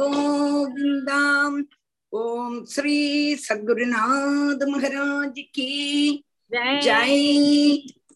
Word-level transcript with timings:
गोविंदाम 0.00 1.64
ओम 2.12 2.64
श्री 2.64 3.36
सदगुरुनाथ 3.36 4.66
महाराज 4.68 5.34
की 5.38 6.24
जय 6.54 6.80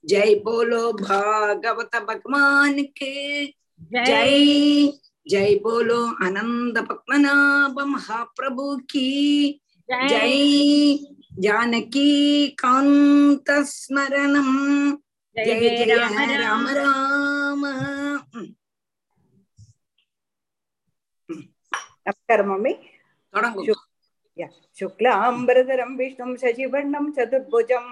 जय 0.06 0.34
बोलो 0.34 0.92
भागवत 0.92 1.96
भगवान 2.08 2.82
के 2.82 3.46
जय 3.46 4.92
जय 5.28 5.54
बोलो 5.62 6.00
आनंद 6.24 6.78
पद्मनाभ 6.78 7.80
महाप्रभु 7.86 8.76
की 8.76 9.60
जय 9.90 10.98
जानकी 11.38 12.46
कांत 12.48 13.50
स्मरण 13.50 14.34
जय 15.36 15.44
जय 15.44 15.94
राम 15.94 16.18
राम 16.18 16.66
राम, 16.66 16.66
राम 16.68 18.03
नमस्कारः 22.06 22.44
मम्मी 22.46 22.72
शुक्लाम्बरधरं 24.78 25.96
विष्णुं 25.96 26.34
शशिवर्णं 26.40 27.10
चतुर्भुजं 27.16 27.86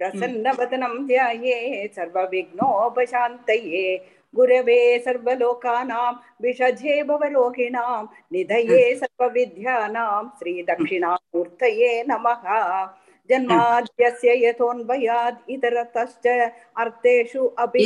प्रसन्नवदनं 0.00 0.94
ध्याये 1.06 1.86
सर्वविघ्नोपशान्तये 1.96 3.82
गुरवे 4.34 4.78
सर्वलोकानां 5.04 6.12
विषजे 6.42 7.02
भवरोगिणां 7.10 8.04
निधये 8.32 8.94
सर्वविद्यानां 9.00 10.22
श्रीदक्षिणामूर्तये 10.38 11.92
नमः 12.08 12.44
जन्माद्यस्य 13.30 14.28
इतरतश्च 15.54 16.26
अर्थेषु 16.84 17.46
अपि 17.64 17.84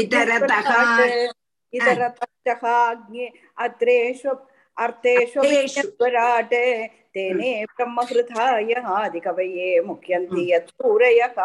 अर्थेष्वराट् 4.82 6.54
तेने 7.14 7.50
ब्रह्महृथाय 7.76 8.72
आदिकवये 8.96 9.80
मुख्यन्ति 9.86 10.52
यत्पूरयः 10.52 11.40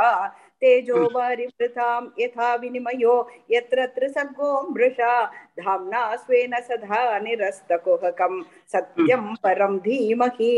तेजो 0.62 1.00
वारिवृतां 1.16 2.02
यथा 2.20 2.54
विनिमयो 2.62 3.16
यत्र 3.52 3.86
त्रिसर्गो 3.96 4.52
मृषा 4.74 5.14
धाम्ना 5.60 6.04
स्वेन 6.16 6.54
सदा 6.68 7.02
निरस्तकुहकं। 7.20 8.42
सत्यं 8.74 9.24
परं 9.44 9.78
धीमहि 9.86 10.54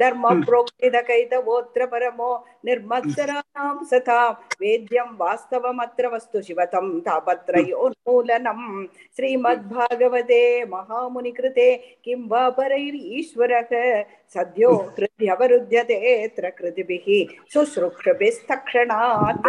धर्मप्रोक्तिदकैतवोऽत्र 0.00 1.86
परमो 1.92 2.30
निर्मत्सराणां 2.66 3.74
सतां 3.90 4.30
वेद्यं 4.62 5.10
वास्तवमत्र 5.18 6.04
वस्तु 6.14 6.40
शिवतं 6.48 6.86
तापत्रयोन्मूलनम् 7.06 8.86
श्रीमद्भागवते 9.16 10.42
महामुनिकृते 10.72 11.68
किं 12.04 12.20
वा 12.28 12.48
परैरीश्वरः 12.58 13.72
सद्यो 14.34 14.70
हृद्यवरुध्यतेऽत्र 14.98 16.44
कृतिभिः 16.58 17.06
शुश्रूषभिस्तक्षणात् 17.52 19.46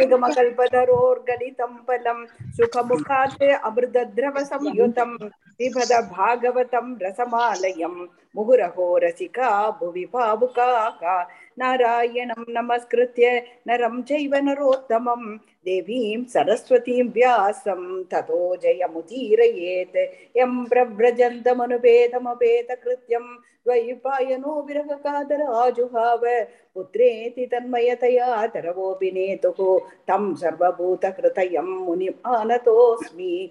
युगमकल्पधरोर्गणितं 0.00 1.72
फलं 1.88 2.18
सुखमुखात् 2.56 3.42
अमृतद्रवसंयुतं 3.68 5.10
पिबद 5.58 5.92
भागवतं 6.12 6.86
रसमालयं 7.02 7.94
मुहुरहो 8.36 8.86
रसिका 9.02 9.48
भुवि 9.80 10.04
भावुकाः। 10.14 11.22
नारायणं 11.58 12.44
नमस्कृत्य 12.48 13.42
नरं 13.66 14.02
चैव 14.02 14.44
नरोत्तमं। 14.44 15.36
देवीं 15.64 16.24
सरस्वतीं 16.24 17.02
व्यासं 17.02 18.02
ततो 18.02 18.56
जयमुदीरयेत्। 18.56 19.96
यं 20.36 20.64
प्रव्रजन्तमनुपेतमपेतकृत्यं 20.64 23.36
द्वैपायनो 23.66 24.62
विरहकातराजुहाव। 24.62 26.20
पुत्रेति 26.74 27.46
तन्मयतया 27.46 28.46
तरवोऽपि 28.46 29.10
नेतुः 29.10 29.88
तं 30.08 30.34
सर्वभूतकृतयं 30.34 31.86
मुनिमानतोऽस्मि 31.86 33.50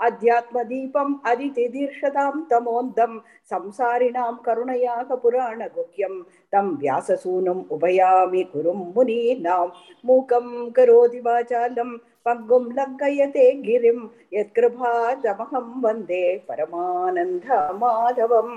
அத்தியாத்மதீபம் 0.00 1.12
அதிதிதீர்ஷதாம் 1.28 2.40
தமோந்தம் 2.50 3.16
சம்சாரிணாம் 3.50 4.38
கருணையாக 4.42 5.16
புராண 5.16 5.68
குக்கியம் 5.68 6.18
தம் 6.52 6.72
வியாசசூனும் 6.80 7.62
உபயாமி 7.70 8.42
குரும் 8.52 8.84
முனீனாம் 8.94 9.72
மூக்கம் 10.04 10.52
கரோதி 10.72 11.20
வாசாலம் 11.20 11.94
பங்கும் 12.26 12.68
லங்கயதே 12.74 13.48
கிரிம் 13.60 14.04
யத்கிருபாதமகம் 14.32 15.74
வந்தே 15.80 16.24
பரமானந்த 16.48 17.58
மாதவம் 17.80 18.56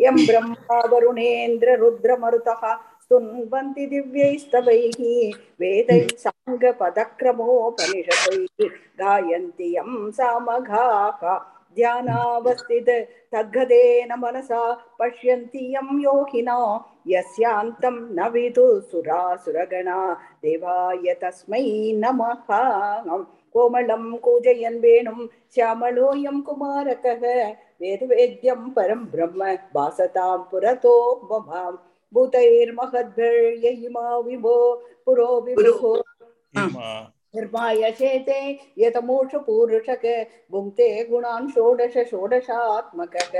எம் 0.00 0.22
பிரம்மா 0.26 0.78
வருணேந்திர 0.90 1.70
ருத்ரமருதா 1.82 2.72
स्तुन्वन्ति 3.05 3.85
दिव्यैस्तवैः 3.93 4.99
वेदैः 5.61 6.11
साङ्गपदक्रमोपनिषदैः 6.23 8.75
गायन्ति 9.01 9.67
यं 9.75 9.91
सामघाः 10.19 11.21
ध्यानावस्थित 11.77 12.89
तद्गतेन 13.33 14.11
मनसा 14.19 14.61
पश्यन्ति 14.99 15.63
यं 15.75 15.89
योगिना 16.03 16.57
यस्यान्तं 17.07 17.95
न 18.17 18.19
विदुः 18.33 18.79
सुरासुरगणा 18.91 19.99
देवाय 20.45 21.05
तस्मै 21.23 21.63
नमः 22.03 22.33
कोमलं 23.55 24.03
कूजयन् 24.25 24.79
वेणुं 24.81 25.25
श्यामलोऽयं 25.55 26.39
कुमारकः 26.47 27.23
वेदवेद्यं 27.81 28.69
परं 28.75 29.01
ब्रह्म 29.13 29.55
भासतां 29.75 30.37
पुरतो 30.51 30.93
मम 31.31 31.49
भूतैर्महद्भिर्ययिमा 32.16 34.06
विभो 34.18 34.56
पुरो 35.06 35.30
विभुः 35.40 36.02
निर्माय 37.36 37.90
शेते 37.92 38.40
यतमूषपूरुषक 38.78 40.04
भुङ्क्ते 40.52 40.88
गुणान् 41.10 41.50
षोडश 41.50 41.96
षोडशात्मकः 42.10 43.34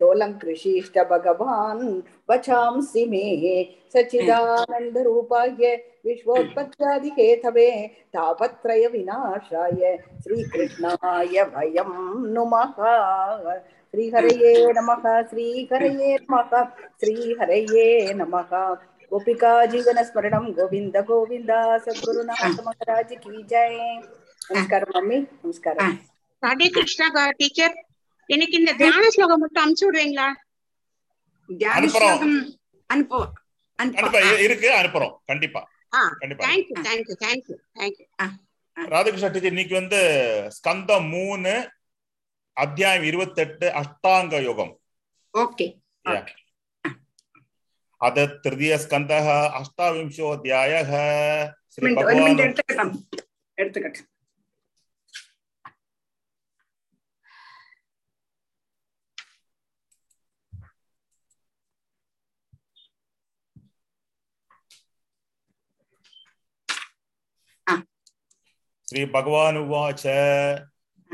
तोलङ्कृषीष्ट 0.00 0.98
भगवान् 1.10 1.84
वचांसि 2.30 3.04
मे। 3.10 3.26
सच्चिदानन्दरूपाय 3.92 5.74
विश्वोत्पत्त्यादिहेतवे 6.06 7.68
तापत्रयविनाशाय 8.14 9.96
श्रीकृष्णाय 10.22 11.42
वयं 11.52 11.92
नुमः। 12.34 12.74
ஸ்ரீஹரையே 13.94 14.52
நமக 14.76 15.04
ஸ்ரீஹரையே 15.30 16.10
நமக 16.28 16.60
ஸ்ரீஹரையே 17.00 17.88
நமக. 18.20 18.50
கோபிகா 19.10 19.50
ஜீவன 19.72 20.02
ஸ்மரணம் 20.08 20.46
கோவிந்த 20.58 21.00
கோவிந்தா 21.08 21.58
சத்குருநாத் 21.86 23.12
கி 23.24 23.34
ஜெய். 23.50 23.76
நமஸ்காரம் 24.48 24.92
மம்மி 24.94 25.18
நமஸ்காரம். 25.42 25.92
ஹரே 26.42 26.68
கிருஷ்ணா 26.76 27.08
டீச்சர். 27.40 27.76
எனக்கு 28.34 28.56
இந்த 28.60 28.72
தியான 28.80 29.10
ஸ்லோகம் 29.16 29.42
மட்டும் 29.44 29.62
அனுப்பிச்சு 29.64 29.86
விடுறீங்களா? 29.88 30.28
தியான 31.60 31.82
ஸ்லோகம் 31.96 32.34
அனுப்புவோம் 32.94 34.40
இருக்கு 34.46 34.68
அனுப்புறோம். 34.80 35.14
கண்டிப்பா. 35.30 35.62
கண்டிப்பா. 36.22 36.42
Thank you 36.46 36.76
thank you 36.88 37.14
thank you 37.26 37.56
thank you 37.78 38.06
Radhakrishna 38.76 39.30
teacher 39.32 39.54
இன்னைக்கு 39.54 39.74
வந்து 39.80 40.00
ஸ்கந்தம் 40.56 41.08
மூணு 41.16 41.52
அத்தியாயம் 42.52 43.04
இருபத்தெட்டு 43.04 43.66
அஷ்டாங்க 43.80 44.42
யோகம். 44.42 44.80
ஓகே. 45.38 45.66
அத 47.96 48.26
திருதிய 48.26 48.76
ஸ்கந்த 48.76 49.12
அஷ்டாவிம்சோத்தியாய 49.58 50.72
ஸ்ரீ 51.66 51.92
பகவான் 51.94 52.30
மினிட் 52.30 52.54
எடுத்துக்கட்டும். 53.56 54.10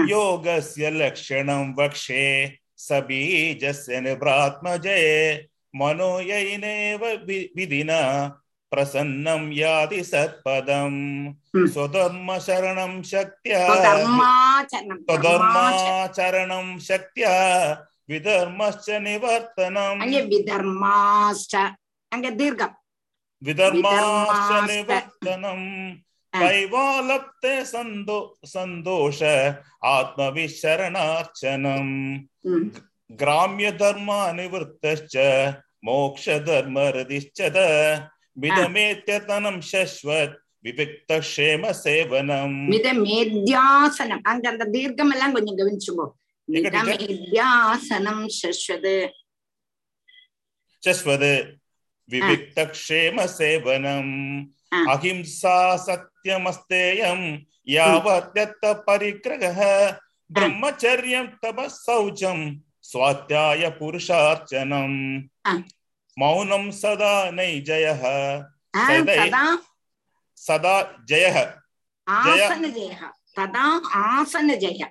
योगस्य 0.06 0.90
लक्षणं 0.90 1.74
वक्षे 1.78 2.24
सबीजस्य 2.78 4.00
निभ्रात्मजे 4.00 4.98
मनोयैनेव 5.74 7.04
विधिना 7.56 8.00
प्रसन्नं 8.72 9.50
याति 9.52 10.02
सत्पदम् 10.04 10.98
स्वधर्मशरणं 11.72 13.02
शक्त्या 13.10 13.60
स्वधर्माचरणं 14.88 16.78
शक्त्या 16.88 17.32
विधर्मश्च 18.08 18.90
निवर्तनम् 19.06 20.02
विधर्माश्च 20.32 21.54
विधर्माश्च 23.42 24.50
निवर्तनम् 24.70 25.66
கைவாலப்தே 26.34 27.54
சந்தோ 27.64 28.18
சந்தோஷ 28.52 29.20
ஆத்ம 29.88 30.26
விசரணார்ச்சனம் 30.30 31.94
கிராமிய 33.10 33.68
தர்ம 33.72 34.10
அனிவர்த்த 34.24 35.24
மோக்ஷ 35.84 36.36
தர்ம 36.46 36.78
ரதிச்சத 36.90 37.58
மிதமேத்தியதனம் 38.36 39.62
சஸ்வத் 39.70 40.36
விவிக்தேம 40.64 41.70
சேவனம் 41.82 42.56
மிதமேத்யாசனம் 42.72 44.22
அங்க 44.24 44.44
அந்த 44.48 44.64
தீர்க்கம் 44.70 45.12
எல்லாம் 45.12 45.34
கொஞ்சம் 45.34 45.58
கவனிச்சுக்கோ 45.60 46.06
மிதமேத்யாசனம் 46.48 48.24
சஸ்வது 48.38 48.96
சஸ்வது 50.82 51.32
விவிக்தேம 52.08 53.24
சேவனம் 53.38 54.14
अहिंसा 54.72 55.56
सत्यमस्तेयं 55.76 57.20
यावत्यत्त 57.68 58.64
परिग्रहः 58.86 59.60
ब्रह्मचर्यं 60.30 61.26
तपः 61.42 61.68
शौचं 61.74 62.38
स्वाध्याय 62.90 63.68
पुरुषार्चनम् 63.78 64.98
सदा 66.80 67.14
जय 67.68 67.86
सदा 70.38 70.76
जयः 71.08 71.38
सदा 73.36 73.64
आसनजयः 73.98 74.90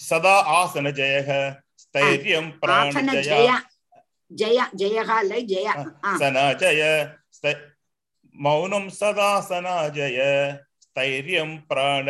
सदा 0.00 0.34
आसनजयः 0.56 1.30
स्थैर्यं 1.78 2.50
प्राणजय 2.60 3.48
जय 4.30 4.64
जयः 4.74 5.20
जय 5.22 5.72
सनजय 6.20 6.82
மௌனம் 8.38 8.90
சதா 8.98 9.30
சனாஜய 9.48 10.18
ஸ்தைரியம் 10.84 11.56
பிராண 11.68 12.06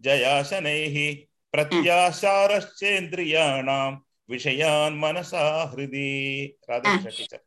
ஜயாசனைஹி 0.00 1.08
பிரத்யாசாரச்சேந்திரியாணாம் 1.54 3.96
விஷயான் 4.28 4.96
மனசா 5.02 5.44
ஹிருதி 5.70 6.08
ராதேஷா 6.68 7.10
டீச்சர் 7.10 7.44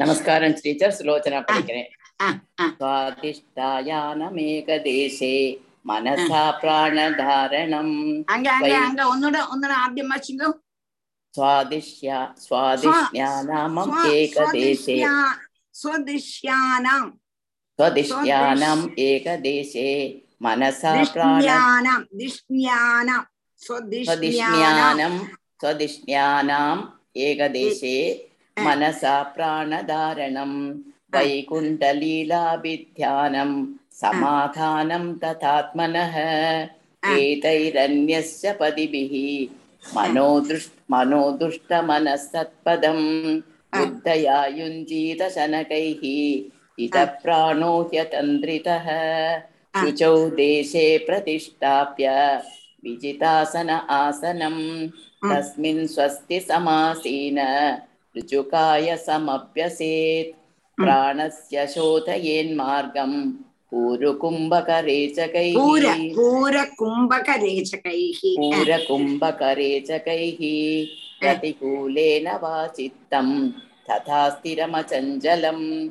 நமஸ்காரம் 0.00 0.56
டீச்சர் 0.62 0.96
சுலோச்சனா 0.98 1.40
படிக்கிறேன் 1.48 1.90
സ്വാധിഷ്ഠായാനമേകദേശേ 2.78 5.34
മനസാ 5.84 6.42
പ്രാണധാരണം. 6.62 7.88
സ്വാദിഷ്യ 11.34 12.08
സ്വാദിഷ്യാനാമം 12.44 13.88
ഏകദേശേ. 14.14 14.96
स्वदिश्यानाम् 15.80 17.10
स्वदिश्यानाम् 17.78 18.84
एकदेशे 19.08 19.88
मनसा 20.42 20.92
प्राणानां 21.12 22.00
दिष्ण्यानां 22.20 23.22
स्वदिष्ण्यानां 23.66 25.14
स्वदिष्ण्यानाम् 25.60 26.82
एकदेशे 27.26 27.96
मनसा 28.64 29.16
प्राणधारणं 29.36 30.52
वैकुण्ठलीलाभिध्यानं 31.14 33.50
समाधानं 34.00 35.04
तथात्मनः 35.22 36.16
एतैरन्यस्य 37.18 38.46
पदिभिः 38.60 39.14
मनोदृष् 39.96 40.68
मनोदुष्टमनस्तत्पदम् 40.92 43.06
बुद्धया 43.76 44.46
युञ्जीतशनकैः 44.46 46.00
इत 46.84 46.96
प्राणो 46.96 47.82
ह्यतन्द्रितः 47.82 48.86
शुचौ 49.80 50.30
देशे 50.30 50.98
प्रतिष्ठाप्य 50.98 52.10
विजितासन 52.84 53.70
आसनम् 53.70 54.88
तस्मिन् 55.32 55.86
स्वस्ति 55.86 56.40
समासीन 56.40 57.38
ऋजुकाय 58.16 58.96
समभ्यसेत्। 58.96 60.34
प्राणस्य 60.82 61.66
शोधयेन्मार्गम् 61.66 63.32
पूरकुम्भकरेचकैः। 63.70 65.54
पूरकुम्भकरेचकैः। 68.36 70.40
प्रतिकूलेन 71.20 72.28
वा 72.28 72.66
चित्तं 72.66 73.50
तथा 73.90 74.30
स्थिरमचञ्चलं 74.30 75.88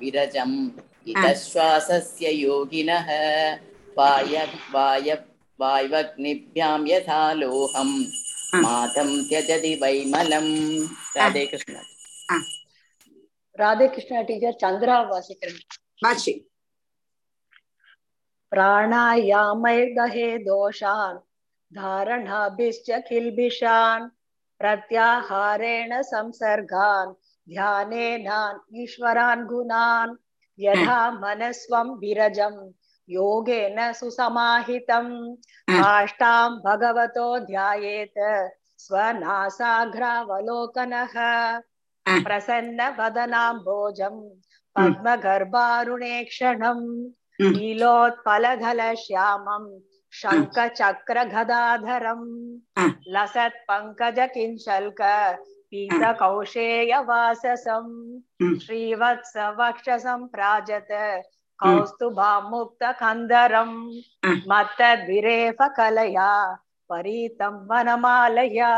विरजम्। 0.00 0.70
इतश्वासस्य 1.08 2.30
योगिनः। 2.30 3.08
वाय 3.98 4.36
वाय 4.70 5.08
यथा 6.88 7.32
मातं 8.54 9.28
त्यजति 9.28 9.74
वैमलं 9.82 10.46
राधे 11.16 11.46
कृष्ण। 11.46 11.74
राधे 13.60 13.88
कृष्ण 13.88 14.22
टीचर 14.22 14.52
प्राणायामे 18.50 19.86
दहे 19.86 20.38
दोषान्। 20.38 21.25
धारणाभिश्च 21.76 22.90
किल्बिषान् 23.08 24.08
प्रत्याहारेण 24.58 26.02
संसर्गान् 26.02 27.14
ध्यानेनान् 27.48 28.76
ईश्वरान् 28.76 29.46
गुणान् 29.46 30.16
यथा 30.58 31.10
मनस्वं 31.10 31.98
विरजं 31.98 32.70
योगेन 33.08 33.92
सुसमाहितम्। 33.92 35.36
काष्ठां 35.70 36.50
भगवतो 36.66 37.38
ध्यायेत् 37.38 38.48
स्वनासाग्रावलोकनः। 38.78 41.14
प्रसन्नवदनाम्भोजम् 42.24 44.20
पद्मगर्भारुणेक्षणम् 44.76 46.86
नीलोत्पलधलश्यामम्। 47.56 49.68
शङ्खचक्रगदाधरम् 50.19 52.25
लसत् 53.15 53.59
पङ्कज 53.67 54.17
किञ्शल्क 54.33 55.01
पीतकौशेयवाससम् 55.71 57.93
श्रीवत्स 58.63 59.33
वक्षसम्प्राजत 59.59 60.91
कौस्तुभामुक्तकन्दरम् 61.63 63.77
मत्तद्विरेफकलया 64.51 66.31
परीतं 66.89 67.55
वनमालया 67.69 68.73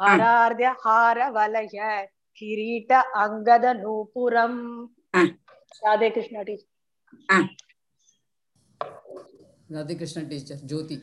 हरार्द्य 0.00 0.68
हारवलय 0.84 1.78
किरीट 2.38 2.90
अङ्गदनूपुरम् 3.24 4.60
राधे 5.16 6.10
कृष्ण 6.10 6.42
टीचर 6.44 7.46
राधे 9.71 9.95
कृष्ण 9.95 10.27
टीचर 10.29 10.59
ज्योति। 10.69 10.95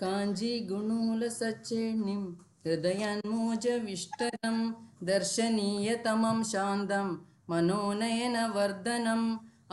काञ्जीगुणूलसच्चेर्णिं 0.00 2.22
हृदयन्मोजविष्टरं 2.66 4.58
दर्शनीयतमं 5.06 6.38
शान्तं 6.52 7.08
मनोनयनवर्धनम् 7.50 9.26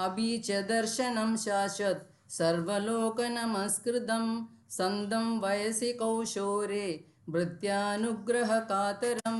अबीचदर्शनं 0.06 1.32
शाश्वत् 1.46 2.06
सर्वलोकनमस्कृतं 2.38 4.26
सन्दं 4.78 5.28
वयसि 5.44 5.92
कौशोरे 6.00 6.88
भृत्यानुग्रहकातरं 7.34 9.38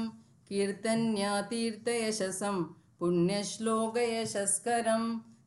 कीर्तन्यातीर्थयशसं 0.50 2.58
पुण्यश्लोकयशस्करं 3.00 5.04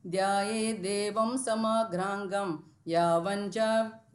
ध्याये 0.09 0.73
देवं 0.73 1.37
समाघ्राङ्गं 1.37 2.59
यावञ्च 2.87 3.57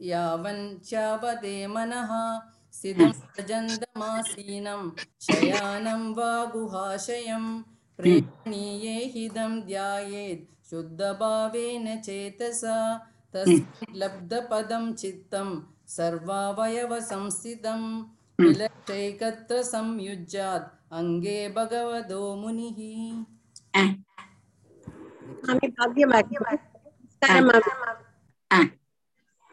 यावञ्चावते 0.00 1.66
मनः। 1.66 2.40
सिद्धं 2.72 3.12
सजन्दमासीनं 3.12 4.90
शयानं 5.20 6.14
वा 6.14 6.44
गुहाशयं। 6.44 7.62
प्रेरणीये 7.98 9.04
हिदं 9.04 9.60
ध्यायेत् 9.60 10.70
शुद्धभावेन 10.70 12.00
चेतसा। 12.00 12.78
तस्मिन् 13.32 13.96
लब्धपदं 13.96 14.92
चित्तं 14.92 15.62
सर्वावयवसंस्थितं। 15.88 17.80
विलक्षैकत्र 18.40 19.62
संयुज्यात् 19.62 20.92
अङ्गे 20.92 21.48
भगवतो 21.48 22.36
मुनिः। 22.36 22.78
സ്വാമി 25.44 25.68
ഭാഗ്യമാക്കി 25.76 26.36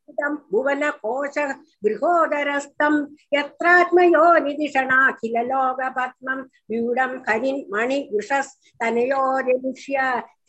नाभिकृतं 0.00 0.34
भुवनकोश 0.52 1.36
गृहोदरस्थं 1.84 2.94
यत्रात्मयो 3.34 4.24
निधिषणाखिललोकपद्मं 4.44 6.38
व्यूढं 6.70 7.12
हरिन् 7.28 7.66
मणिवृषस्तनयोरिमुष्य 7.72 9.96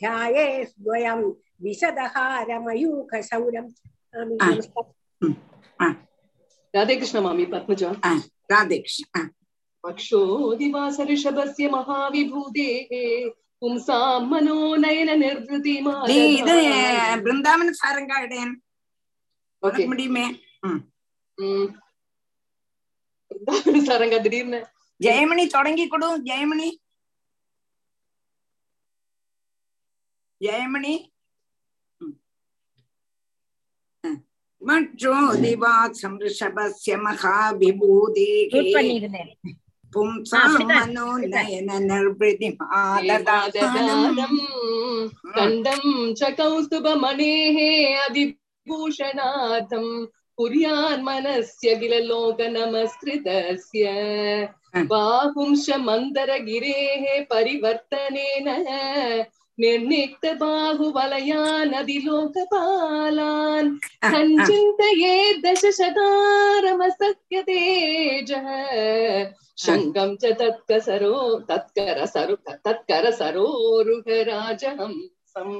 ध्याये 0.01 0.45
द्वयं 0.79 1.19
विशदहारमयूखशौरम् 1.63 3.71
राधे 6.73 6.95
कृष्ण 6.95 7.17
मामी 7.21 7.45
पद्मजा 7.47 7.91
ராதேகிருஷ்ண 8.51 9.21
पक्षोदिवास 9.83 10.99
ऋषभस्य 11.09 11.69
महाविभूतेः 11.69 12.89
पुंसां 13.61 14.21
मनोनयन 14.29 15.09
निर्वृति 15.19 15.75
நீ 16.09 16.17
இது 16.33 16.57
பிருந்தாவன 17.25 17.69
சாரங்காடேன் 17.81 18.53
ஓகே. 19.62 19.82
முடியுமே? 19.90 20.24
சரங்க 23.88 24.16
திடீர்னு. 24.22 24.60
ஜெயமணி 25.00 25.44
தொடங்கி 25.56 25.84
கொடு 25.92 26.08
ஜெயமணி. 26.28 26.68
ஜெயமணி. 30.40 30.94
மற்றோதிவாசம் 34.62 36.16
ரிஷபஸ்ய 36.24 36.94
மகாவிபூதேகே. 37.04 38.62
பும்சாம் 39.92 40.54
மனோநயன 40.68 41.70
நிர்விதி 41.88 42.48
மாததாதம் 42.58 44.38
கண்டம் 45.36 45.90
ச 46.20 46.30
கௌஸ்துப 46.38 46.94
மனேஹே 47.04 47.70
அதிப 48.04 48.41
भूषणाथं 48.68 49.86
कुर्यान्मनस्य 50.38 51.74
नमस्कृत 52.56 53.24
बाहुंश 54.90 55.64
मंदर 55.86 56.30
गिरे 56.44 57.20
परिवर्तन 57.30 58.16
निर्णित 59.58 60.26
बाहुवलया 60.40 61.42
नदी 61.64 61.98
मन्दरगिरेः 62.06 62.46
दश 65.44 65.64
निर्निक्तबाहुवलयानदिलोकपालान् 65.80 66.90
सत्य 67.00 67.42
तेज 67.48 68.30
शंकम 69.64 70.10
च 70.22 70.24
तत्कसरो 70.40 71.14
तत्करसरु 71.50 72.36
तत्करसरोरुहराजहंसम् 72.66 75.56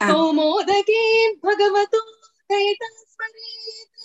सौमोदकेन् 0.00 1.34
भगवतो 1.46 2.00
Ah, 2.50 2.52
ah. 2.52 2.54
दैतस्मरेत् 2.54 3.98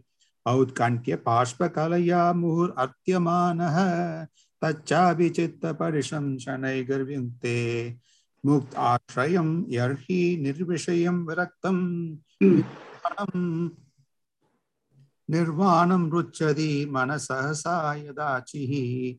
औत्कण्ठ्य 0.48 1.16
बाष्पकलया 1.16 2.34
मुहुरर्त्यमानः 2.34 3.78
तच्चापि 4.62 5.30
चित्तपरिशंसनैर्गर्व्युङ्क्ते 5.30 7.96
मुक्त 8.46 8.76
आश्रयं 8.76 9.64
यर्हि 9.70 10.40
निर्विषयं 10.42 11.26
विरक्तं. 11.26 12.16
निर्वाणं- 15.30 16.12
रुच्यति 16.12 16.90
मनसः 16.92 17.52
सा 17.52 17.94
यदाचिः। 17.94 19.16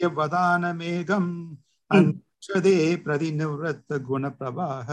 யவதானமேகம் 0.00 1.30
அன்ஷதே 1.90 2.76
பிரதிநிவத்த 3.04 3.98
குணப்பிரவாக 4.08 4.88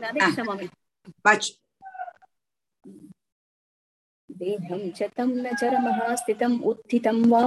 ராதே 0.00 0.20
கிருஷ்ண 0.20 0.42
देहं 4.33 4.89
च 4.97 5.03
तं 5.17 5.29
न 5.43 5.53
चरमः 5.59 6.15
स्थितम् 6.15 6.59
उत्थितं 6.69 7.21
वा 7.29 7.41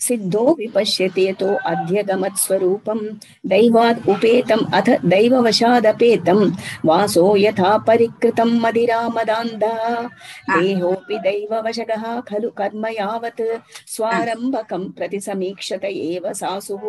सिद्धो 0.00 0.42
विपश्यति 0.58 1.26
यतो 1.26 1.48
अध्यगमत्स्वरूपं 1.70 2.98
दैवात् 3.52 4.08
उपेतम् 4.08 4.64
अथ 4.78 4.88
दैववशादपेतं 5.04 6.40
वासो 6.88 7.24
यथा 7.36 7.76
परिकृतं 7.88 8.50
मदिरामदान्धः 8.60 9.82
देहोऽपि 10.50 11.18
दैववशकः 11.26 12.04
खलु 12.28 12.50
कर्म 12.60 12.86
यावत् 12.98 13.42
स्वारम्भकं 13.94 14.88
प्रति 14.98 15.20
समीक्षत 15.26 15.84
एव 15.84 16.32
सासुः 16.42 16.86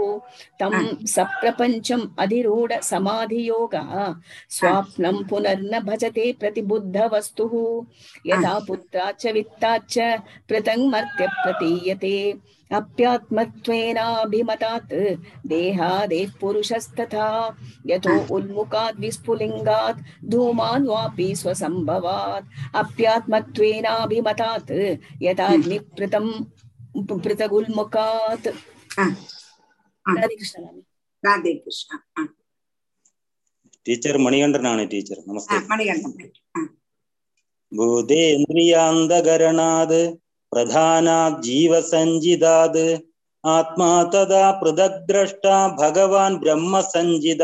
तं 0.61 0.77
सप्रपञ्चम् 1.15 2.07
अधिरूढ 2.25 2.73
समाधियोगः 2.91 3.91
स्वाप्नं 4.59 5.23
पुनर्न 5.29 5.79
भजते 5.89 6.31
प्रतिबुद्धवस्तुः 6.39 7.59
यथा 8.27 8.57
पुत्राच्च 8.67 9.27
तच्च 9.62 9.94
पृथङ् 10.48 10.90
मर्त्य 10.92 11.24
प्रतीयते 11.34 12.16
अप्यात्मत्वेनाभिमतात् 12.70 14.94
देहादेः 15.46 16.30
पुरुषस्तथा 16.40 17.28
यतो 17.86 18.14
उन्मुखाद् 18.36 19.00
विस्फुलिङ्गात् 19.00 20.00
धूमान् 20.30 20.86
वापि 20.86 21.34
स्वसम्भवात् 21.36 22.44
अप्यात्मत्वेनाभिमतात् 22.82 24.72
यथाग्निपृतम् 25.22 26.32
पृथगुल्मुखात् 27.18 28.48
राधे 31.24 31.52
कृष्ण 31.56 31.98
டீச்சர் 33.86 34.18
மணிகண்டன் 34.24 34.64
நானே 34.66 34.84
டீச்சர் 34.92 35.18
நமஸ்தே 35.28 35.56
மணிகண்டன் 35.70 36.30
ഭൂതേന്ദ്രിയാന്തകരണാത് 37.76 40.18
പ്രധാനാത് 40.52 41.42
ജീവസഞ്ചിതാത്. 41.42 43.00
ആത്മാ 43.44 44.02
തഥാ 44.02 44.60
പൃഥക് 44.60 45.08
ദ്രഷ്ട 45.08 45.46
ഭഗവാൻ 45.80 46.36
ബ്രഹ്മസഞ്ചിത. 46.36 47.42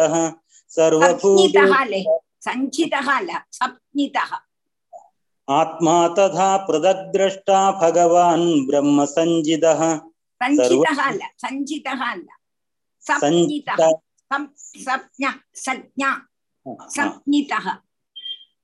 ആത്മാ 5.49 5.99
തഥാ 6.19 6.51
പൃഥക് 6.69 7.15
ദ്രഷ്ട 7.15 7.51
ഭഗവാൻ 7.83 8.41
ബ്രഹ്മസഞ്ജിത 8.67 9.67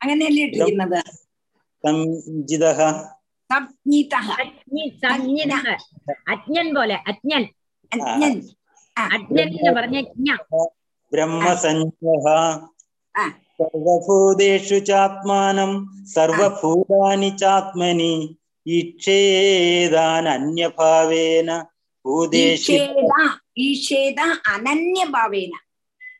അങ്ങനെയല്ലേ 0.02 0.44
ഇട്ടിരിക്കുന്നത്? 0.44 1.25
സംജിതഃ 1.86 2.78
സംജ്ഞിതഃ 3.50 4.28
സംജ്ഞിതഃ 5.02 5.66
അജ്ഞൻ 6.32 6.68
പോലെ 6.74 6.96
അജ്ഞൻ. 7.10 7.42
അജ്ഞൻ. 7.92 8.34
അജ്ഞൻ 8.96 9.48
എന്ന് 9.58 9.72
പറഞ്ഞ 9.76 9.98
ജ്ഞ 10.00 10.28
ബ്രഹ്മസഞ്ജഃ 11.12 12.26
സർവഭൂതേഷു 13.58 14.78
ചാത്മാനം 14.88 15.70
സർവഭൂതാനി 16.14 17.30
ചാത്മനി 17.42 18.12
ഈക്ഷേദാൻ 18.66 20.24
അന്യഭാവേന 20.28 21.50
ഭൂതേഷു 22.04 22.72
ഈക്ഷേദ 23.58 24.20
അനന്യഭാവേന. 24.54 25.52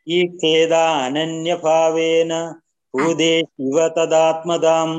ഈക്ഷേദ 0.07 0.73
അനന്യഭാവേന 1.05 2.33
ഭൂതേഷിവ 2.93 3.77
തദാത്മതാം. 3.97 4.89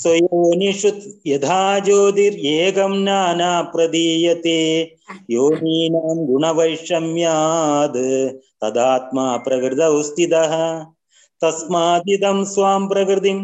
स्वयोनिषु 0.00 0.90
यथा 1.26 1.58
ज्योतिर्येकं 1.86 2.94
नाना 3.04 3.50
प्रदीयते 3.74 4.58
योनीनां 5.30 6.16
गुणवैषम्याद् 6.30 7.98
तदात्मा 8.62 9.26
प्रकृतौ 9.46 9.90
स्थितः 10.08 10.54
तस्मादिदं 11.42 12.38
स्वां 12.52 12.80
प्रकृतिं 12.92 13.38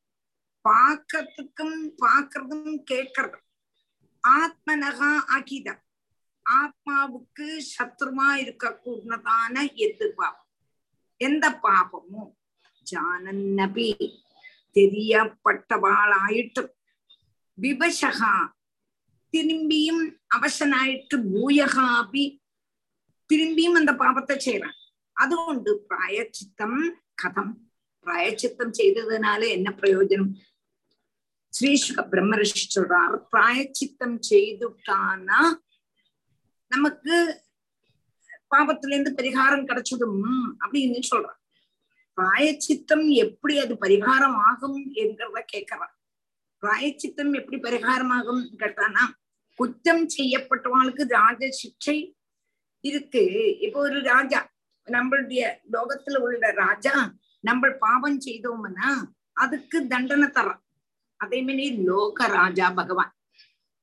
പാക്കത്തുക്കും 0.64 1.70
പാക്കൃതും 2.00 2.64
കേക്കൃതും 2.90 3.44
ஆத்மனகா 4.36 5.16
அகித 5.16 5.82
ஆத்மாவுக்கு 6.50 7.46
சத்ருமா 7.78 8.34
இருக்க 8.34 8.80
கூடதான 8.84 9.74
எது 9.74 10.14
பாவம்? 10.16 10.46
எந்த 11.16 11.60
பாபமும் 11.62 12.32
ஜானன்னபி. 12.90 14.16
தெரியப்பட்டவாளாயிட்டும். 14.74 16.72
விபசகா 17.62 18.34
திரும்பியும் 19.32 20.02
அவசனாயிட்டு 20.34 21.16
பூயகாபி. 21.32 22.24
திரும்பியும் 23.32 23.78
அந்த 23.80 23.92
பாபத்தை 23.92 24.38
செய்யறான் 24.44 24.76
അതുകൊണ്ട് 25.12 25.70
പ്രായച്ചിത്തം 25.86 26.90
കഥം 27.14 27.48
പ്രായച്ചിത്തം 28.06 28.72
ചെയ്തതിനാല് 28.72 29.46
എന്നെ 29.46 29.70
പ്രയോജനം 29.70 30.28
ஸ்ரீசுக 31.58 32.00
பிரம்மரிஷி 32.12 32.62
சொல்றார் 32.74 33.14
பிராயச்சித்தம் 33.30 34.18
செய்துட்டானா 34.30 35.40
நமக்கு 36.72 37.14
பாபத்துல 38.54 38.92
இருந்து 38.92 39.12
பரிகாரம் 39.14 39.66
கிடைச்சிடும். 39.66 40.20
அப்படின்னு 40.64 41.00
சொல்றான் 41.10 41.40
பிராயச்சித்தம் 42.18 43.06
எப்படி 43.08 43.58
அது 43.58 43.74
பரிகாரம் 43.74 44.36
ஆகும் 44.48 44.78
என்கிறத 44.94 45.42
கேட்கிறான் 45.52 45.94
பிராயச்சித்தம் 46.62 47.32
எப்படி 47.32 47.56
பரிகாரமாகும் 47.56 48.42
கேட்டானா 48.58 49.04
குற்றம் 49.58 50.06
செய்யப்பட்டவங்களுக்கு 50.08 51.04
ராஜ 51.08 51.48
சிக்ஷை 51.62 52.14
இருக்கு. 52.84 53.22
இப்போ 53.60 53.78
ஒரு 53.80 54.02
ராஜா 54.02 54.40
நம்மளுடைய 54.86 55.42
லோகத்துல 55.72 56.18
உள்ள 56.18 56.50
ராஜா 56.50 56.94
நம்ம 57.40 57.70
பாவம் 57.70 58.20
செய்தோம்னா 58.20 58.90
அதுக்கு 59.32 59.86
தண்டனை 59.86 60.28
தரான் 60.28 60.62
அதே 61.20 61.38
மாதிரி 61.42 61.64
லோகராஜா 61.88 62.66
பகவான். 62.74 63.12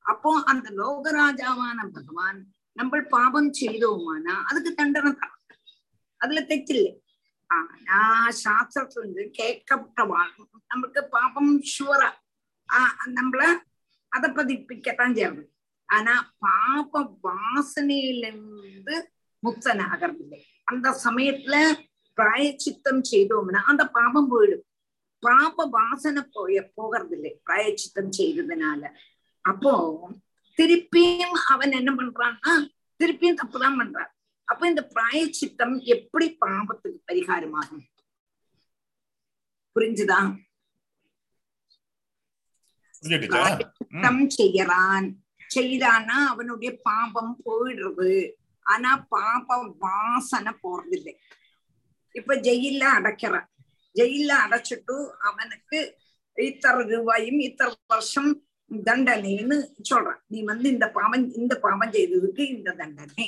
அப்போ 0.05 0.31
அந்த 0.43 0.67
லோகராஜாவான 0.81 1.79
பகவான் 1.91 2.39
நம்ம 2.75 3.01
பாபம் 3.09 3.49
செய்தோமானா 3.59 4.35
அதுக்கு 4.43 4.71
தண்டனை 4.73 5.11
தான் 5.13 5.33
அதுல 6.21 6.41
தெற்றில்லை. 6.41 6.91
ஆனா 7.49 7.99
சாஸ்திரத்துல 8.43 9.03
இருந்து 9.03 9.23
கேட்கப்பட்டவாள் 9.39 10.31
நமக்கு 10.71 11.01
பாபம் 11.07 11.51
ஷுவரா 11.73 12.09
ஆஹ் 12.69 12.95
நம்மள 13.17 13.41
அதை 14.11 14.27
பதிப்பிக்கத்தான் 14.29 15.15
செய்யணும் 15.17 15.51
ஆனா 15.89 16.13
பாப 16.37 16.93
வாசனையிலிருந்து 17.23 18.95
முக்தன் 19.43 19.81
முக்தனாகிறது 19.81 20.37
அந்த 20.67 20.87
சமயத்துல 21.05 21.55
பிராயச்சித்தம் 22.17 23.01
செய்தோம்னா 23.11 23.61
அந்த 23.71 23.83
பாபம் 23.87 24.31
போயிடும். 24.31 24.65
பாப 25.25 25.65
வாசனை 25.71 26.21
போய 26.33 26.61
போகிறது 26.75 27.13
இல்லை 27.15 27.31
பிராயச்சித்தம் 27.47 28.15
செய்ததுனால 28.17 28.81
அப்போ 29.45 29.73
திருப்பியும் 30.57 31.37
அவன் 31.47 31.77
என்ன 31.79 31.91
பண்றான்னா 31.93 32.53
திருப்பியும் 32.99 33.39
தப்புதான் 33.39 33.79
பண்றான் 33.79 34.11
அப்ப 34.47 34.67
இந்த 34.67 34.83
பிராயச்சித்தம் 34.93 35.75
எப்படி 35.87 36.27
பாபத்துக்கு 36.41 36.99
பரிகாரமாகும் 37.07 37.85
புரிஞ்சுதா 39.75 40.19
செய்யறான் 44.35 45.07
செய்யறான்னா 45.49 46.17
அவனுடைய 46.25 46.71
பாபம் 46.81 47.33
போயிடுறது 47.45 48.11
ஆனா 48.65 48.91
பாப 49.09 49.57
வாசனை 49.79 50.51
போறதில்லை 50.63 51.15
இப்ப 52.15 52.35
ஜெயில 52.41 52.83
அடைக்கிறான் 52.89 53.49
ஜெயில 53.95 54.31
அடைச்சிட்டு 54.43 54.95
அவனுக்கு 55.21 55.79
இத்தர் 56.37 56.81
ரூபாயும் 56.89 57.39
இத்தர் 57.39 57.73
வருஷம் 57.87 58.31
தண்டனைன்னு 58.71 59.57
சொல்றான். 59.89 60.21
நீ 60.27 60.39
வந்து 60.43 60.67
இந்த 60.69 60.85
பாவம் 60.89 61.25
இந்த 61.33 61.53
பாவம் 61.59 61.93
செய்ததுக்கு 61.93 62.43
இந்த 62.49 62.69
தண்டனை. 62.73 63.27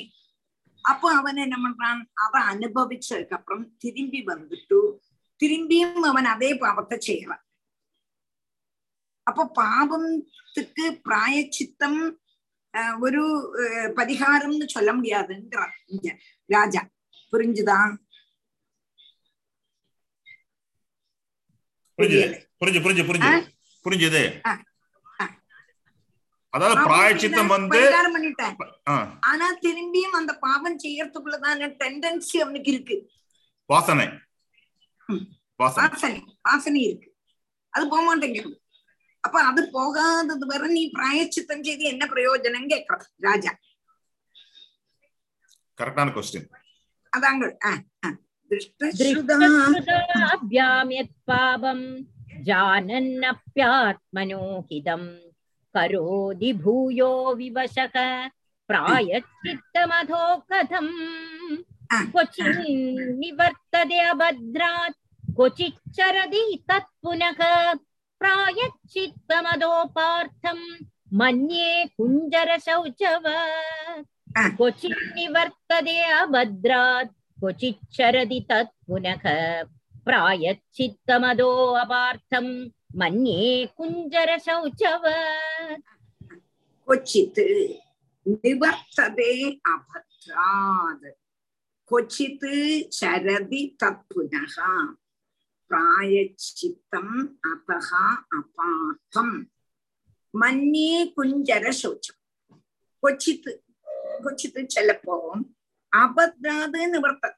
அப்போ 0.84 1.08
அவன் 1.14 1.36
என்ன 1.36 1.56
பண்றான்? 1.58 2.00
அதை 2.14 2.40
அனுபவிச்சதுக்கு 2.52 3.36
அப்புறம் 3.38 3.64
திரும்பி 3.78 4.20
வந்துட்டு 4.24 4.78
திரும்பியும் 5.40 6.04
அவன் 6.04 6.24
அதே 6.26 6.50
பாவத்தை 6.56 6.98
செய்யறான். 7.00 7.42
அப்போ 9.26 9.44
பாவத்துக்கு 9.58 10.84
பிராயச்சித்தம் 11.06 12.00
அஹ், 12.74 12.96
ஒரு 13.00 13.20
பரிகாரம்னு 13.96 14.66
சொல்ல 14.68 14.90
முடியாதுங்கிறான் 14.92 15.74
ராஜா. 16.50 16.82
புரிஞ்சுதான் 17.32 17.92
புரிஞ்சு 21.98 22.20
புரிஞ்சு 22.60 23.04
புரிஞ்சு. 23.08 23.30
புரிஞ்சுது? 23.84 24.22
அதாவது 26.54 26.76
பிராயச்சித்தம் 26.86 27.50
வந்து 27.54 27.80
ஆனா 29.30 29.46
திரும்பியும் 29.64 30.16
அந்த 30.20 30.32
பாவம் 30.44 30.78
செய்யறதுக்குள்ளதான 30.78 31.68
டெண்டன்சி 31.80 32.36
அவனுக்கு 32.44 32.70
இருக்கு. 32.72 32.96
வாசனை. 33.70 34.06
வாசனை. 35.60 35.84
வாசனை. 35.84 36.20
வாசனை 36.42 36.80
இருக்கு. 36.88 37.08
அது 37.72 37.84
போக 37.88 38.02
மாட்டேங்கிறது 38.04 38.56
அப்ப 39.24 39.40
அது 39.44 39.62
போகாதது 39.70 40.46
வரை 40.46 40.68
நீ 40.68 40.82
பிராயச்சித்தம் 40.90 41.64
செய்து 41.64 41.84
என்ன 41.84 42.04
பிரயோஜனம் 42.06 42.70
கேட்கற 42.72 42.96
ராஜா? 43.20 43.52
கரெக்டான 45.78 46.12
கொஸ்டின் 46.14 46.48
அதாங்க. 47.12 47.44
दृष्टश्रुताभ्यां 49.00 50.86
यत्पापं 50.92 51.80
जानन्नप्यात्मनो 52.48 54.42
हिदं 54.70 55.02
करोति 55.74 56.50
भूयो 56.62 57.10
विवशक 57.40 57.96
प्रायश्चित्तमधो 58.70 60.22
कथम् 60.52 60.92
क्वचिन्निवर्तते 62.12 64.00
अभद्रात् 64.12 64.96
क्वचिच्चरति 65.36 66.42
तत्पुनः 66.70 67.40
प्रायश्चित्तमदोपार्थं 68.20 70.58
मन्ये 71.20 71.68
कुञ्जरशौचवत् 71.96 74.06
क्वचिन्निवर्तते 74.56 75.96
अभद्रात् 76.20 77.12
क्वचिच्छरति 77.38 78.40
तत् 78.50 78.74
पुनः 78.86 79.24
प्रायच्चित्तमदो 80.06 81.52
अपार्थम् 81.76 82.52
மன்யே 82.98 83.42
குஞ்சர 83.78 84.30
சௌச்சவ 84.44 85.04
கொச்சித் 86.88 87.40
நிவர்த்ததே 88.44 89.32
அபத்ராத் 89.72 91.04
கொச்சித் 91.90 92.48
சரதி 92.98 93.62
தப்புனகா 93.82 94.70
பிராயச்சித்தம் 95.70 97.14
அபகா 97.50 98.04
அபார்த்தம் 98.38 99.36
மன்யே 100.34 100.98
குஞ்சர 101.16 101.66
சௌச்சம் 101.80 102.20
கொச்சித்து 103.02 103.52
கொச்சித்து 104.20 104.62
செல்லப்போம் 104.68 105.44
அபத்ராது 105.92 106.80
நிவர்த்த 106.92 107.34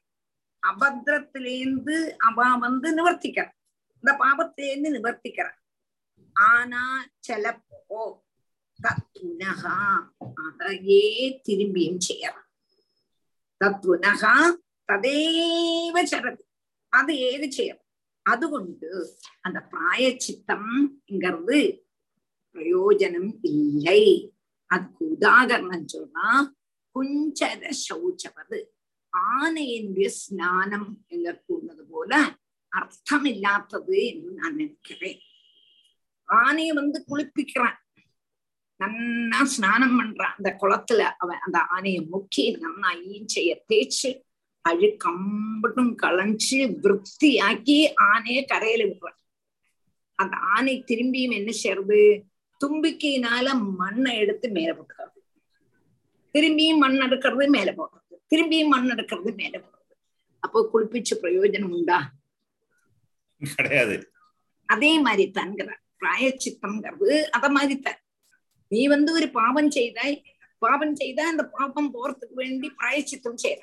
அபத்திரத்திலேந்து 0.62 1.96
அவ 2.20 2.48
வந்து 2.58 2.88
நிவர்த்திக்கிறான் 2.92 3.56
இந்த 4.04 4.12
பாபத்திலேருந்து 4.20 4.90
நிவர்த்திக்கிறான் 4.90 5.58
ஆனா 6.36 6.82
செலப்போ 7.20 8.02
தத்துனகா 8.78 9.76
அதையே 10.44 11.02
திரும்பியும் 11.48 12.02
செய்யறான் 12.08 12.48
தத்துனகா 13.60 14.34
ததேவ 14.88 15.96
சரது 16.04 16.42
அதையே 16.92 17.32
செய்யறான் 17.48 17.86
அதுகொண்டு 18.26 18.90
அந்த 19.40 19.58
பிராயச்சித்தம் 19.72 20.70
இங்கிறது 21.06 21.58
பிரயோஜனம் 22.56 23.32
இல்லை 23.50 24.02
அதுக்கு 24.70 25.04
உதாகரணம் 25.10 25.92
சொன்னா 25.92 26.26
குஞ்சர 26.94 27.62
சௌச்சவது 27.80 28.58
ஆனையினுடைய 29.32 30.08
ஸ்நானம் 30.18 30.88
எங்க 31.08 31.28
கூறினது 31.40 31.84
போல 31.92 32.12
அர்த்தம் 32.72 33.26
இல்லாதது 33.26 33.98
என்று 34.08 34.32
நான் 34.34 34.56
நினைக்கிறேன் 34.56 35.20
ஆனையை 36.28 36.72
வந்து 36.74 36.98
குளிப்பிக்கிறான் 37.08 37.78
நன்னா 38.80 39.40
ஸ்நானம் 39.54 39.96
பண்றான் 39.98 40.36
அந்த 40.36 40.50
குளத்துல 40.60 41.00
அவன் 41.18 41.40
அந்த 41.40 41.58
ஆனையை 41.70 42.02
முக்கி 42.12 42.44
நன்னா 42.56 42.90
ஈஞ்சைய 43.10 43.54
தேய்ச்சு 43.70 44.10
அழுக்கம்பட்டும் 44.64 45.92
களைஞ்சு 46.02 46.60
விற்பியாக்கி 46.84 47.78
ஆனையை 48.08 48.42
கரையில 48.44 48.84
விடுறான் 48.86 49.18
அந்த 50.18 50.36
ஆனை 50.54 50.74
திரும்பியும் 50.88 51.36
என்ன 51.36 51.50
செய்யறது 51.58 52.00
தும்பிக்கையினால 52.60 53.46
மண்ணை 53.78 54.12
எடுத்து 54.16 54.48
மேல 54.50 54.70
போட்டுக்கிறது 54.72 55.09
திரும்பியும் 56.34 56.76
மண் 56.76 57.00
எடுக்கிறது 57.00 57.46
மேல 57.48 57.72
போடுறது 57.72 58.16
திரும்பியும் 58.34 58.68
மண் 58.68 58.90
எடுக்கிறது 58.90 59.34
மேல 59.34 59.54
போடுறது 59.58 59.94
அப்போ 60.38 60.68
குளிப்பிச்சு 60.72 61.14
பிரயோஜனம் 61.22 61.74
உண்டா? 61.76 62.12
கிடையாது. 63.40 64.10
அதே 64.66 64.98
மாதிரி 64.98 65.30
தன்கிற 65.30 65.78
பிராயச்சித்தம்ங்கிறது 66.00 67.22
அத 67.30 67.48
மாதிரி 67.48 67.80
தான். 67.80 68.00
நீ 68.68 68.86
வந்து 68.86 69.12
ஒரு 69.12 69.28
பாவம் 69.28 69.70
செய்தாய். 69.70 70.22
பாவம் 70.58 70.96
செய்தா 70.96 71.26
அந்த 71.28 71.44
பாவம் 71.48 71.94
போறதுக்கு 71.94 72.34
வேண்டி 72.34 72.70
பிராயச்சித்தம் 72.70 73.38
செய்யற. 73.42 73.60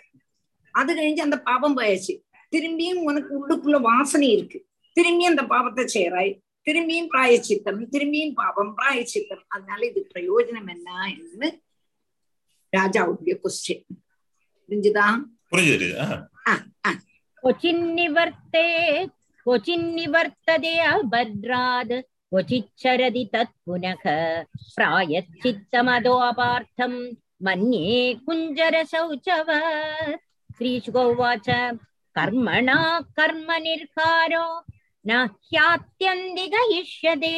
அது 0.72 0.94
கழிஞ்சு 0.94 1.20
அந்த 1.20 1.42
பாவம் 1.42 1.78
போயாச்சு. 1.78 2.14
திரும்பியும் 2.52 3.02
உனக்கு 3.04 3.32
உள்ளுக்குள்ள 3.40 3.82
வாசனை 3.82 4.32
இருக்கு. 4.32 4.66
திரும்பியும் 4.98 5.34
அந்த 5.34 5.46
பாவத்தை 5.46 5.86
செய்யறாய். 5.86 6.34
திரும்பியும் 6.66 7.08
பிராயச்சித்தம் 7.08 7.90
திரும்பியும் 7.90 8.34
பாவம் 8.34 8.76
பிராயச்சித்தம். 8.78 9.46
அதனால 9.48 9.86
இது 9.86 10.08
பிரயோஜனம் 10.16 10.70
என்ன? 10.70 11.16
என்று 11.18 11.62
ராஜாவுடைய 12.73 13.35
கொஸ்டின் 13.45 13.87
புரிஞ்சுதா 14.69 15.07
புரிஞ்சுது 15.53 15.89
क्वचिन्निवर्ते 17.43 18.67
क्वचिन्निवर्तते 19.47 20.75
अभद्राद् 20.91 21.95
क्वचिच्चरति 22.33 23.25
तत् 23.33 23.57
पुनः 23.67 24.05
प्रायश्चित्तमदोऽपार्थं 24.77 26.93
मन्ये 27.47 27.97
कुञ्जरशौचवत् 28.27 30.21
श्रीशुक 30.57 30.97
उवाच 31.03 31.49
कर्मणा 32.17 32.79
कर्मनिर्हारो 33.19 34.47
न 35.05 35.11
ह्यात्यन्तिकयिष्यते 35.49 37.35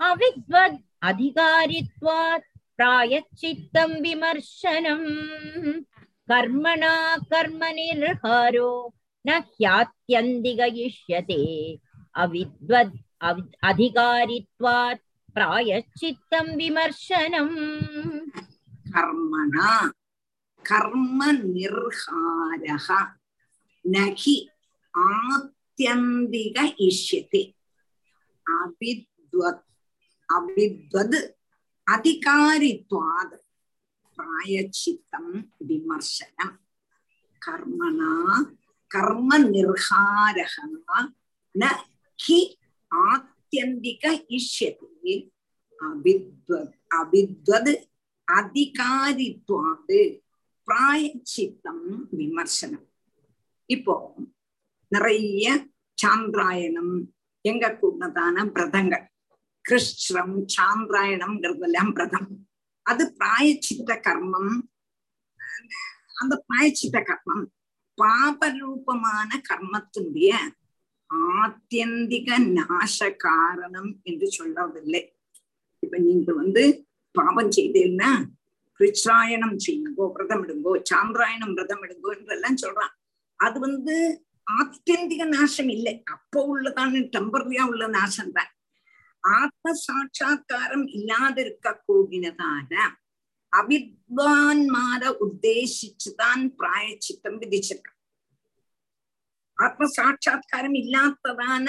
अविद्वद् 0.00 0.78
अधिकारित्वात् 1.10 2.46
प्रायश्चित्तं 2.77 3.91
विमर्शनम् 4.03 5.05
कर्मणा 6.31 6.93
कर्म 7.31 7.63
निर्हारो 7.79 8.71
न 9.27 9.39
ह्यात्यन्दिगयिष्यते 9.59 11.41
अविद्वद् 12.23 12.97
अधिकारित्वात् 13.69 15.03
प्रायश्चित्तं 15.35 16.55
विमर्शनम् 16.57 17.55
कर्मणा 18.95 19.71
कर्म 20.65 21.21
निर्हारः 21.55 22.87
न 23.85 24.05
हि 24.19 24.35
आत्यन्तिक 24.93 26.57
इष्यते 26.87 27.41
अविद्वत् 28.47 29.63
अविद्वद् 30.29 31.15
அதிகாரித்வாத் 31.91 33.37
பிராயச்சித்தம் 34.15 35.49
விமர்சனம். 35.57 36.59
கர்மனா 37.45 38.13
கர்ம 38.87 39.39
நிர்ஹாரக 39.39 40.55
ந 41.59 41.65
ஹி 42.27 42.53
ஆத்தியந்திக 42.95 44.25
இஷ்யதே. 44.27 45.33
அபித்வத் 45.79 46.73
அவித்வத் 46.95 47.83
அதிகாரித்வாது 48.31 50.19
பிராயச்சித்தம் 50.63 52.07
விமர்சனம். 52.09 52.89
இப்போ 53.65 54.15
நிறைய 54.87 55.67
சாந்திராயணம் 56.05 57.01
எங்க 57.41 57.77
கூடதான 57.81 58.51
விரதங்கள். 58.51 59.09
கிருஷ்ணம் 59.65 60.35
சாந்திராயணம்ங்கிறதெல்லாம் 60.55 61.91
விரதம். 61.91 62.29
அது 62.85 63.03
பிராயச்சித்த 63.19 63.91
கர்மம். 64.07 64.53
அந்த 66.21 66.33
பிராயச்சித்த 66.47 66.97
கர்மம் 67.09 67.45
பாபரூபமான 67.97 69.29
கர்மத்தினுடைய 69.49 70.31
ஆத்தியந்திக 71.35 72.37
நாச 72.57 73.07
காரணம் 73.17 73.91
என்று 74.03 74.27
சொல்றதில்லை 74.37 75.01
இப்ப 75.83 75.97
நீங்க 75.97 76.33
வந்து 76.33 76.63
பாவம் 77.15 77.51
செய்தீங்கன்னா 77.57 78.11
கிருஷ்ணாயணம் 78.79 79.57
செய்யுங்கோ 79.65 80.05
விரதம் 80.13 80.43
எடுங்கோ 80.45 80.71
சாந்திராயணம் 80.91 81.53
விரதம் 81.53 81.83
எடுங்கோ 81.85 82.09
என்றெல்லாம் 82.17 82.61
சொல்றான். 82.63 82.93
அது 83.39 83.57
வந்து 83.59 83.95
ஆத்தியந்திக 84.47 85.23
நாசம் 85.35 85.69
இல்லை. 85.69 85.93
அப்போ 86.13 86.39
உள்ளதான 86.53 87.03
டெம்பரரியா 87.15 87.63
உள்ள 87.71 87.87
நாசம் 87.87 88.35
தான் 88.37 88.51
ஆத்ம 89.33 89.73
சாட்சா்காரம் 89.73 90.85
இல்லாதிருக்க 90.87 91.73
கூடினதான 91.87 92.73
அவித்வான்மார 93.51 95.01
உத்தேசிச்சுதான் 95.25 96.43
பிராயச்சித்தம் 96.57 97.37
விதிச்சிருக்கான் 97.41 97.99
ஆத்ம 99.57 99.85
சாட்சா்காரம் 99.87 100.73
இல்லாததான 100.73 101.67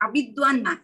அவித்வான்மார 0.00 0.82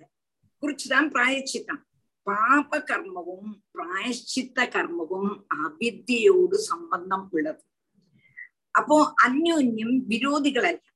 குறிச்சுதான் 0.63 1.09
பிராயச்சித்தம். 1.15 1.83
பாப 2.23 2.79
கர்மவும் 2.79 3.51
பிராயஷ்சித்த 3.75 4.59
கர்மவும் 4.75 5.33
அவித்தியோடு 5.57 6.55
சம்பந்தம் 6.55 7.29
உள்ளது. 7.31 7.63
அப்போ 8.71 9.15
அந்யோன்யம் 9.25 9.97
விரோதிகள் 10.09 10.69
அல்ல 10.71 10.87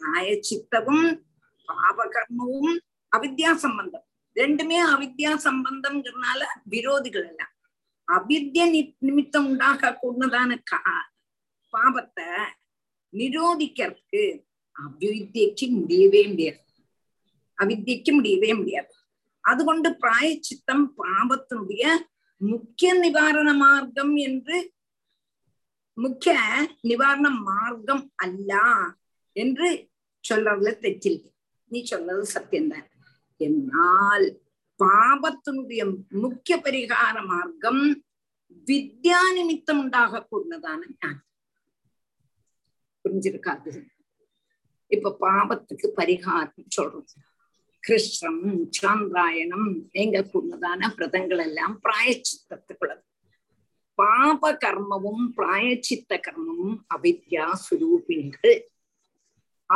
பிராயச்சித்தவும் 0.00 1.06
பாபகர்மவும் 1.68 2.72
அவித்யா 3.16 3.54
சம்பந்தம். 3.54 4.06
ரெண்டுமே 4.34 4.78
அவித்யா 4.94 5.32
சம்பந்தம்ங்கிறதுனால 5.46 6.40
விரோதிகள் 6.70 7.26
எல்லாம் 7.28 7.54
அவித்ய 8.08 8.62
நிமித்தம் 8.98 9.46
உண்டாக 9.46 9.98
கூடதான 10.02 10.58
பாபத்தை 11.72 12.28
நிரோதிக்கிறதுக்கு 13.12 14.22
அவித்யக்கு 14.76 15.66
முடியவே 15.68 16.26
முடியாது. 16.26 16.60
அவித்யக்கு 17.58 18.12
முடியவே 18.12 18.50
முடியாது. 18.54 18.94
அதுகொண்டு 19.40 19.88
பிராயச்சித்தம் 20.00 20.84
பாபத்தினுடைய 20.98 21.84
முக்கிய 22.36 22.92
நிவாரண 22.94 23.54
மார்க்கம் 23.54 24.14
என்று 24.16 24.72
முக்கிய 25.98 26.34
நிவாரண 26.80 27.30
மார்க்கம் 27.30 28.12
அல்ல 28.14 28.60
என்று 29.36 29.68
சொல்றதுல 30.24 30.72
தெற்றில்லை 30.84 31.30
நீ 31.72 31.82
சொல்றது 31.82 32.24
சத்தியம்தான். 32.34 32.88
എന്നാൽ 33.48 34.22
പാപത്തിനുടയ 34.80 35.82
മുഖ്യ 36.22 36.54
പരിഹാര 36.66 37.16
മാർഗം 37.32 37.78
വിദ്യാനിമിത്തം 38.68 39.78
ഉണ്ടാകക്കൂടുന്നതാണ് 39.82 40.86
ഞാൻ 41.00 41.14
புரிஞ்சிருக்காது? 43.04 43.70
இப்ப 44.90 45.16
பாபத்துக்கு 45.20 45.86
பரிகாரம் 45.98 46.72
சொல்றோம். 46.76 47.12
கிருஷ்ணம் 47.82 48.42
சாந்திராயணம் 48.78 49.70
எங்க 50.02 50.18
கூடதான 50.32 50.90
விரதங்கள் 50.96 51.42
எல்லாம் 51.46 51.74
பிராயச்சித்தத்துக்குள்ளது 51.84 53.04
பாப 53.98 54.52
கர்மமும் 54.64 55.24
பிராயச்சித்த 55.38 56.20
கர்மமும் 56.26 56.76
அவித்யா 56.94 57.46
சுரூபிணிகள். 57.64 58.56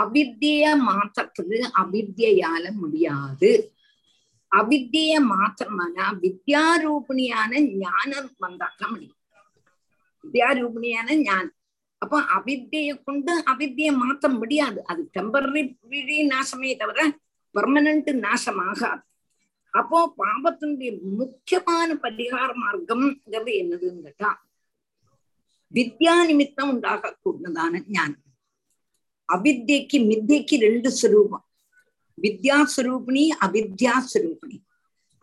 அவித்திய 0.01 0.63
மாத்தத்துக்கு 0.89 1.59
அவித்தியால 1.83 2.65
முடியாது. 2.83 3.51
அவித்திய 4.53 5.13
மாத்திரமானா 5.33 6.07
வித்யாரூபிணியான 6.23 7.53
ஞானம் 7.85 8.31
வந்தாக்க 8.41 8.83
முடியும். 8.89 9.21
வித்யாரூபிணியான 10.25 11.09
ஞானம். 11.23 11.55
அப்ப 12.03 12.21
அவித்தியை 12.37 12.95
கொண்டு 13.05 13.33
அவித்தியை 13.53 13.93
மாத்த 14.03 14.29
முடியாது. 14.39 14.81
அது 14.85 15.03
டெம்பரரி 15.15 16.19
நாசமே 16.33 16.71
தவிர 16.77 17.01
பெர்மனன்ட் 17.55 18.11
நாசமாகாது. 18.27 19.05
அப்போ 19.71 19.99
பாபத்தினுடைய 20.19 20.91
முக்கியமான 21.21 21.89
பரிகார 21.95 22.51
மார்க்கம்ங்கிறது 22.63 23.53
என்னதுன்னு 23.61 24.03
கேட்டா 24.03 24.31
வித்யா 25.75 26.15
நிமித்தம் 26.27 26.71
உண்டாக 26.71 27.17
கூடதான 27.23 27.83
ஞானம். 27.89 28.26
அவித்யக்கு 29.35 29.93
மித்தியக்கு 29.93 30.59
ரெண்டு 30.59 30.99
சுரூபம். 31.03 31.45
வித்யாஸ்வரூபிணி 32.23 33.29
அவித்யாஸ்வரூபிணி. 33.41 34.65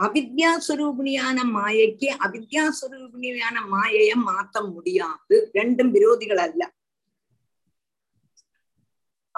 அவித்யாஸ்வரூபிணியான 0.03 1.43
மாயைக்கு 1.43 2.15
அவித்யாஸ்வரூபிணியான 2.19 3.59
மாயைய 3.71 4.11
மாத்த 4.25 4.71
முடியாது. 4.71 5.49
ரெண்டும் 5.53 5.91
விரோதிகள் 5.91 6.35
அல்ல. 6.35 6.73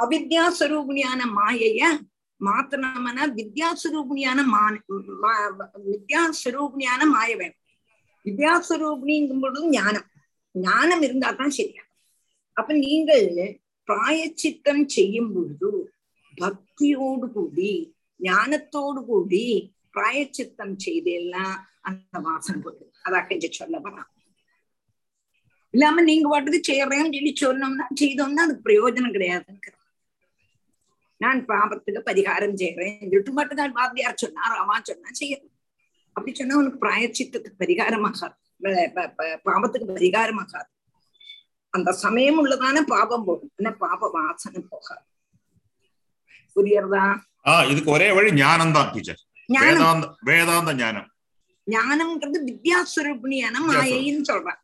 அவித்யாஸ்வரூபிணியான 0.01 1.23
மாயைய 1.35 1.83
மாத்தணும்னா 2.39 3.31
வித்யாஸ்வரூபிணியான 3.35 4.43
மா 4.43 4.69
மா- 5.21 5.69
வித்யாஸ்வரூபிணியான 5.91 7.09
மாய 7.11 7.35
வேணும். 7.35 7.59
வித்யாஸ்வரூபிணிங்கும் 8.25 9.39
பொழுது 9.39 9.69
ஞானம். 9.69 10.05
ஞானம் 10.53 11.01
இருந்தாதான் 11.01 11.47
சரியா. 11.47 11.83
அப்ப 12.53 12.73
நீங்கள் 12.73 13.59
பிராயச்சித்தம் 13.87 14.83
செய்யும் 14.87 15.31
பொழுது 15.33 15.69
பக்தியோடு 16.37 17.27
கூடி 17.33 17.73
ஞானத்தோடு 18.19 19.01
கூடி 19.05 19.45
பிராயச்சித்தம் 19.95 20.75
செய்தேன்னா 20.85 21.45
அந்த 21.83 22.19
வாசனை 22.19 22.59
போகுது 22.61 22.85
அதான் 23.05 23.27
கொஞ்சம் 23.27 23.57
சொல்ல 23.57 23.75
வரலாம் 23.79 24.11
இல்லாம 25.73 26.01
நீங்க 26.01 26.27
பாட்டுக்கு 26.29 26.59
செய்யறேன்னு 26.63 27.15
சொல்லி 27.15 27.33
சொன்னோம்னா 27.37 27.85
செய்தோம்னா 28.01 28.45
அதுக்கு 28.45 28.67
பிரயோஜனம் 28.67 29.15
கிடையாதுங்கிற 29.15 29.73
நான் 31.21 31.39
பாபத்துக்கு 31.45 32.01
பரிகாரம் 32.07 32.57
செய்யறேன் 32.61 32.95
சொல்லிட்டு 33.01 33.33
மட்டும் 33.33 33.59
தான் 33.61 33.75
வாத்தியார் 33.75 34.23
சொன்னா 34.23 34.49
ராமா 34.53 34.77
சொன்னா 34.81 35.11
செய்யறேன் 35.21 35.51
அப்படி 36.15 36.31
சொன்னா 36.33 36.59
உனக்கு 36.61 36.79
பிராயச்சித்தத்துக்கு 36.83 37.61
பரிகாரமாகாது 37.63 38.35
பாபத்துக்கு 39.45 39.87
பரிகாரமாகாது 39.91 40.69
அந்த 41.75 41.89
சமயம் 42.03 42.39
உள்ளதான 42.41 42.83
பாபம் 42.93 43.25
போகும். 43.27 43.51
என்ன 43.59 43.69
பாப 43.83 44.09
வாசனை 44.15 44.61
போகாது 44.71 45.03
புரியறதா? 46.55 47.05
ஆஹ் 47.51 47.65
இதுக்கு 47.71 47.89
ஒரே 47.95 48.07
வழி 48.17 48.29
ஞானம் 48.41 48.75
தான் 48.77 48.91
டீச்சர் 48.93 49.21
வேதாந்த 49.49 50.05
வேதாந்த 50.29 50.71
ஞானம். 50.81 51.07
ஞானம்ங்கிறது 51.67 52.39
வித்யாஸ்வரூபிணியான 52.49 53.55
மாயைன்னு 53.69 54.29
சொல்றான் 54.31 54.61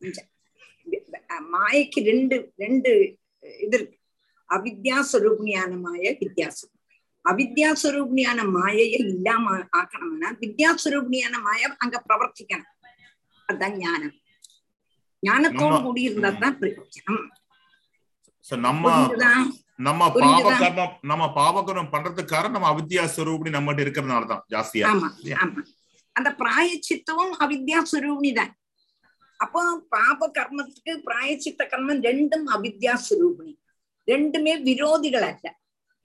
மாயைக்கு 1.54 2.00
ரெண்டு 2.10 2.36
ரெண்டு 2.58 2.90
இது 3.64 3.76
இருக்கு. 3.78 3.98
அவித்யாஸ்வரூபிணியான 4.50 5.72
மாய 5.86 6.04
வித்யாஸ்வரூபம் 6.22 6.78
அவித்யாஸ்வரூபிணியான 7.26 8.40
மாயையை 8.56 9.00
இல்லாம 9.06 9.46
ஆக்கணும்னா 9.80 10.30
வித்யாஸ்வரூபிணியான 10.44 11.36
மாய 11.48 11.62
அங்க 11.78 11.96
பிரவர்த்திக்கணும். 12.08 12.72
அதுதான் 13.50 13.78
ஞானம். 13.78 14.16
ஞானத்தோடு 15.24 15.78
கூடி 15.86 16.02
இருந்தா 16.08 16.30
தான் 16.44 16.58
பிரயோஜனம். 16.62 17.26
நம்ம 18.68 18.86
நம்ம 19.88 20.08
பாப? 20.22 20.48
கர்மம் 20.62 20.96
நம்ம 21.12 21.24
பாப 21.38 21.62
கர்மம் 21.68 21.92
பண்றதுக்கு 21.94 22.34
காரணம் 22.34 22.56
நம்ம 22.56 22.72
அவித்யா 22.74 23.04
ஸ்வரூபிணி 23.14 23.52
நம்மகிட்ட 23.56 23.86
இருக்கிறதுனால 23.86 24.28
தான் 24.32 24.44
ஜாஸ்தியா. 24.54 24.90
அந்த 26.16 26.30
பிராயச்சித்தமும் 26.42 27.34
அவித்யாஸ்வரூபிணி 27.44 28.32
தான். 28.40 28.52
அப்போ 29.40 29.62
பாப 29.96 30.28
கர்மத்துக்கு 30.38 30.94
பிராயச்சித்த 31.08 31.62
கர்மம் 31.72 32.04
ரெண்டும் 32.10 32.46
அவித்யாஸ்வரூபிணி 32.56 33.54
ரெண்டுமே 34.08 34.54
விரோதிகள் 34.68 35.28
அல்ல. 35.32 35.48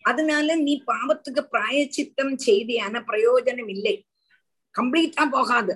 அதனால 0.04 0.56
நீ 0.66 0.74
பாவத்துக்கு 0.90 1.42
பிராயச்சித்தம் 1.54 2.34
செய்தியான 2.46 3.00
பிரயோஜனம் 3.10 3.70
இல்லை. 3.76 3.94
கம்ப்ளீட்டா 4.74 5.24
போகாது. 5.36 5.72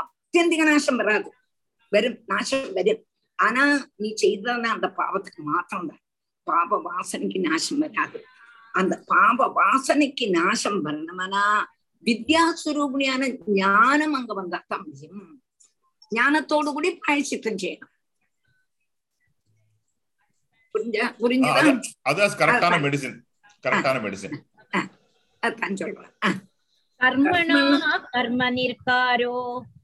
அத்தியந்திக 0.00 0.64
நாசம் 0.70 1.00
வராது. 1.02 1.28
வரும் 1.92 2.18
நாசம் 2.26 2.72
வரும் 2.72 3.02
ஆனா 3.38 3.64
நீ 3.96 4.08
செய்ததுன்னா 4.22 4.70
அந்த 4.70 4.88
பாவத்துக்கு 4.98 5.42
மாத்திரம்தான் 5.42 6.02
பாப 6.46 6.78
வாசனைக்கு 6.86 7.38
நாசம் 7.40 7.82
வராது 7.84 8.18
அந்த 8.74 8.94
பாப 9.06 9.46
வாசனைக்கு 9.56 10.26
நாசம் 10.30 10.80
வரணும்னா 10.80 11.44
வித்யாஸ்வரூபியான 12.06 13.22
ஞானம் 13.56 14.14
அங்க 14.14 14.34
வந்தாத்தான் 14.34 14.84
முடியும் 14.86 15.24
ஞானத்தோடு 16.12 16.70
கூடி 16.72 16.90
பிராயசித்தம் 17.00 17.60
செய்யணும் 17.62 17.94
புரிஞ்சா 20.74 21.06
புரிஞ்சுதான் 21.20 21.82
சொல்றேன் 25.80 26.38
கர்மணா 27.00 27.60
கர்ம 28.14 28.48
நிற்காரோ 28.56 29.36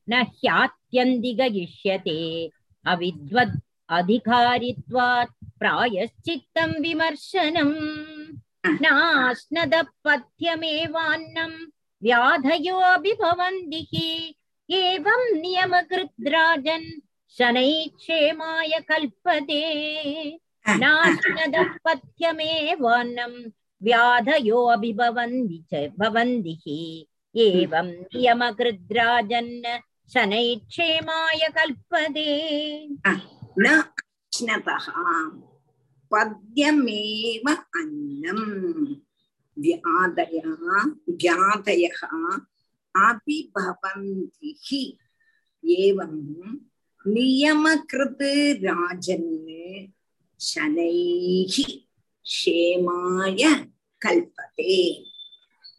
न 0.10 0.22
ह्यात्यन्तिगयिष्यते 0.44 2.20
अविद्वद् 2.94 3.60
अधिकारित्वात् 3.98 5.34
प्रायश्चित्तं 5.60 6.72
विमर्शनम् 6.82 7.76
नाश्नदपथ्यमेवान्नं 8.84 11.54
व्याधयोऽपि 12.04 13.14
भवन्ति 13.22 13.82
हि 13.94 14.08
एवं 14.70 15.22
नियमकृद्राजन् 15.42 16.88
शनैः 17.38 17.88
क्षेमाय 17.98 18.74
कल्पते 18.90 19.62
नाश्नदपथ्यमेवान्नं 20.84 23.34
व्याधयो 23.84 24.60
अभिभवन्ति 24.76 25.60
च 25.74 25.76
भवन्ति 26.00 26.54
हि 26.66 26.80
एवं 27.46 27.88
नियमकृद्राजन् 28.16 29.54
शनैक्षेमाय 30.14 31.48
कल्पते 31.58 32.30
न 33.60 33.68
अश्नतः 33.68 34.86
पद्यमेव 36.12 37.50
अन्नम् 37.52 38.96
व्यादयः 39.58 40.48
व्याधयः 41.22 42.02
अपि 43.08 43.38
भवन्ति 43.58 44.56
हि 44.66 44.84
एवं 45.80 46.16
नियमकृत् 47.14 48.24
राजन् 48.66 49.30
शनैः 50.40 51.56
क्षेमाय 52.26 53.44
कल्पते 54.04 54.78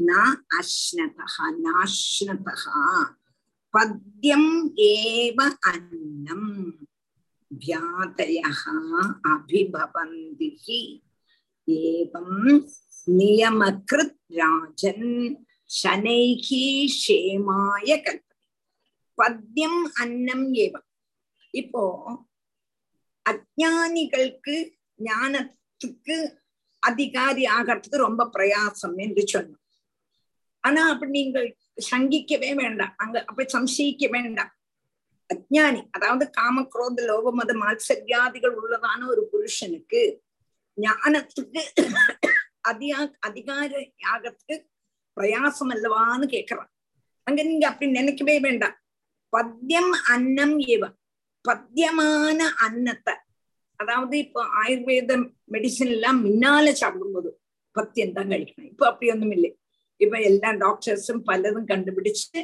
न 0.02 0.34
अश्नतः 0.58 1.36
नाश्नतः 1.64 2.64
பத்தியம் 3.77 4.51
ஏவ 4.75 5.39
அன்னம் 5.59 6.51
வியாதயா 7.51 8.51
அபிபவந்தி 9.31 10.49
ஏவம் 11.67 12.39
நியமகிருத் 13.07 14.17
ராஜன் 14.29 15.09
சனைகி 15.69 16.63
ஷேமாய 17.03 17.89
கல்பனை 18.01 18.35
பத்தியம் 19.17 19.81
அன்னம் 19.93 20.53
ஏவம் 20.53 20.87
இப்போ 21.53 21.83
அஜானிகளுக்கு 23.25 24.57
ஞானத்துக்கு 25.03 26.17
அதிகாரி 26.83 27.45
ஆகிறதுக்கு 27.45 28.05
ரொம்ப 28.07 28.29
பிரயாசம் 28.33 28.97
என்று 28.97 29.23
சொன்னோம்। 29.33 29.63
ஆனா 30.63 30.89
அப்படி 30.89 31.11
நீங்கள் 31.11 31.49
சங்கிக்கவே 31.85 32.51
வேண்டாம் 32.55 32.93
அங்க 32.97 33.17
அப்படி 33.21 33.47
சம்சயிக்க 33.53 34.05
வேண்டாம் 34.11 34.51
அஜானி 35.29 35.81
அதாவது 35.91 36.25
காமக்ரோத 36.37 37.01
லோகமத 37.05 37.53
மாத்சரியாதிகள் 37.53 38.55
உள்ளதான 38.55 39.07
ஒரு 39.07 39.23
புருஷனுக்கு 39.31 40.01
ஞானத்துக்கு 40.77 41.61
அதிகா 42.63 43.01
அதிகார 43.21 43.71
யாகத்துக்கு 43.99 44.55
பிரயாசம் 45.17 45.71
அல்லவான்னு 45.71 46.25
கேக்குறான் 46.27 46.71
அங்க 47.27 47.41
நீங்க 47.43 47.65
அப்படி 47.67 47.87
நினைக்கவே 47.91 48.35
வேண்டாம் 48.39 48.75
பத்தியம் 49.33 49.93
அன்னம் 50.13 50.57
ஏவ 50.67 50.83
பத்தியமான 51.45 52.39
அன்னத்தை 52.57 53.15
அதாவது 53.79 54.15
இப்போ 54.17 54.41
ஆயுர்வேத 54.61 55.15
மெடிசன் 55.51 55.91
எல்லாம் 55.91 56.19
முன்னால 56.21 56.71
சாப்பிடும்போது 56.73 57.29
பத்தியம் 57.75 58.13
தான் 58.13 58.31
கழிக்கணும் 58.31 58.69
இப்ப 58.69 58.85
அப்படி 58.87 59.11
ஒன்றும் 59.11 59.33
இல்லை 59.33 59.51
இப்ப 60.03 60.15
எல்லா 60.29 60.49
டாக்டர்ஸும் 60.63 61.21
பலதும் 61.29 61.69
கண்டுபிடிச்சு 61.71 62.39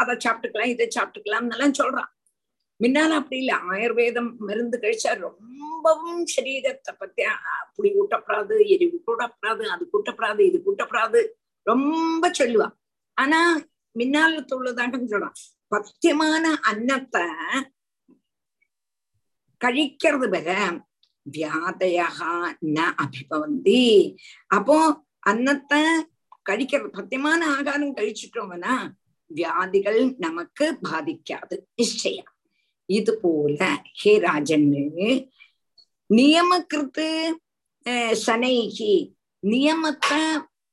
அதை 0.00 0.14
சாப்பிட்டுக்கலாம் 0.24 0.72
இதை 0.72 0.86
சாப்பிட்டுக்கலாம் 0.96 1.74
சொல்றான். 1.80 2.10
முன்னால 2.80 3.16
அப்படி 3.20 3.38
இல்லை. 3.42 3.56
ஆயுர்வேதம் 3.72 4.30
மருந்து 4.46 4.76
கழிச்சா 4.82 5.10
ரொம்பவும் 5.26 6.22
சரீரத்தை 6.34 6.92
பத்தி 6.98 7.22
அப்படி 7.58 7.88
கூட்டப்படாது 7.96 8.54
எரிவு 8.74 8.98
கூட்டப்படாது 9.08 9.64
அது 9.74 9.84
கூட்டப்படாது 9.92 10.40
இது 10.48 10.58
கூட்டப்படாது 10.66 11.20
ரொம்ப 11.66 12.30
சொல்லுவா. 12.38 12.68
ஆனா 13.18 13.40
முன்னால 13.96 14.40
தொழுதாட்டம் 14.52 15.10
சொல்றான். 15.12 15.36
பத்தியமான 15.72 16.44
அன்னத்தை 16.70 17.26
கழிக்கிறது 19.60 20.28
வர 20.34 20.50
வியாதையா 21.26 22.08
ந 22.76 22.78
அபிபவந்தி. 23.04 23.82
அப்போ 24.56 24.78
அன்னத்தை 25.30 25.82
கழிக்கிறது 26.45 26.89
பத்தியமான 26.95 27.41
ஆகாரம் 27.55 27.97
கழிச்சிட்டோம்னா 27.97 28.75
வியாதிகள் 29.31 29.97
நமக்கு 30.19 30.65
பாதிக்காது 30.83 31.55
நிச்சயம் 31.75 32.31
இது 32.89 33.13
போல 33.21 33.61
ஹே 33.99 34.13
ராஜன்னு 34.23 34.83
நியமக்கிருத்து 36.09 37.07
அஹ், 37.85 38.15
சனைகி 38.23 38.93
நியமத்தை 39.43 40.21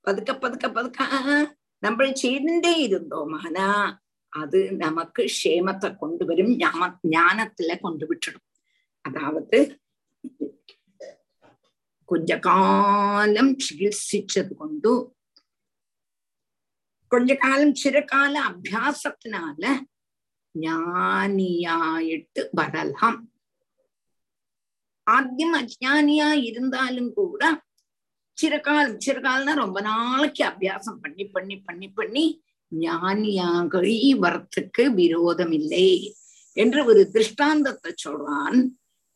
പതുക്കെ 0.04 0.34
പതുക്കെ 0.42 0.68
പതുക്കെ 0.70 1.06
നമ്മൾ 1.82 2.06
ചെയ്തിട്ടേ 2.20 2.72
ഇരുന്നോമാന 2.84 3.58
അത് 4.32 4.56
നമുക്ക് 4.80 5.22
ക്ഷേമത്തെ 5.32 5.88
കൊണ്ടുവരും 5.98 6.48
ஞான 6.60 6.80
ஞானத்துல 7.10 7.74
கொண்டு 7.80 8.04
விட்டுடும் 8.06 8.46
அதாவது 9.04 9.58
கொஞ்ச 12.08 12.30
காலம் 12.46 13.52
ചികിത്സിച്ചത് 13.60 14.52
കൊണ്ടു 14.56 14.92
கொஞ்ச 17.11 17.35
காலம் 17.35 17.75
சிறகால 17.83 18.33
அபியாசத்தினால 18.49 19.63
ஞானியாயிட்டு 20.55 22.41
வரலாம். 22.51 23.19
ஆத்தியம் 25.07 25.55
அஜானியா 25.61 26.29
இருந்தாலும் 26.49 27.11
கூட 27.13 27.41
சிறகால் 28.37 28.91
சிறகால்னா 29.05 29.53
ரொம்ப 29.53 29.81
நாளைக்கு 29.81 30.43
அபியாசம் 30.45 30.99
பண்ணி 31.01 31.25
பண்ணி 31.25 31.55
பண்ணி 31.59 31.87
பண்ணி 31.89 32.25
ஞானியாக 32.71 33.73
வரத்துக்கு 34.25 34.83
விரோதம் 34.93 35.51
இல்லை 35.51 35.87
என்று 36.57 36.85
ஒரு 36.85 37.01
திருஷ்டாந்தத்தை 37.11 37.91
சொல்றான். 38.05 38.59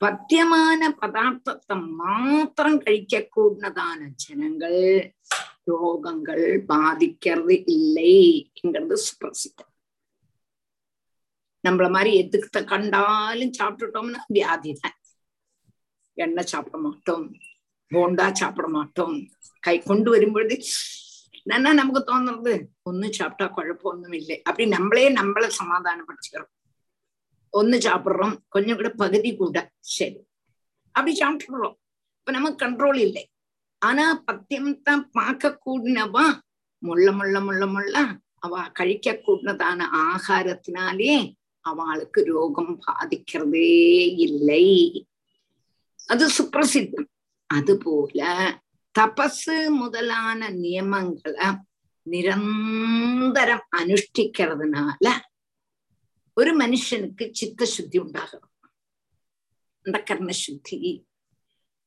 பத்தியமான 0.02 0.82
பதார்த்தத்தை 1.02 1.76
மாத்திரம் 2.00 2.82
கழிக்க 2.84 3.28
கூடினதான 3.36 4.00
ஜனங்கள் 4.16 4.82
ரோகங்கள் 5.68 6.46
பாதிக்கிறது 6.68 7.56
இல்லைங்கிறது 7.76 8.98
சுப்பிரசித்தம் 9.06 9.72
நம்மள 11.64 11.88
மாதிரி 11.90 12.12
எதுக்கு 12.22 12.62
கண்டாலும் 12.66 13.56
சாப்பிட்டுட்டோம்னா 13.60 14.22
வியாதி 14.30 14.72
தான் 14.76 14.98
எண்ணெய் 16.18 16.52
சாப்பிட 16.52 16.78
மாட்டோம் 16.80 17.26
போண்டா 17.92 18.26
சாப்பிட 18.34 18.68
மாட்டோம் 18.70 19.16
கை 19.64 19.76
கொண்டு 19.82 20.10
வரும்பொழுது 20.12 20.56
என்னன்னா 21.40 21.72
நமக்கு 21.74 22.02
தோணுறது 22.04 22.54
ஒன்னும் 22.82 23.16
சாப்பிட்டா 23.18 23.46
குழப்பம் 23.50 23.92
ஒன்றும் 23.92 24.18
இல்லை 24.20 24.36
அப்படி 24.44 24.66
நம்மளே 24.68 25.08
நம்மள 25.18 25.48
சமாதானப்படுத்திக்கிறோம் 25.60 26.52
ஒன்னு 27.54 27.78
சாப்பிடுறோம் 27.80 28.36
கொஞ்சம் 28.50 28.78
கூட 28.78 28.90
பகுதி 28.96 29.32
கூட 29.36 29.58
சரி 29.94 30.20
அப்படி 30.96 31.14
சாப்பிட்டுடுறோம் 31.16 31.76
இப்ப 32.20 32.32
நமக்கு 32.32 32.62
கண்ட்ரோல் 32.64 33.00
இல்லை 33.00 33.24
ஆனா 33.84 34.06
பத்தியம் 34.26 34.82
தான் 34.82 35.04
பார்க்க 35.12 35.60
கூடினவா? 35.66 36.26
முள்ள 36.78 37.08
முள்ள 37.12 37.36
முள்ள 37.40 37.64
முள்ள 37.74 37.96
அவ 38.40 38.54
கழிக்க 38.70 39.08
கூடினதான 39.12 39.80
ஆகாரத்தினாலே 40.04 41.14
அவளுக்கு 41.66 42.20
ரோகம் 42.32 42.76
பாதிக்கிறதே 42.86 43.72
இல்லை. 44.26 44.68
அது 46.08 46.24
சுப்பிரசித்தம். 46.38 47.10
அதுபோல 47.54 48.22
தபசு 49.00 49.56
முதலான 49.70 50.50
நியமங்களை 50.50 51.48
நிரந்தரம் 52.06 53.68
அனுஷ்டிக்கிறதுனால 53.78 55.06
ஒரு 56.34 56.52
மனுஷனுக்கு 56.58 57.26
சித்த 57.32 57.66
சுத்தி 57.66 57.98
உண்டாகும். 57.98 58.50
அந்த 59.86 59.98
கர்ணசுத்தி 60.10 60.80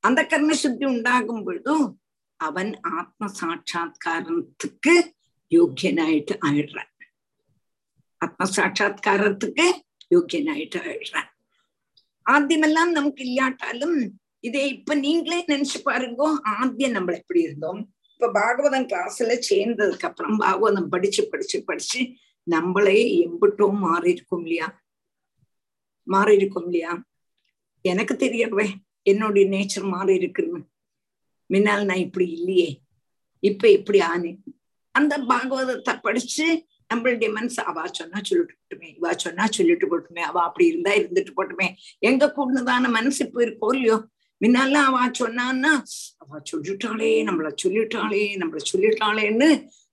அந்த 0.01 0.23
கர்மசுத்தி 0.23 0.85
உண்டாகும் 0.87 1.45
பொழுதும் 1.45 2.01
அவன் 2.41 2.81
ஆத்ம 2.81 3.27
சாட்சா்காரத்துக்கு 3.41 4.95
யோக்கியனாயிட்டு 5.51 6.35
ஆயிடுறான். 6.45 6.93
ஆத்ம 8.19 8.45
சாட்சா்காரத்துக்கு 8.57 9.67
யோக்கியனாயிட்டு 10.15 10.79
ஆயிடுறான். 10.83 11.29
ஆத்தியமெல்லாம் 12.27 12.91
நமக்கு 12.91 13.25
இல்லாட்டாலும் 13.25 13.97
இதை 14.41 14.69
இப்ப 14.69 14.95
நீங்களே 14.95 15.45
நினைச்சு 15.49 15.79
பாருங்க 15.85 16.41
ஆத்தியம் 16.61 16.91
நம்ம 16.91 17.13
எப்படி 17.13 17.41
இருந்தோம்? 17.41 17.93
இப்ப 18.13 18.31
பாகவதம் 18.33 18.87
கிளாஸ்ல 18.87 19.41
சேர்ந்ததுக்கு 19.51 20.07
அப்புறம் 20.07 20.39
பாகவதம் 20.39 20.89
படிச்சு 20.89 21.29
படிச்சு 21.29 21.65
படிச்சு 21.65 22.13
நம்மளே 22.43 23.27
எம்பிட்டும் 23.27 23.79
மாறி 23.79 24.11
இருக்கும் 24.11 24.41
இல்லையா? 24.41 24.83
மாறி 26.03 26.35
இருக்கும் 26.37 26.65
இல்லையா? 26.65 27.03
எனக்கு 27.83 28.15
தெரியறவே 28.15 28.75
என்னுடைய 29.07 29.45
நேச்சர் 29.49 29.87
மாறி 29.87 30.15
இருக்கிறது 30.15 30.59
முன்னால் 31.51 31.85
நான் 31.85 32.05
இப்படி 32.07 32.27
இல்லையே. 32.31 32.71
இப்ப 33.43 33.69
இப்படி 33.69 33.99
ஆனேன். 34.13 34.39
அந்த 34.95 35.15
பாகவதத்தை 35.29 35.93
படிச்சு 36.01 36.47
நம்மளுடைய 36.91 37.29
மனசு 37.33 37.61
அவா 37.63 37.85
சொன்னா 37.91 38.19
சொல்லிட்டு 38.23 38.55
போட்டுமே 38.57 38.89
இவா 38.97 39.11
சொன்னா 39.17 39.45
சொல்லிட்டு 39.47 39.87
போட்டுமே 39.87 40.21
அவ 40.21 40.37
அப்படி 40.43 40.67
இருந்தா 40.67 40.93
இருந்துட்டு 40.95 41.33
போட்டுமே. 41.37 41.69
எங்க 42.01 42.33
கூடதான 42.37 42.89
மனசு 42.89 43.21
இப்ப 43.27 43.41
இருக்கோ 43.45 43.69
இல்லையோ? 43.75 43.97
முன்னாலாம் 44.41 44.89
அவ 44.91 44.97
சொன்னான்னா 45.13 45.73
அவ 46.19 46.41
சொல்லிட்டாளே 46.51 47.11
நம்மள 47.25 47.51
சொல்லிட்டாளே 47.63 48.23
நம்மள 48.37 48.61
சொல்லிட்டாளேன்னு 48.73 49.49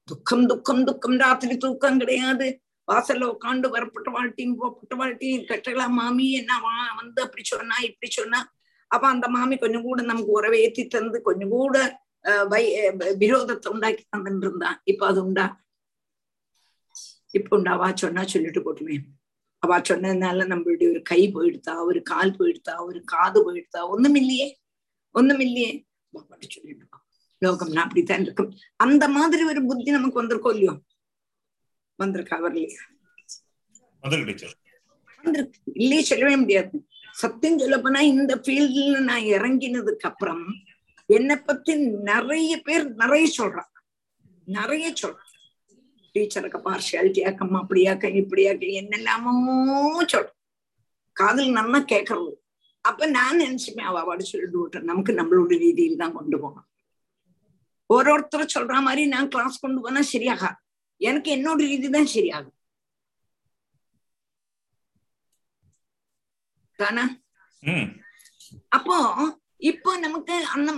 துக்கம் 0.07 0.45
துக்கம் 0.47 0.83
துக்கம் 0.85 1.17
ராத்திரி 1.17 1.57
தூக்கம் 1.57 1.99
கிடையாது. 1.99 2.47
வாசல்ல 2.87 3.27
உட்காந்து 3.33 3.67
வரப்பட்ட 3.69 4.09
வாழ்க்கையும் 4.11 4.57
போப்பட்ட 4.61 4.93
வாழ்க்கையும் 4.95 5.45
கட்டலாம் 5.45 5.95
மாமி 5.99 6.25
என்ன 6.31 6.53
வா 6.59 6.73
வந்து 7.01 7.19
அப்படி 7.21 7.43
சொன்னா 7.43 7.75
இப்படி 7.81 8.09
சொன்னா 8.11 8.39
அப்ப 8.93 9.05
அந்த 9.07 9.27
மாமி 9.27 9.55
கொஞ்சம் 9.57 9.85
கூட 9.87 10.01
நமக்கு 10.03 10.31
உறவை 10.31 10.57
ஏத்தி 10.65 10.83
தந்து 10.87 11.19
கொஞ்சம் 11.21 11.53
கூட 11.55 11.77
வை 12.51 12.63
விரோதத்தை 13.21 13.69
உண்டாக்கி 13.71 14.03
தந்துட்டு 14.05 14.45
இருந்தான் 14.47 14.77
இப்ப 14.83 15.05
அது 15.07 15.19
உண்டா 15.23 15.45
இப்ப 17.33 17.55
உண்டா 17.57 17.71
அவா 17.71 17.89
சொன்னா 17.95 18.23
சொல்லிட்டு 18.33 18.61
போட்டுமே 18.61 18.97
அவ 19.63 19.75
சொன்னதுனால 19.81 20.45
நம்மளுடைய 20.47 20.87
ஒரு 20.93 21.01
கை 21.11 21.21
போயிடுதா 21.35 21.75
ஒரு 21.89 21.99
கால் 22.11 22.37
போயிடுதா 22.39 22.75
ஒரு 22.87 22.99
காது 23.05 23.39
போயிடுதா 23.45 23.81
ஒண்ணும் 23.93 24.17
இல்லையே 24.21 24.47
ஒண்ணும் 25.15 25.43
இல்லையே 25.47 25.71
பாப்பாட்டு 26.13 26.47
சொல்லிட்டு 26.55 26.99
லோகம்னா 27.41 27.83
அப்படித்தான் 27.85 28.25
இருக்கும் 28.25 28.51
அந்த 28.79 29.05
மாதிரி 29.09 29.43
ஒரு 29.43 29.61
புத்தி 29.65 29.91
நமக்கு 29.91 30.21
வந்திருக்கோம் 30.21 30.55
இல்லையோ 30.55 30.73
வந்திருக்கா 31.99 32.37
வரலையா 32.45 32.83
வந்திருக்கு 35.23 35.59
இல்லையே 35.75 36.03
சொல்லவே 36.03 36.35
முடியாது 36.35 36.77
சத்தியம் 37.21 37.59
சொல்ல 37.61 37.77
போனா 37.81 37.99
இந்த 38.13 38.33
ஃபீல்ட்ல 38.43 38.99
நான் 39.09 39.29
இறங்கினதுக்கு 39.35 40.07
அப்புறம் 40.11 40.45
என்னை 41.09 41.35
பத்தி 41.35 41.73
நிறைய 42.11 42.51
பேர் 42.67 42.85
நிறைய 43.01 43.25
சொல்றான். 43.37 43.71
நிறைய 44.57 44.85
சொல்றான். 45.01 45.29
டீச்சருக்கு 46.15 46.59
பார்ஷியாலிட்டி 46.67 47.21
ஆக்கம் 47.27 47.59
அப்படியாக்க 47.61 48.09
இப்படியாக்க 48.21 48.71
என்னெல்லாமோ 48.81 49.33
சொல்றோம் 50.13 50.39
காதல் 51.17 51.51
நல்லா 51.59 51.79
கேட்கறது 51.91 52.31
அப்ப 52.81 53.05
நான் 53.17 53.41
நினைச்சுப்பேன் 53.41 53.89
அவ 53.89 53.99
அவாடு 54.03 54.23
சொல்லிட்டு 54.31 54.59
விட்டேன் 54.61 54.89
நமக்கு 54.89 55.11
நம்மளோட 55.19 55.57
ரீதியில் 55.63 56.01
தான் 56.01 56.15
கொண்டு 56.17 56.37
போகணும். 56.39 56.67
ஒருத்தர் 57.89 58.53
சொல்ற 58.55 58.75
மாதிரி 58.87 59.03
நான் 59.05 59.31
கிளாஸ் 59.33 59.63
கொண்டு 59.63 59.79
போனா 59.81 60.01
சரியாகா 60.13 60.49
எனக்கு 61.01 61.29
என்னோட 61.35 61.59
ரீதி 61.69 61.89
தான் 61.89 62.11
சரியாகும். 62.15 62.57
இருக்கானா? 66.83 67.05
அப்போ 68.77 68.95
இப்போ 69.69 69.91
நமக்கு 70.05 70.35
அந்த 70.55 70.71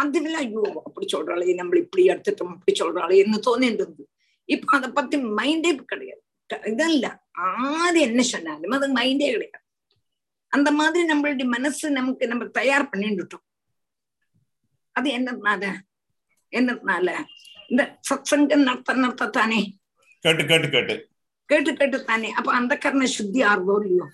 அதுல 0.00 0.38
ஐயோ 0.44 0.62
அப்படி 0.86 1.06
சொல்றாளே 1.12 1.54
நம்ம 1.60 1.78
இப்படி 1.84 2.02
எடுத்துட்டோம் 2.12 2.52
அப்படி 2.54 2.72
சொல்றாளே 2.80 3.16
என்று 3.24 3.38
தோணின்றது 3.46 4.02
இப்போ 4.48 4.72
அதை 4.78 4.88
பத்தி 4.98 5.16
மைண்டே 5.38 5.70
கிடையாது. 5.92 6.22
இதல்ல 6.72 7.06
ஆறு 7.46 7.98
என்ன 8.08 8.20
சொன்னாலும் 8.32 8.76
அது 8.78 8.88
மைண்டே 8.98 9.28
கிடையாது. 9.34 9.62
அந்த 10.52 10.68
மாதிரி 10.78 11.04
நம்மளுடைய 11.12 11.46
மனசு 11.54 11.86
நமக்கு 11.98 12.24
நம்ம 12.32 12.44
தயார் 12.58 12.90
பண்ணிட்டுட்டோம். 12.92 13.44
அது 14.96 15.08
என்னதுனால? 15.18 15.62
என்னதுனால? 16.52 17.08
இந்த 17.70 17.82
சத் 18.08 18.30
சங்கம் 18.30 18.66
நடத்த 18.68 18.98
நடத்தத்தானே? 19.04 19.60
கேட்டு 20.24 20.42
கேட்டு 20.50 20.68
கேட்டு. 20.76 20.94
கேட்டு 21.50 21.72
கேட்டு 21.80 21.98
தானே 22.10 22.28
அப்ப 22.38 22.52
அந்த 22.60 22.74
கர்ண 22.84 23.04
சுத்தி 23.16 23.40
ஆர்வம் 23.50 23.82
இல்லையோ 23.86 24.06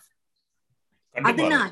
அதனால 1.15 1.71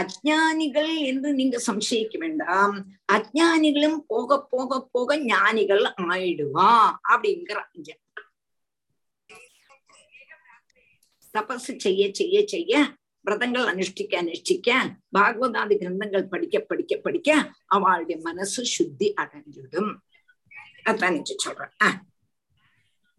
அஜானிகள் 0.00 0.94
என்று 0.96 1.32
நீங்க 1.32 1.56
சம்சயிக்க 1.66 2.18
வேண்டாம். 2.18 2.74
அஜானிகளும் 3.12 3.98
போக 4.06 4.46
போக 4.50 4.88
போக 4.92 5.18
ஞானிகள் 5.18 5.84
ஆயிடுவா 5.84 6.72
அப்படிங்கிறாங்க 7.12 7.90
தபஸ் 11.34 11.70
செய்ய 11.76 12.02
செய்ய 12.12 12.36
செய்ய 12.46 12.74
விரதங்கள் 13.24 13.66
அனுஷ்டிக்க 13.72 14.14
அனுஷ்டிக்க 14.20 14.68
பாகவதாதி 15.16 15.74
கிரந்தங்கள் 15.80 16.24
படிக்க 16.24 16.58
படிக்க 16.60 16.96
படிக்க 16.96 17.30
அவளுடைய 17.66 18.20
மனசு 18.22 18.64
சுத்தி 18.64 19.12
அடைஞ்சிடும். 19.16 19.90
அதான் 20.84 21.18
சொல்றேன். 21.22 21.96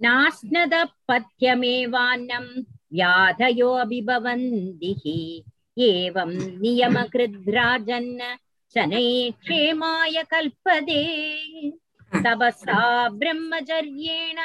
நாஸ்னத 0.01 0.75
பத்தியமேவான்னம் 1.11 2.51
व्याधयोऽपि 2.93 3.99
भवन्दिः 4.09 5.03
एवं 5.87 6.31
नियमकृद्राजन् 6.61 8.13
शनैः 8.73 9.31
क्षेमाय 9.41 10.23
कल्पते 10.31 11.01
तपसा 12.23 12.79
ब्रह्मचर्येण 13.19 14.39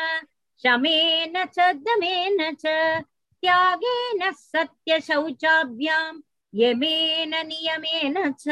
शमेन 0.64 1.34
च 1.54 1.72
दमेन 1.86 2.38
च 2.64 2.64
त्यागेन 3.42 4.30
सत्यशौचाभ्याम् 4.32 6.20
यमेन 6.54 7.34
नियमेन 7.46 8.16
च 8.40 8.44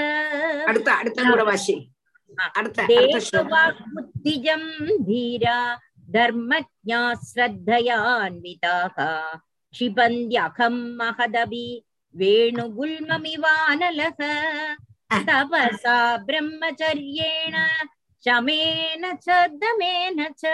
देशवाक्बुद्धिजम् 2.91 4.69
धीरा 5.07 5.59
धर्मज्ञा 6.17 7.03
श्रद्धयान्विताः 7.29 8.97
क्षिपन्त्यखं 9.73 10.75
महदपि 10.99 11.67
वेणुगुल्ममिवानलः 12.21 14.21
तपसा 15.29 15.99
ब्रह्मचर्येण 16.27 17.55
शमेन 18.25 19.05
च 19.27 19.29
दमेन 19.63 20.19
च 20.43 20.45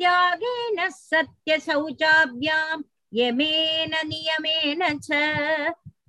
त्यागेन 0.00 0.78
सत्यशौचाभ्यां 0.90 2.78
यमेन 3.20 3.94
नियमेन 4.08 4.82
च 5.06 5.08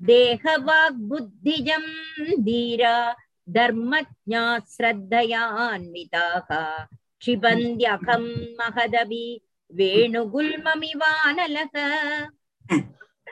देहवाग्बुद्धिजं 0.09 1.85
धीरा 2.45 2.95
धर्मज्ञा 3.57 4.43
श्रद्धयान्विताः 4.75 6.49
क्षिपन्त्यखं 7.19 8.23
महदपि 8.59 9.25
वेणुगुल्ममिवानलः 9.78 11.74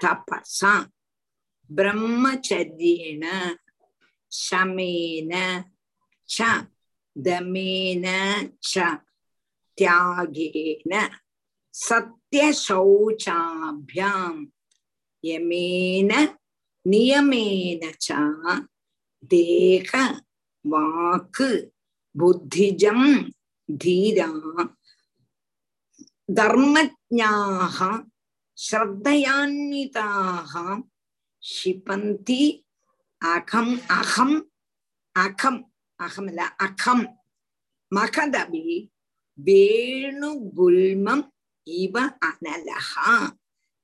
तपसा 0.03 0.73
ब्रह्मचर्येण 1.79 3.25
शमेन 4.43 5.33
च 6.29 6.39
दमेन 7.27 8.05
च 8.71 8.75
त्यागेन 9.79 10.93
सत्यशौचाभ्यां 11.87 13.25
यमेन 15.25 16.11
नियमेन 16.87 17.83
च 18.01 18.07
देह 19.33 19.91
वाक् 20.73 21.43
बुद्धिजं 22.15 23.01
धीरा 23.83 24.29
தர்மஜாக 26.30 27.78
ஸ்ரத்தையான்விதாக 28.58 30.54
ஷிபந்தி 31.44 32.44
அகம் 33.22 33.80
அகம் 33.90 34.38
அகம் 35.16 35.62
அகம் 36.00 36.28
இல்ல 36.28 36.42
அகம். 36.58 37.06
மகதபி 37.92 38.64
வேணுகுல்மம் 39.40 41.24
இவ 41.68 41.96
அனலகா 42.26 43.12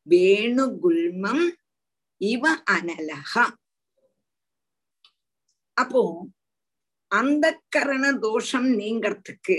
வேணுகுல்மம் 0.07 1.45
இவ 2.21 2.43
அனலகா 2.71 3.45
அப்போ 5.77 6.03
அந்த 7.11 7.45
கரண 7.69 8.19
தோஷம் 8.19 8.69
நீங்கிறதுக்கு 8.79 9.57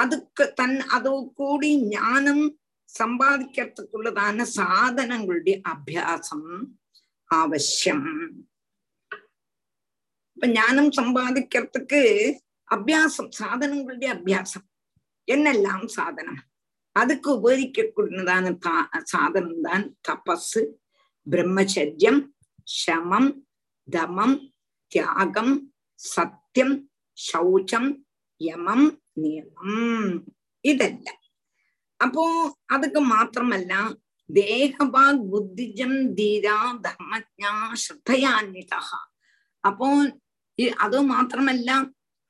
அதுக்கு 0.00 0.44
தன் 0.60 0.78
அதோ 0.96 1.14
கூடி 1.38 1.70
ஞானம் 1.94 2.44
சம்பாதிக்கிறதுக்குள்ளதான 2.88 4.44
சாதனங்களுடைய 4.58 5.56
அபியாசம் 5.72 6.48
அவசியம். 7.30 8.04
இப்ப 10.36 10.48
ஞானம் 10.58 10.90
சம்பாதிக்கிறதுக்கு 10.98 12.00
அபியாசம் 12.68 13.30
சாதனங்களுடைய 13.40 14.10
அபியாசம். 14.16 14.66
என்னெல்லாம் 15.28 15.86
சாதனம்? 15.98 16.40
அதுக்கு 16.96 17.28
உபயோகிக்கக்கூடியதான 17.38 18.52
சாதனம் 19.12 19.62
தான் 19.66 19.84
தபஸ் 20.08 20.58
பிரம்மச்சரியம் 21.26 22.20
சமம் 22.82 23.30
தமம் 23.88 24.36
தியாகம் 24.92 25.54
சத்தியம் 26.00 26.76
சௌச்சம் 27.18 27.90
யமம் 28.40 28.86
നിയമം 29.17 30.11
ഇതല്ല 30.65 31.07
അപ്പോ 31.99 32.23
അതൊക്കെ 32.71 32.99
മാത്രമല്ല 33.07 33.73
ദേഹഭാഗ് 34.29 35.23
ബുദ്ധിജം 35.29 35.93
ധീരാ 36.15 36.57
ധർമ്മജ്ഞാ 36.81 37.53
ശ്രദ്ധയാന്വിത 37.75 38.75
അപ്പോ 39.63 39.87
അത് 40.79 40.97
മാത്രമല്ല 41.07 41.71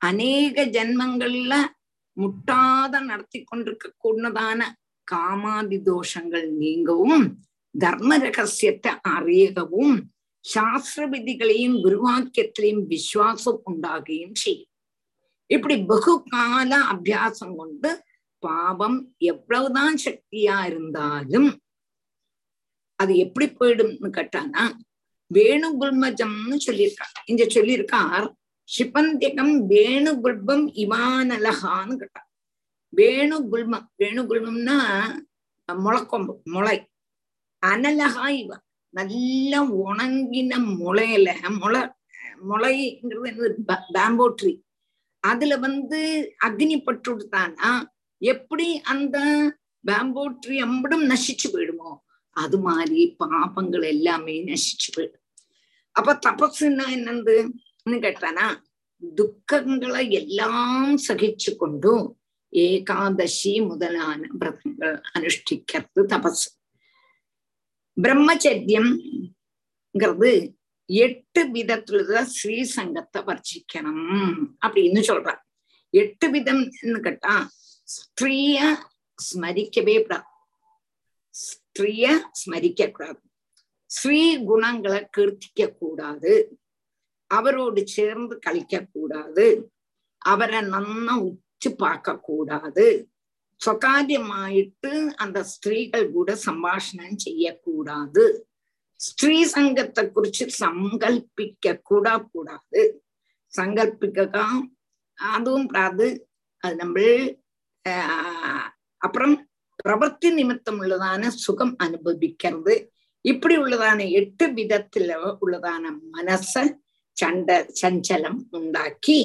അനേക 0.00 0.62
ജന്മങ്ങളില 0.70 1.54
മുട്ടാതെ 2.16 3.00
നടത്തിക്കൊണ്ടിരിക്കൂടുന്നതാണ് 3.00 4.66
കാമാതി 5.08 5.78
ദോഷങ്ങൾ 5.84 6.42
നീങ്ങവും 6.58 7.22
ധർമ്മരഹസ്യത്തെ 7.74 8.92
അറിയവും 9.06 9.92
ശാസ്ത്രവിധികളെയും 10.44 11.72
ഗുരുവാക്യത്തിലെയും 11.82 12.78
വിശ്വാസം 12.88 13.56
ഉണ്ടാകുകയും 13.66 14.34
ചെയ്യും 14.34 14.68
இப்படி 15.49 15.83
பகு 15.83 16.13
கால 16.29 16.71
அபியாசம் 16.91 17.55
கொண்டு 17.55 17.89
பாவம் 18.43 18.97
எவ்வளவுதான் 19.25 19.95
சக்தியா 20.05 20.65
இருந்தாலும் 20.65 21.49
அது 22.99 23.17
எப்படி 23.17 23.47
போயிடும்னு 23.49 24.09
கேட்டானா 24.17 24.63
வேணுகுல்மஜம்னு 25.31 26.57
சொல்லியிருக்கார் 26.65 27.23
இங்க 27.25 27.43
சொல்லியிருக்கார் 27.55 28.27
ஷிபந்தியகம் 28.69 29.55
வேணுகுல்பம் 29.69 30.65
இவானலகான்னு 30.83 31.95
கேட்டார் 31.95 32.29
வேணுகுல்மம் 32.93 33.87
வேணுகுல்மம்னா 33.99 34.77
முளைக்கொம்பு 35.69 36.33
முளை. 36.45 36.77
அனலகா 37.63 38.27
இவ. 38.33 38.51
நல்ல 38.93 39.53
உணங்கின 39.83 40.51
முளையில 40.81 41.29
முளை 41.57 41.81
முளைங்கிறது 42.49 43.27
என்னது? 43.29 43.55
பேம்போ 43.93 44.25
ட்ரீ 44.37 44.51
அதுல 45.31 45.53
வந்து 45.67 45.99
அக்னி 46.45 46.77
பட்டுடுத்தானா 46.85 47.69
எப்படி 48.21 48.67
அந்த 48.93 49.17
பேம்போ 49.83 50.23
ட்ரீ 50.43 50.55
அம்படும் 50.65 51.05
நசிச்சு 51.11 51.47
போயிடுமோ? 51.53 51.91
அது 52.35 52.57
மாதிரி 52.67 52.99
பாபங்கள் 53.21 53.85
எல்லாமே 53.93 54.35
நசிச்சு 54.49 54.89
போயிடும். 54.95 55.23
அப்ப 55.95 56.09
தபசுன்னா 56.25 56.85
என்னதுன்னு 56.97 57.97
கேட்டானா 58.05 58.45
துக்கங்களை 59.19 60.03
எல்லாம் 60.19 60.93
சகிச்சு 61.07 61.51
கொண்டும் 61.57 62.05
ஏகாதசி 62.53 63.53
முதலான 63.69 64.21
விரதங்கள் 64.39 64.95
அனுஷ்டிக்கிறது 65.15 66.01
தபஸ். 66.13 66.45
பிரம்மச்சரியம்ங்கிறது 67.97 70.31
எட்டு 70.87 71.43
விதத்துலதான் 71.43 72.23
ஸ்ரீ 72.23 72.63
சங்கத்தை 72.63 73.21
வர்ஜிக்கணும் 73.21 74.05
அப்படின்னு 74.67 75.01
சொல்ற 75.09 75.37
எட்டு 75.89 76.27
விதம்னு 76.27 76.99
கேட்டா 76.99 77.49
ஸ்திரீய 77.83 78.75
ஸ்மரிக்கவே 79.19 80.01
கூடாது. 80.01 80.23
ஸ்திரீய 81.29 82.19
ஸ்மரிக்க 82.41 82.91
கூடாது 82.91 83.19
ஸ்ரீ 83.85 84.43
குணங்களை 84.43 85.07
கீர்த்திக்க 85.17 85.77
கூடாது 85.77 86.59
அவரோடு 87.27 87.87
சேர்ந்து 87.87 88.39
கழிக்க 88.39 88.87
கூடாது 88.93 89.71
அவரை 90.17 90.59
நன்னா 90.59 91.15
உச்சு 91.27 91.69
பார்க்க 91.77 92.19
கூடாது 92.19 93.09
சொகாரியமாயிட்டு 93.65 95.07
அந்த 95.15 95.43
ஸ்திரீகள் 95.43 96.11
கூட 96.11 96.37
சம்பாஷணம் 96.45 97.15
செய்யக்கூடாது. 97.15 98.46
ஸ்ரீ 98.99 99.37
சங்கத்தை 99.43 100.03
குறிச்சு 100.15 100.45
சங்கல்பிக்க 100.61 101.75
கூட 101.81 102.07
கூடாது 102.31 102.81
சங்கல்பிக்க 103.53 104.25
அதுவும் 105.17 105.67
கூடாது. 105.67 106.07
அது 106.63 106.75
நம்ம 106.75 106.99
அப்புறம் 109.01 109.35
பிரவர்த்தி 109.79 110.29
நிமித்தம் 110.33 110.79
உள்ளதான 110.81 111.27
சுகம் 111.27 111.73
அனுபவிக்கிறது. 111.77 112.75
இப்படி 113.25 113.55
உள்ளதான 113.57 113.99
எட்டு 114.11 114.45
விதத்துல 114.57 115.11
உள்ளதான 115.41 115.83
மனச 116.15 116.53
சண்ட 117.17 117.49
சஞ்சலம் 117.81 118.39
உண்டாக்கி 118.49 119.19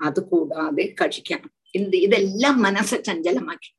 அது 0.00 0.20
கூடாது 0.28 0.82
கழிக்கணும் 1.00 1.54
இந்த 1.70 1.94
இதெல்லாம் 1.96 2.58
மனச 2.64 3.00
சஞ்சலமாக்கி 3.08 3.70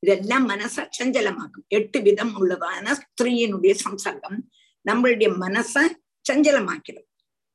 இதெல்லாம் 0.00 0.48
மனச 0.48 0.88
சஞ்சலமாக்கும். 0.98 1.66
எட்டு 1.68 2.02
விதம் 2.02 2.40
உள்ளதான 2.40 2.96
ஸ்திரீயினுடைய 2.96 3.78
சம்சர்க்கம் 3.84 4.38
நம்மளுடைய 4.90 5.34
மனச 5.40 5.90
சஞ்சலமாக்கிடும். 6.32 7.08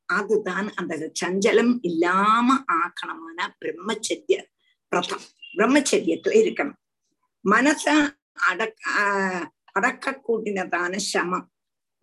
அதுதான் 0.05 0.73
அந்த 0.73 1.11
சஞ்சலம் 1.25 1.77
இல்லாம 1.81 2.63
ஆக்கணமான 2.73 3.47
பிரம்மச்சரிய 3.65 4.45
பிரதம். 4.87 5.21
பிரம்மச்சரியத்துல 5.55 6.29
இருக்கணும். 6.29 6.75
மனச 7.43 8.09
அடக்க 8.33 8.91
அடக்க 9.71 10.21
கூடினதான 10.27 10.95
சமம். 10.95 11.51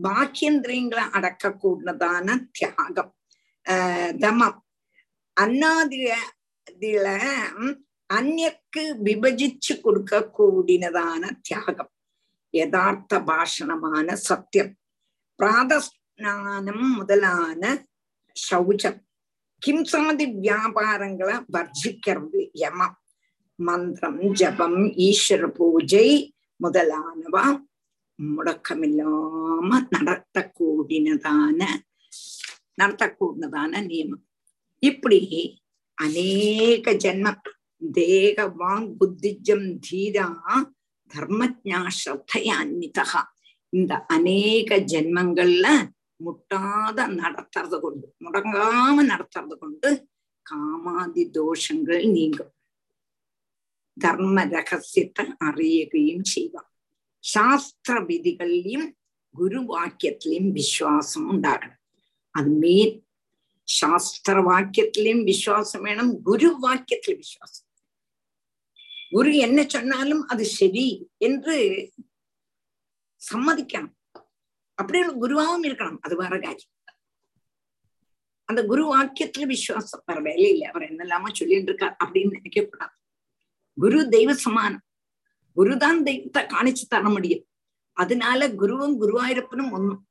பாக்கியந்திரியங்களை 0.03 1.11
அடக்க 1.11 1.57
கூடினதான 1.63 2.45
தியாகம். 2.51 3.17
ஆஹ் 3.69 4.17
தமம். 4.19 4.59
அன்னாதில 5.41 6.15
அந்நக்கு 8.13 8.83
விபஜிச்சு 9.07 9.75
கொடுக்க 9.83 10.21
கூடினதான 10.37 11.23
தியாகம் 11.43 11.91
யதார்த்த 12.55 13.21
பாஷணமான 13.29 14.15
சத்தியம் 14.23 14.73
பிராதஸ்நானம் 15.39 16.85
முதலான 16.97 17.63
சௌச்சம் 18.37 19.01
கிம்சாதி 19.63 20.27
வியாபாரங்களை 20.39 21.37
வர்ஜிக்கிறது 21.55 22.41
யமம் 22.63 22.97
மந்திரம் 23.59 24.23
ஜபம் 24.41 24.81
ஈஸ்வர 25.07 25.49
பூஜை 25.59 26.09
முதலானவ 26.61 27.37
முடக்கமில்லாம 28.19 29.69
நடத்தக்கூடினதான 29.97 31.61
நடத்தக்கூடினதான 32.81 33.83
நியமம் 33.89 34.25
இப்படி 34.83 35.21
அநேக 35.99 36.95
ஜென்மம் 37.03 37.43
தேக 37.91 38.47
வாங் 38.47 38.89
புத்திஜம் 39.01 39.79
தீரா 39.79 40.29
தர்மஜா 41.15 41.81
ஸ்ரத்தையான்விதா 41.99 43.23
இந்த 43.69 44.05
அநேக 44.07 44.79
ஜென்மங்கள்ல 44.79 45.67
முட்டாத 46.25 47.07
நடத்துறது 47.21 47.81
கொண்டு 47.81 48.15
முடங்காம 48.25 48.97
நடத்துறது 49.03 49.55
கொண்டு 49.59 50.09
காமாதி 50.47 51.25
தோஷங்கள் 51.31 52.11
நீங்கும். 52.11 52.55
தர்ம 54.01 54.45
ரகசியத்தை 54.45 55.25
அறியுகையும் 55.45 56.23
செய்வான். 56.23 56.71
சாஸ்திர 57.19 58.01
விதிகள்லயும் 58.01 58.93
குரு 59.31 59.61
வாக்கியத்திலையும் 59.63 60.51
விசுவாசம் 60.51 61.27
உண்டாகணும். 61.33 61.81
அது 62.31 62.51
மெயின் 62.51 63.07
சாஸ்திர 63.63 64.41
வாக்கியத்திலையும் 64.41 65.25
விசுவாசம் 65.25 65.83
வேணும் 65.83 66.23
குரு 66.23 66.57
வாக்கியத்துல 66.63 67.17
விசுவாசம். 67.17 67.67
குரு 69.13 69.37
என்ன 69.37 69.65
சொன்னாலும் 69.69 70.27
அது 70.27 70.45
சரி 70.45 71.11
என்று 71.19 71.57
சம்மதிக்கணும். 73.33 73.95
அப்படி 74.75 75.01
குருவாவும் 75.01 75.67
இருக்கணும். 75.67 75.99
அது 76.01 76.17
வேற 76.17 76.35
காரியம். 76.39 76.73
அந்த 78.45 78.65
குரு 78.65 78.85
வாக்கியத்துல 78.97 79.47
விசுவாசம் 79.47 80.03
வேற 80.07 80.21
வேலை 80.21 80.49
இல்லை. 80.51 80.67
அவர் 80.67 80.83
என்னெல்லாமோ 80.83 81.33
சொல்லிட்டு 81.33 81.63
இருக்கார் 81.63 81.97
அப்படின்னு 82.05 82.31
நினைக்க 82.31 82.63
கூடாது. 82.63 82.95
குரு 83.75 84.09
தெய்வ 84.09 84.35
சமானம். 84.35 84.85
குருதான் 85.57 86.03
தெய்வத்தை 86.03 86.43
காணிச்சு 86.43 86.85
தர 86.89 87.09
முடியும். 87.09 87.45
அதனால 87.97 88.49
குருவும் 88.49 88.97
குருவாயிருப்பனும் 89.01 89.73
ஒண்ணும் 89.73 90.07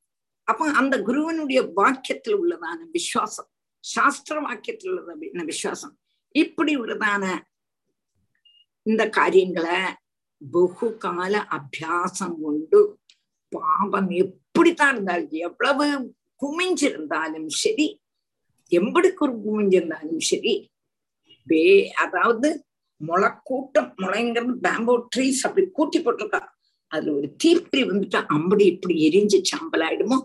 அப்ப 0.47 0.72
அந்த 0.72 0.95
குருவனுடைய 0.97 1.60
வாக்கியத்துல 1.76 2.36
உள்ளதான 2.43 2.80
விசுவாசம் 2.91 3.49
சாஸ்திர 3.80 4.41
வாக்கியத்துல 4.41 4.91
உள்ளதான 4.91 5.45
விசுவாசம் 5.45 5.99
இப்படி 6.36 6.78
உள்ளதான 6.78 7.26
இந்த 8.86 9.09
காரியங்களை 9.09 9.79
பகு 10.41 10.88
கால 10.97 11.34
அபியாசம் 11.51 12.38
கொண்டு 12.43 12.79
பாபம் 13.51 14.09
எப்படித்தான் 14.23 14.95
இருந்தாலும் 14.95 15.32
எவ்வளவு 15.41 15.86
குமிஞ்சிருந்தாலும் 16.41 17.49
சரி 17.55 17.88
எம்படிக்கு 18.71 19.19
ஒரு 19.19 19.34
குமிஞ்சிருந்தாலும் 19.45 20.21
சரி 20.21 20.53
வே 21.47 21.63
அதாவது 21.95 22.49
முளைக்கூட்டம் 23.01 23.91
முளைங்கிறது 23.97 24.53
பேம்போ 24.61 24.93
ட்ரீஸ் 25.15 25.45
அப்படி 25.45 25.65
கூட்டி 25.69 25.99
போட்டிருக்கா. 25.99 26.41
அதுல 26.91 27.13
ஒரு 27.13 27.27
தீப்பிரி 27.43 27.82
வந்துட்டு 27.89 28.19
அம்படி 28.27 28.65
இப்படி 28.65 28.95
எரிஞ்சு 29.07 29.38
சாம்பல் 29.43 29.84
ஆயிடுமோ 29.88 30.17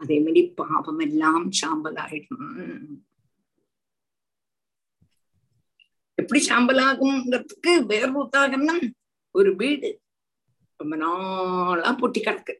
அதே 0.00 0.16
மாதிரி 0.18 0.42
பாபம் 0.54 0.98
எல்லாம் 0.98 1.50
சாம்பல் 1.52 1.94
ஆயிடும் 1.94 2.46
எப்படி 6.18 6.40
சாம்பலாகுங்கிறதுக்கு 6.48 7.70
ஆகுங்கிறதுக்கு 7.70 7.72
வேற 7.92 8.04
ஒரு 9.34 9.50
வீடு. 9.60 9.88
ரொம்ப 10.80 10.94
நாளா 10.96 11.90
பூட்டி 12.00 12.20
கிடக்கு. 12.20 12.54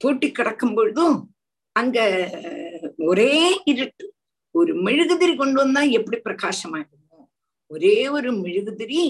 பூட்டி 0.00 0.28
கிடக்கும் 0.30 0.74
பொழுதும் 0.74 1.16
அங்க 1.76 1.98
ஒரே 3.10 3.32
இருட்டு. 3.72 4.04
ஒரு 4.54 4.72
மெழுகுதிரி 4.86 5.32
கொண்டு 5.36 5.58
வந்தா 5.62 5.80
எப்படி 5.98 6.18
பிரகாசமாயிடுமோ 6.26 7.18
ஒரே 7.70 7.96
ஒரு 8.08 8.30
மெழுகுதிரி 8.44 9.00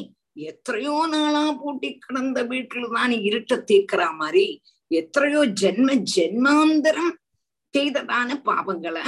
எத்தனையோ 0.47 0.95
நாளா 1.13 1.43
பூட்டி 1.61 1.89
கிடந்த 1.97 2.41
வீட்டுல 2.53 2.89
தான் 2.97 3.13
இருட்ட 3.29 3.55
தீர்க்கிற 3.71 4.03
மாதிரி 4.17 4.45
எத்தனையோ 4.91 5.43
ஜென்ம 5.63 5.95
ஜென்மாந்தரம் 6.15 7.15
செய்ததான 7.75 8.39
பாவங்களை 8.49 9.05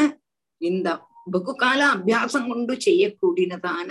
இந்த 0.60 0.88
பகுகால 1.30 1.80
அபியாசம் 1.96 2.48
கொண்டு 2.52 2.74
செய்யக்கூடியதான 2.86 3.90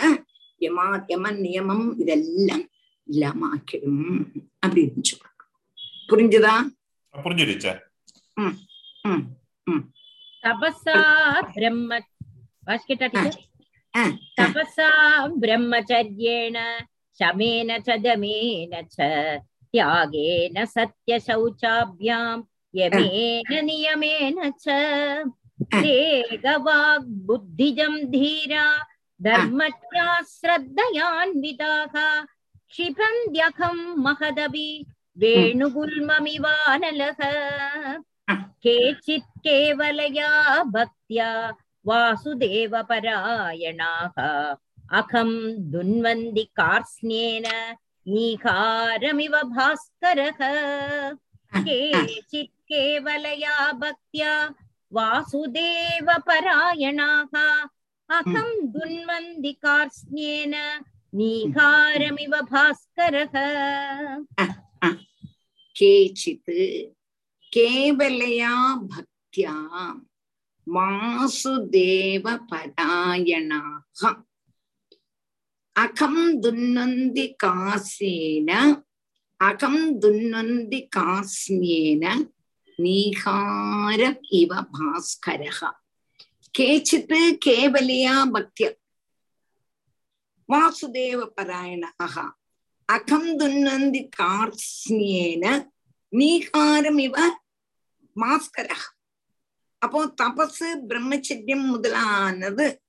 யமா 0.61 0.87
யமன் 1.11 1.41
நியமம் 1.45 1.87
இதெல்லாம் 1.99 2.65
இல்லாம 3.09 3.49
ஆக்கிடும் 3.51 4.05
அப்படின்னு 4.63 5.03
சொல்றாங்க 5.09 5.41
புரிஞ்சுதா 6.09 6.55
புரிஞ்சிடுச்சா 7.15 7.75
ம் 8.37 8.57
ம் 9.05 9.25
ம் 9.67 9.83
तपसा 10.45 10.95
ब्रह्म 11.51 11.89
वाक्यटा 12.69 13.07
टीचर 13.09 13.35
ஆ, 13.95 14.03
तपसा 14.39 14.89
ब्रह्मचर्येण 15.43 16.57
शमेन 17.19 17.71
च 17.79 17.97
दमेन 18.05 18.73
च 18.87 18.97
त्यागेन 19.75 20.57
सत्यशौचाभ्यां 20.67 22.25
यमेन 22.75 23.53
नियमेन 23.67 24.39
च 24.57 24.67
वेगवाग् 25.77 27.09
बुद्धिजं 27.27 27.95
धीरा 28.11 28.67
धर्मज्ञा 29.21 30.07
श्रद्धयान्विताः 30.29 31.95
क्षिपन्त्यखं 32.71 33.79
महदपि 34.05 34.69
वेणुगुल्ममिवानलः 35.23 37.21
केचित् 38.65 39.39
केवलया 39.47 40.31
भक्त्या 40.75 41.29
वासुदेवपरायणाः 41.87 42.97
अखं 44.99 45.31
दुन्वन्ति 45.73 46.45
कार्स्न्येन 46.61 47.47
नीकारमिव 48.07 49.35
भास्करः 49.57 50.41
केचित् 51.67 52.55
केवलया 52.73 53.57
भक्त्या 53.83 54.33
वासुदेवपरायणाः 54.97 56.15
अहं 58.10 58.50
धुन्वन्दिकार्ष्ण्येन 58.74 60.54
नीहारमिव 61.18 62.34
भास्करः 62.52 63.34
केचित् 65.76 66.50
केवलया 67.54 68.54
भक्त्या 68.92 69.54
वासुदेवपरायणाः 72.68 74.02
अहं 75.76 76.16
दुन्वन्ति 76.42 77.26
कास्येन 77.44 78.50
अहं 79.40 79.76
दुन्वन्ति 80.02 80.80
कास्म्येन 80.98 82.06
नीहारम् 82.80 84.26
इव 84.40 84.54
भास्करः 84.78 85.60
கேச்சித்து 86.58 87.20
கேவலியா 87.46 87.46
கேவலையா 87.46 88.16
பக்தியா 88.34 88.70
வாசுதேவ 90.50 91.20
பராயணாக 91.36 92.16
அகம் 92.90 93.38
துன்னந்தி 93.38 94.10
கார்ஸ்மியேன 94.18 95.46
நீகாரம் 96.14 96.98
இவ 96.98 97.18
மாஸ்கர 98.16 98.70
அப்போ 99.82 100.14
தபசு 100.24 100.68
பிரம்மச்சரியம் 100.88 101.66
முதலானது 101.68 102.82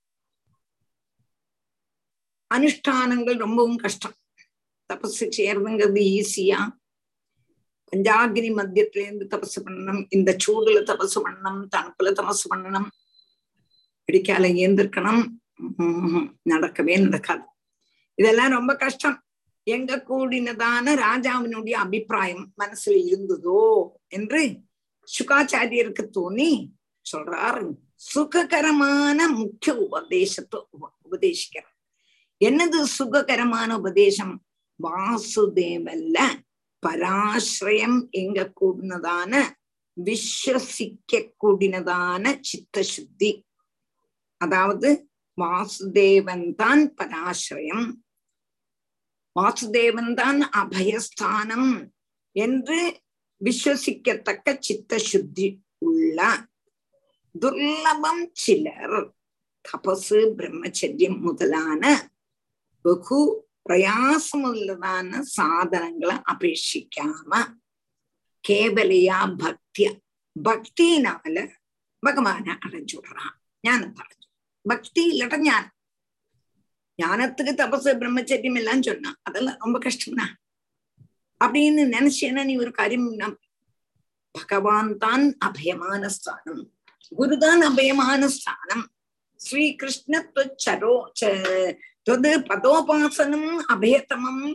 அனுஷ்டானங்கள் 2.51 3.37
ரொம்பவும் 3.37 3.75
கஷ்டம். 3.75 4.15
தபசு 4.89 5.25
செய்யறதுங்கிறது 5.37 6.03
ஈஸியா 6.13 6.59
பஞ்சாகிரி 7.93 8.49
மத்தியத்துல 8.53 9.03
இருந்து 9.03 9.25
தபசு 9.37 9.59
பண்ணணும் 9.65 10.05
இந்த 10.09 10.35
சூடுல 10.47 10.79
தபசு 10.83 11.19
பண்ணணும் 11.25 11.61
தணுப்புல 11.75 12.11
தபசு 12.11 12.45
பண்ணணும் 12.49 12.89
பிடிக்கால 14.09 14.45
ஏந்திருக்கணும். 14.65 15.23
நடக்கவே 16.49 17.01
நடக்காது. 17.01 17.41
இதெல்லாம் 18.15 18.49
ரொம்ப 18.49 18.75
கஷ்டம். 18.75 19.23
எங்க 19.63 20.03
கூடினதான 20.09 20.93
ராஜாவினுடைய 21.05 21.71
அபிப்பிராயம் 21.71 22.53
மனசுல 22.61 22.95
இருந்ததோ 23.09 23.87
என்று 24.07 24.57
சுகாச்சாரியருக்கு 25.19 26.03
தோணி 26.13 26.69
சொல்றாரு. 27.11 27.75
சுககரமான 27.95 29.27
முக்கிய 29.27 29.75
உபதேசத்தை 29.75 30.59
உபதேசிக்கிறார். 31.05 31.75
என்னது 32.45 32.79
சுககரமான 32.83 33.77
உபதேசம்? 33.77 34.43
வாசுதேவல்ல 34.83 36.17
பராசிரயம் 36.87 38.09
எங்க 38.09 38.53
கூடினதான 38.61 39.43
விஸ்வசிக்க 39.97 41.21
கூடினதான 41.43 42.37
சித்த 42.41 42.81
சுத்தி 42.81 43.45
அதாவது 44.41 44.89
வாசுதேவன் 45.37 46.47
தான் 46.55 46.83
பராசிரயம் 46.97 47.87
வாசுதேவன் 49.35 50.13
தான் 50.13 50.39
அபயஸ்தானம் 50.53 51.71
என்று 52.35 52.79
விஸ்வசிக்கத்தக்க 53.41 54.57
சித்த 54.59 54.97
சுத்தி 55.01 55.47
உள்ள 55.79 56.19
துர்லபம் 57.35 58.25
சிலர் 58.33 58.99
தபசு 59.65 60.19
பிரம்மச்சரியம் 60.37 61.19
முதலான 61.19 61.83
பகு 62.85 63.19
பிரயாசமுள்ளதான 63.69 65.19
சாதனங்களை 65.37 66.15
அபேட்சிக்காம 66.31 67.31
கேவலையா 68.43 69.19
பக்தியா 69.39 69.91
பக்தினால 70.35 71.35
பகவான 72.03 72.45
அடைஞ்சுடுறான். 72.65 73.35
ஞானம் 73.63 73.95
அடைஞ்சு 73.95 74.18
பக்தி 74.61 75.19
இல்லட்ட 75.19 75.37
ஞானம். 75.37 75.69
ஞானத்துக்கு 77.03 77.55
தபசு 77.55 77.97
பிரம்மச்சரியம் 77.97 78.55
எல்லாம் 78.55 78.81
சொன்னா 78.81 79.15
அதெல்லாம் 79.21 79.57
ரொம்ப 79.59 79.79
கஷ்டம்னா 79.79 80.23
அப்படின்னு 81.45 81.87
நினைச்சேன்னா 81.89 82.43
நீ 82.43 82.57
ஒரு 82.57 82.71
காரியம் 82.71 83.39
பகவான் 84.31 84.97
தான் 84.97 85.37
அபயமான 85.45 86.05
ஸ்தானம். 86.05 86.73
குருதான் 87.17 87.61
அபயமான 87.61 88.25
ஸ்தானம். 88.25 88.91
ஸ்ரீகிருஷ்ண 89.35 90.31
துவச்சரோ 90.35 91.11
ச- 91.21 91.77
தொது 92.01 92.39
பதோபாசனம் 92.39 93.59
அபயத்தமம். 93.69 94.53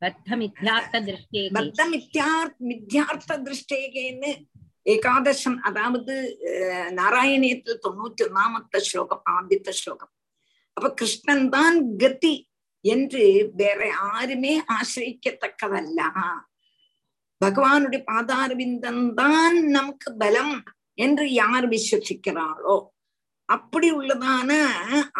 பத்தமித்யார்த்த 0.00 1.00
திருஷ்டே 1.02 1.50
பத்த 1.54 1.82
மித்யார் 1.92 2.56
மித்யார்த்த 2.60 3.42
திருஷ்டேகேன்னு 3.42 4.44
ஏகாதசம் 4.86 5.58
அதாவது 5.68 6.14
நாராயணியத்துல 7.00 7.74
தொண்ணூத்தி 7.84 8.22
ஒன்னாமத்த 8.28 8.80
ஸ்லோகம் 8.88 9.22
ஆதித்த 9.36 9.70
ஸ்லோகம். 9.80 10.12
அப்ப 10.76 10.86
கிருஷ்ணன் 11.00 11.46
தான் 11.48 11.76
கதி 12.02 12.34
என்று 12.84 13.24
வேற 13.60 13.80
யாருமே 13.86 14.52
ஆசிரிக்கத்தக்கதல்ல. 14.76 16.00
பகவானுடைய 17.40 18.00
பாதாரவிந்தம் 18.10 19.04
தான் 19.20 19.56
நமக்கு 19.76 20.08
பலம் 20.22 20.56
என்று 21.04 21.26
யார் 21.32 21.66
விசுவசிக்கிறாளோ? 21.74 22.76
அப்படி 23.48 23.88
உள்ளதான 23.92 24.50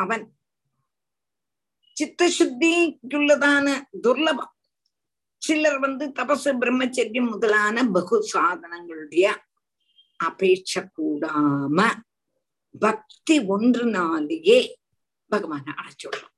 அவன். 0.03 0.25
சித்தசுத்திக்குள்ளதான 1.97 3.67
துர்லபம். 4.05 4.53
சிலர் 5.43 5.79
வந்து 5.79 6.05
தபசு 6.19 6.51
பிரம்மச்சரியம் 6.63 7.33
முதலான 7.33 7.85
பகு 7.97 8.17
சாதனங்களுடைய 8.33 9.27
அபேட்ச 10.27 10.91
கூடாம 10.97 11.79
பக்தி 12.81 13.39
ஒன்றுனாலேயே 13.47 14.59
பகவான 15.31 15.75
அடைச்சுடுறோம் 15.81 16.35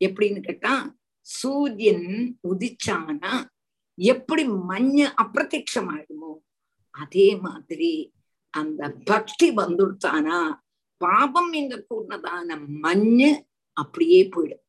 எப்படின்னு 0.00 0.40
கேட்டா 0.40 0.72
சூரியன் 1.26 2.38
உதிச்சானா 2.48 3.32
எப்படி 3.94 4.42
மஞ்ச 4.48 4.98
அப்பிரத்யமாயிடுமோ 5.22 6.32
அதே 6.94 7.36
மாதிரி 7.36 7.92
அந்த 8.54 8.88
பக்தி 9.04 9.50
வந்துடுத்தானா 9.50 10.38
பாபம் 11.00 11.52
எங்க 11.52 11.76
கூடதான 11.90 12.56
மஞ்ச 12.82 13.20
அப்படியே 13.76 14.20
போயிடும். 14.24 14.64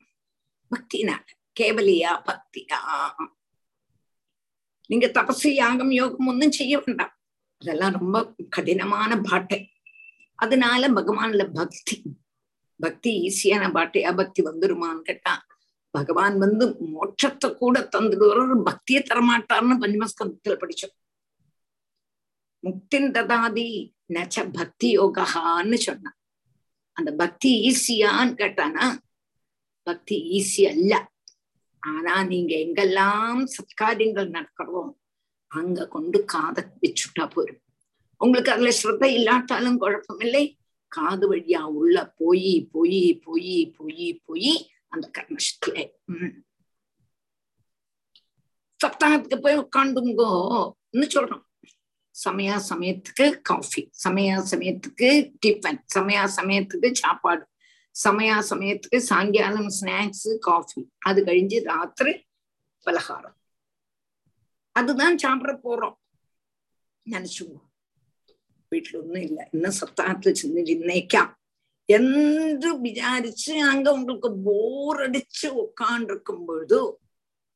பக்தினால 0.72 1.26
கேவலியா 1.60 2.12
பக்தியா. 2.30 2.80
நீங்க 4.90 5.08
தபசு 5.08 5.50
யாகம் 5.54 5.92
யோகம் 5.92 6.28
ஒன்றும் 6.28 6.52
செய்ய 6.52 6.80
வேண்டாம். 6.80 7.14
அதெல்லாம் 7.64 7.96
ரொம்ப 8.00 8.18
கடினமான 8.50 9.22
பாட்டை. 9.22 9.60
அதனால 10.36 10.88
பகவான்ல 10.88 11.44
பக்தி. 11.54 11.96
பக்தி 12.80 13.12
ஈஸியான 13.28 13.72
பாட்டை. 13.72 14.04
அபக்தி 14.04 14.44
வந்துருமான்னு 14.44 15.02
கேட்டா 15.02 15.34
பகவான் 15.92 16.38
வந்து 16.38 16.66
மோட்சத்தை 16.96 17.50
கூட 17.56 17.90
தந்துடுவார். 17.96 18.64
பக்தியை 18.64 19.02
தரமாட்டார்னு 19.04 19.76
பஞ்சமஸ்கந்தத்துல 19.82 20.56
படிச்சோம். 20.62 20.96
முக்தின் 22.64 23.10
ததாதி 23.16 23.68
நச்ச 24.14 24.36
பக்தி 24.54 24.98
யோகான்னு 24.98 25.78
சொன்னான் 25.86 26.18
அந்த 26.98 27.12
பக்தி 27.12 27.52
ஈஸியான்னு 27.70 28.36
கேட்டானா 28.42 28.86
பக்தி 29.88 30.18
ஈஸி 30.38 30.64
அல்ல. 30.70 30.94
ஆனா 31.80 32.24
நீங்க 32.24 32.54
எங்கெல்லாம் 32.56 33.40
சத்காரியங்கள் 33.56 34.30
நடக்கிறோம் 34.30 34.92
அங்க 35.60 35.88
கொண்டு 35.88 36.18
காதை 36.34 36.64
வச்சுட்டா 36.84 37.26
போரும் 37.34 37.62
உங்களுக்கு 38.22 38.52
அதுல 38.52 38.72
ஸ்ரத்த 38.80 39.06
இல்லாட்டாலும் 39.18 39.80
குழப்பமில்லை. 39.84 40.44
காது 40.88 41.26
வழியா 41.32 41.62
உள்ள 41.80 41.98
போய் 42.20 42.54
போய் 42.72 43.04
போய் 43.26 43.56
போய் 43.78 44.08
போய் 44.26 44.52
அந்த 44.88 45.06
கர்மசக்தியை 45.18 45.86
உம் 46.12 46.36
சப்தாகத்துக்கு 48.80 49.38
போய் 49.42 49.62
உட்காந்துங்கோன்னு 49.64 51.08
சொல்றோம். 51.16 51.44
சமயா 52.16 52.56
சமயத்துக்கு 52.70 53.26
காஃபி 53.42 53.82
சமயா 54.04 54.36
சமயத்துக்கு 54.52 55.10
டிஃபன் 55.46 55.80
சமயா 55.96 56.24
சமயத்துக்கு 56.38 56.90
சாப்பாடு 57.02 57.46
சமயா 57.96 58.38
சமயத்துக்கு 58.50 59.00
சாயங்காலம் 59.10 59.72
ஸ்நாக்ஸ் 59.80 60.28
காஃபி 60.40 60.82
அது 61.10 61.20
கழிஞ்சு 61.24 61.58
ராத்திரி 61.64 62.14
பலகாரம். 62.86 63.38
அதுதான் 64.76 65.16
சாப்பிட 65.18 65.52
போறோம் 65.64 65.96
நினைச்சுவோம் 67.06 67.64
வீட்டிலொன்னும் 68.72 69.24
இல்லை 69.24 69.44
இன்னும் 69.52 69.80
சத்தாத்துல 69.80 70.32
சென்று 70.34 70.62
நிர்ணயிக்காம் 70.64 71.32
என்று 71.90 72.70
விசாரிச்சு 72.80 73.54
அங்க 73.64 73.88
உங்களுக்கு 73.94 74.30
போர் 74.46 75.02
அடிச்சு 75.02 75.48
உட்காண்டிருக்கும் 75.64 76.46
பொழுது 76.46 76.80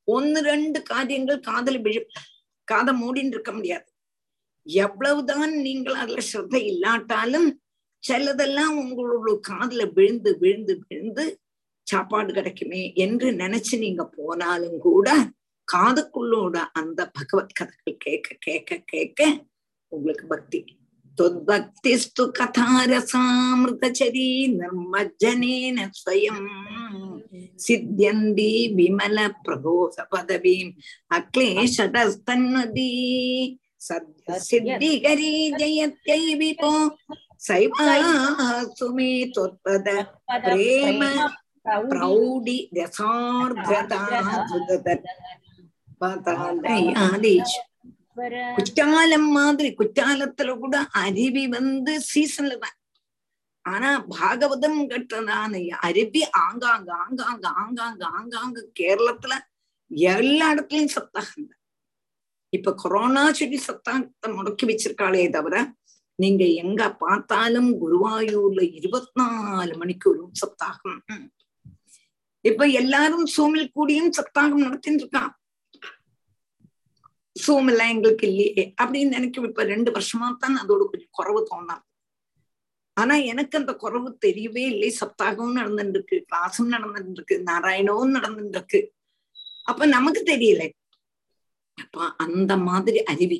ஒன்னு 0.07 0.39
ரெண்டு 0.43 0.79
காரியங்கள் 0.83 1.39
காதல் 1.41 1.79
விழு 1.81 2.01
காதை 2.67 2.93
மூடின்னு 2.93 3.33
இருக்க 3.33 3.51
முடியாது 3.51 3.87
எவ்வளவுதான் 4.67 5.51
நீங்கள் 5.61 5.99
அதுல 6.01 6.21
ஸ்ரத்த 6.21 6.55
இல்லாட்டாலும் 6.65 7.49
சிலதெல்லாம் 8.03 8.75
உங்களோட 8.81 9.33
காதல 9.47 9.83
விழுந்து 9.95 10.31
விழுந்து 10.37 10.73
விழுந்து 10.81 11.25
சாப்பாடு 11.87 12.31
கிடைக்குமே 12.33 12.81
என்று 12.97 13.27
நினைச்சு 13.33 13.75
நீங்க 13.77 14.03
போனாலும் 14.17 14.77
கூட 14.79 15.07
காதுக்குள்ளோட 15.73 16.63
அந்த 16.73 17.09
பகவத் 17.09 17.53
கதைகள் 17.53 17.97
கேட்க 17.97 18.35
கேட்க 18.39 18.81
கேட்க 18.85 19.45
உங்களுக்கு 19.87 20.27
பக்தி. 20.27 20.77
தொத்பக்திஸ்து 21.17 22.31
கதாரசாமிருதச்சரி 22.39 24.29
நிர்மஜ்ஜனேன 24.59 25.89
ஸ்வயம். 25.99 26.47
சித்தியந்தி 27.67 28.73
விமல 28.75 29.29
பிரபோத 29.43 30.07
பதவீம் 30.09 30.77
அக்லேஷதஸ்தன்னதி 31.15 32.91
சத்ய 33.89 34.39
சித்திகரி 34.51 35.49
ஜெயத்யை 35.51 36.23
விபோ. 36.37 36.87
சைவாசுமே 37.47 39.31
தொத்பத 39.35 40.05
பிரேம 40.27 41.01
பதாலயாதீஷ் 46.01 47.57
குற்றாலம் 48.57 49.29
மாதிரி 49.31 49.69
குற்றாலத்துல 49.71 50.53
கூட 50.57 50.75
அருவி 51.01 51.43
வந்து 51.47 51.93
சீசன்ல 52.07 52.55
தான் 52.57 52.77
ஆனா 53.65 53.89
பாகவதம் 54.09 54.79
கட்டதான 54.87 55.61
அருவி 55.81 56.21
ஆங்காங்க 56.39 56.89
ஆங்காங்க 57.03 57.47
ஆங்காங்க 57.61 58.03
ஆங்காங்க 58.11 58.59
கேரளத்துல 58.79 59.33
எல்லா 60.11 60.47
இடத்துலயும் 60.53 60.95
சப்தாகம் 60.95 61.47
தான் 61.47 61.61
இப்ப 62.53 62.73
கொரோனா 62.75 63.23
சொல்லி 63.31 63.59
சப்தாகத்தை 63.61 64.29
முடக்கி 64.31 64.65
வச்சிருக்காளே 64.65 65.23
தவிர 65.29 65.55
நீங்க 66.19 66.43
எங்க 66.57 66.83
பார்த்தாலும் 66.95 67.71
குருவாயூர்ல 67.79 68.61
இருபத்தி 68.79 69.19
நாலு 69.21 69.73
ஒரு 70.05 70.21
சப்தாகம் 70.35 71.01
இப்ப 72.45 72.65
எல்லாரும் 72.81 73.27
சூமில் 73.27 73.73
கூடியும் 73.73 74.15
சப்தாகம் 74.17 74.65
நடத்தின்னு 74.65 75.01
இருக்கான் 75.01 75.33
சூம் 77.43 77.69
எல்லாம் 77.71 77.91
எங்களுக்கு 77.95 78.25
இல்லையே 78.29 78.63
அப்படின்னு 78.81 79.15
நினைக்கும் 79.17 79.47
இப்ப 79.49 79.63
ரெண்டு 79.73 79.89
வருஷமா 79.91 80.27
தான் 80.43 80.57
அதோட 80.61 80.81
கொஞ்சம் 80.91 81.15
குறவு 81.19 81.41
தோணாது 81.49 81.83
ஆனா 82.97 83.15
எனக்கு 83.31 83.55
அந்த 83.57 83.73
குறவு 83.73 84.09
தெரியவே 84.25 84.63
இல்லை. 84.73 84.89
சப்தாகமும் 85.01 85.59
நடந்துட்டு 85.59 85.97
இருக்கு 85.97 86.17
கிளாஸும் 86.31 86.71
நடந்துட்டு 86.75 87.19
இருக்கு 87.19 87.35
நாராயணவும் 87.49 88.15
நடந்துட்டு 88.17 88.57
இருக்கு 88.57 88.79
அப்ப 89.65 89.85
நமக்கு 89.95 90.21
தெரியல. 90.31 90.63
அப்ப 91.77 92.05
அந்த 92.17 92.53
மாதிரி 92.67 92.99
அருவி 93.13 93.39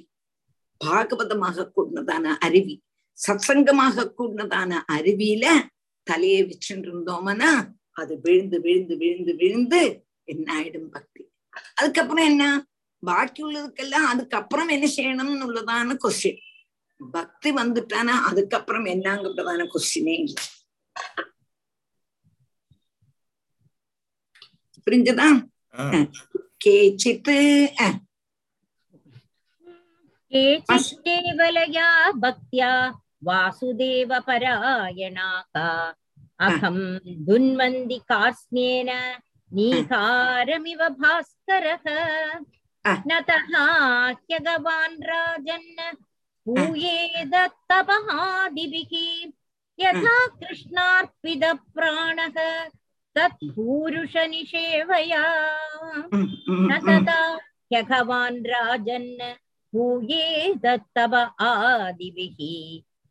பாகவதமாக 0.81 1.67
கூடதான 1.75 2.35
அருவி 2.47 2.75
சத்சங்கமாக 3.17 4.07
கூடதான 4.19 4.71
அருவியில 4.95 5.45
தலையை 6.07 6.41
வச்சுட்டு 6.43 6.87
இருந்தோம்னா 6.89 7.51
அது 8.01 8.13
விழுந்து 8.25 8.57
விழுந்து 8.65 8.95
விழுந்து 8.97 9.33
விழுந்து 9.35 9.79
என்ன 10.23 10.47
ஆயிடும் 10.57 10.89
பக்தி. 10.89 11.21
அதுக்கப்புறம் 11.77 12.27
என்ன? 12.31 12.43
பாக்கி 13.03 13.40
உள்ளதுக்கெல்லாம் 13.42 14.07
அதுக்கப்புறம் 14.11 14.68
என்ன 14.68 14.86
செய்யணும்னு 14.86 15.46
உள்ளதான 15.46 15.96
கொஸ்டின் 15.96 16.40
பக்தி 17.00 17.50
வந்துட்டானா 17.53 18.16
அதுக்கப்புறம் 18.30 18.86
என்னங்கிறதான 18.86 19.66
கொஸ்டினே 19.72 20.14
இல்லை 20.22 20.44
புரிஞ்சதா 24.86 25.28
கேச்சித்து 26.59 27.36
केचित् 30.32 31.00
केवलया 31.07 31.88
भक्त्या 32.16 32.68
वासुदेवपरायणाका 33.22 34.28
अहं 36.40 36.78
दुन्वन्ति 37.26 37.98
कार्स्न्येन 38.09 38.90
नीकारमिव 39.50 40.80
भास्करः 41.03 41.84
न 42.86 43.20
तथा 43.28 43.64
ह्यगवान् 44.11 45.05
राजन् 45.11 45.96
पूयेदत्तपहादिभिः 46.46 48.92
यथा 49.84 50.16
कृष्णार्पितप्राणः 50.40 52.36
तत्पूरुषनिषेवया 53.16 55.24
न 56.14 56.70
तथा 56.88 57.20
ह्यगवान् 57.72 58.40
राजन् 58.53 59.11
पूयेदत्तप 59.72 61.14
आदिभिः 61.50 62.38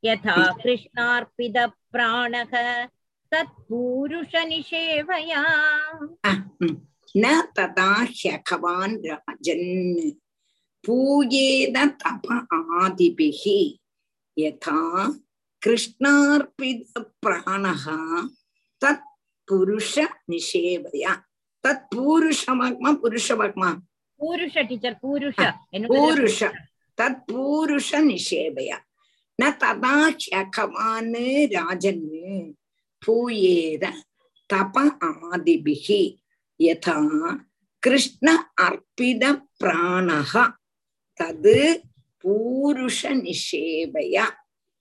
यथा 0.09 0.37
कृष्णार्पितप्राणः 0.63 2.53
ந 7.16 7.26
ததா 7.56 7.90
ஹ்யகவான் 8.12 8.96
ராஜன் 9.08 9.68
பூயேத 10.84 11.76
தப 12.02 12.26
ஆதிபிகி 12.80 13.60
யதா 14.36 14.80
கிருஷ்ணார்பித 15.62 16.82
பிராணஹா 17.22 17.98
தத் 18.82 19.06
புருஷ 19.48 19.94
நிஷேவயா 20.32 21.12
தத் 21.64 21.86
பூருஷமாக்மா 21.94 22.90
புருஷமாக்மா 23.02 23.70
பூருஷ 24.20 24.56
டீச்சர் 24.68 24.98
பூருஷ 25.02 25.38
பூருஷ 25.92 26.40
தத் 26.98 27.22
பூருஷ 27.30 27.90
நிஷேபயா 28.10 28.78
ந 29.38 29.50
ததா 29.62 29.96
ஹ்யகவான் 30.20 31.16
ராஜன் 31.56 32.06
பூயேத 33.02 33.84
தப 34.50 34.76
ஆதிபிகி 35.08 36.02
யதா 36.58 37.36
கிருஷ்ண 37.78 38.52
அர்ப்பித 38.62 39.42
பிராணக 39.64 40.52
தது 41.22 41.80
பூருஷ 42.24 43.02
நிஷேவையா. 43.02 44.30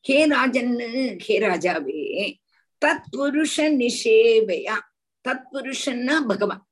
ஹே 0.02 0.28
ராஜன்னு 0.28 1.20
ஹே 1.20 1.40
ராஜாவே 1.40 2.36
தத் 2.86 3.04
புருஷ 3.12 3.58
நிஷேவையா. 3.58 4.80
தத் 5.28 5.44
புருஷன்னா 5.54 6.20
பகவான். 6.28 6.70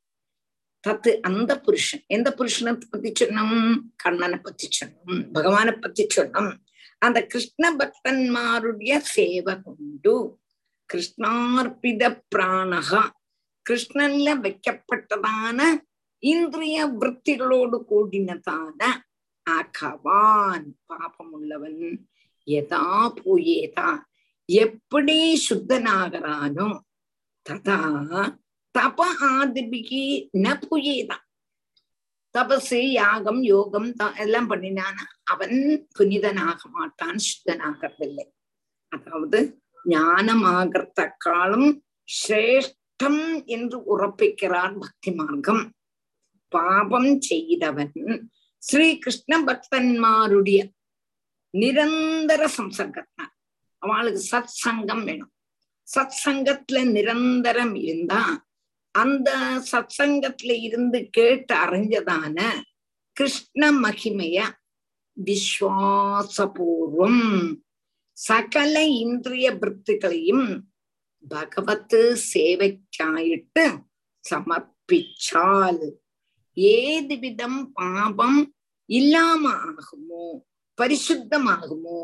தத்து 0.88 1.20
அந்த 1.20 1.60
புருஷன். 1.60 2.04
எந்த 2.08 2.34
புருஷனை 2.38 2.82
பத்தி 2.89 3.26
சொன்னோம்? 3.26 3.80
கண்ணனை 3.95 4.39
பத்தி 4.39 4.70
சொன்னோம். 4.80 5.32
பகவானை 5.34 5.74
பத்தி 5.74 6.08
சொன்னோம். 6.16 6.58
அந்த 6.97 7.26
கிருஷ்ண 7.26 7.76
பக்தன்மாருடைய 7.76 8.97
சேவை 8.97 9.56
கொண்டு. 9.64 10.39
கிருஷ்ணார்பித 10.93 12.22
பிராணகா 12.36 13.10
கிருஷ்ணன்ல 13.66 14.30
வைக்கப்பட்டதான 14.41 15.59
இந்திரிய 16.24 16.86
விற்த்திகளோடு 16.93 17.78
கூடினதான 17.89 18.82
அகவான் 19.47 20.68
பாபம் 20.86 21.32
உள்ளவன் 21.32 21.80
எதா 22.47 22.86
போயேதா 23.20 23.89
எப்படி 24.49 25.18
சுத்தனாகிறானோ 25.49 26.70
ததா 27.45 27.80
தப 28.76 28.99
ஆதிபிகி 29.30 30.03
ந 30.39 30.47
புயேதா 30.64 31.18
தபசு 32.36 32.80
யாகம் 32.91 33.41
யோகம் 33.43 33.89
எல்லாம் 34.16 34.47
பண்ணினான. 34.47 34.95
அவன் 35.24 35.57
புனிதனாக 35.97 36.59
மாட்டான் 36.70 37.20
சுத்தனாகிறதில்லை 37.28 38.26
அதாவது 38.91 39.39
ஞானமாகறதக்காலும் 39.86 41.68
சிரேஷ்டம் 43.00 43.46
என்று 43.46 43.94
உறப்பிக்கிறார் 43.94 44.80
பக்தி 44.80 45.12
மார்க்கம் 45.12 45.74
பாபம் 46.52 47.22
செய்தவன் 47.22 48.30
ஸ்ரீ 48.64 48.98
கிருஷ்ண 48.98 49.44
பக்தன்மாருடைய 49.44 50.70
நிரந்தர 51.54 52.50
சம்சர்க்கத்தான். 52.58 53.32
அவளுக்கு 53.82 54.24
சத் 54.32 54.60
சங்கம் 54.64 55.04
வேணும். 55.04 55.32
சத் 55.88 56.18
சங்கத்துல 56.26 56.91
நிரந்தரம் 56.91 57.76
இருந்தா 57.76 58.46
அந்த 58.96 59.32
சத் 59.72 60.02
சங்கத்துல 60.02 60.62
இருந்து 60.62 61.10
கேட்டு 61.10 61.56
அறிஞ்சதான 61.56 62.64
கிருஷ்ண 63.18 63.82
மகிமைய 63.82 64.44
விஸ்வாசபூர்வம் 65.18 67.24
சகல 68.18 68.86
இந்திரிய 68.86 69.54
விற்த்திகளையும் 69.54 70.64
பகவத் 71.30 71.97
சேவைக்காயிட்டு 72.34 73.65
சமர்ப்பிச்சால் 74.26 75.84
ஏது 76.57 77.15
விதம் 77.19 77.71
பாபம் 77.74 78.41
இல்லாம 78.89 79.43
ஆகுமோ 79.63 80.26
பரிசுத்தமாகுமோ 80.78 82.01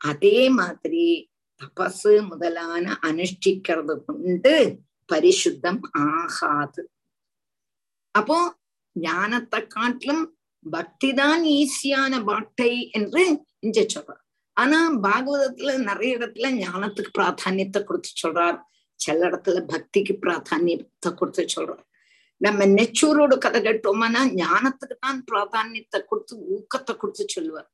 அதே 0.00 0.48
மாதிரி 0.50 1.06
தபசு 1.60 2.28
முதலான 2.28 2.98
அனுஷ்டிக்கிறது 3.02 3.94
கொண்டு 4.04 4.54
பரிசுத்தம் 5.08 5.80
ஆகாது. 6.06 6.82
அப்போ 8.14 8.38
ஞானத்தை 8.96 9.66
காட்டிலும் 9.66 10.24
பக்திதான் 10.66 11.42
ஈஸியான 11.56 12.24
பாட்டை 12.24 12.90
என்று 12.90 13.44
இங்க 13.58 13.86
சொல்றார். 13.94 14.25
ஆனா 14.56 14.78
பாகவதத்துல 15.06 15.72
நிறைய 15.88 16.18
இடத்துல 16.18 16.50
ஞானத்துக்கு 16.64 17.10
பிராதானியத்தை 17.18 17.80
கொடுத்து 17.88 18.10
சொல்றார். 18.22 18.58
சில 19.00 19.18
இடத்துல 19.30 19.58
பக்திக்கு 19.72 20.14
பிராதானியத்தை 20.24 21.10
கொடுத்து 21.20 21.42
சொல்றார். 21.56 21.84
நம்ம 22.40 22.66
நெச்சூரோட 22.76 23.34
கதை 23.44 23.60
கேட்டோம்னா 23.66 24.22
ஞானத்துக்கு 24.42 24.96
தான் 25.04 25.20
பிராதானியத்தை 25.30 25.98
கொடுத்து 26.10 26.34
ஊக்கத்தை 26.54 26.94
கொடுத்து 27.02 27.24
சொல்லுவார். 27.36 27.68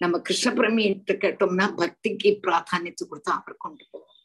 நம்ம 0.00 0.18
கிருஷ்ணபிரமியிட்ட 0.28 1.14
கேட்டோம்னா 1.24 1.66
பக்திக்கு 1.82 2.30
பிராதானியத்தை 2.44 3.04
கொடுத்து 3.10 3.32
அவர் 3.38 3.62
கொண்டு 3.64 3.84
போவோம் 3.90 4.16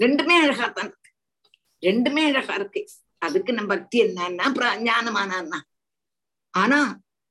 ரெண்டுமே 0.00 0.36
அழகா 0.44 0.66
தான் 0.76 0.88
இருக்கு. 0.90 1.10
ரெண்டுமே 1.82 2.22
அழகா 2.30 2.54
இருக்கு. 2.60 2.82
அதுக்கு 3.26 3.52
நம்ம 3.58 3.70
பக்தி 3.74 3.96
என்னன்னா 4.06 4.46
ஞானமானா 4.88 5.60
ஆனா 6.54 6.78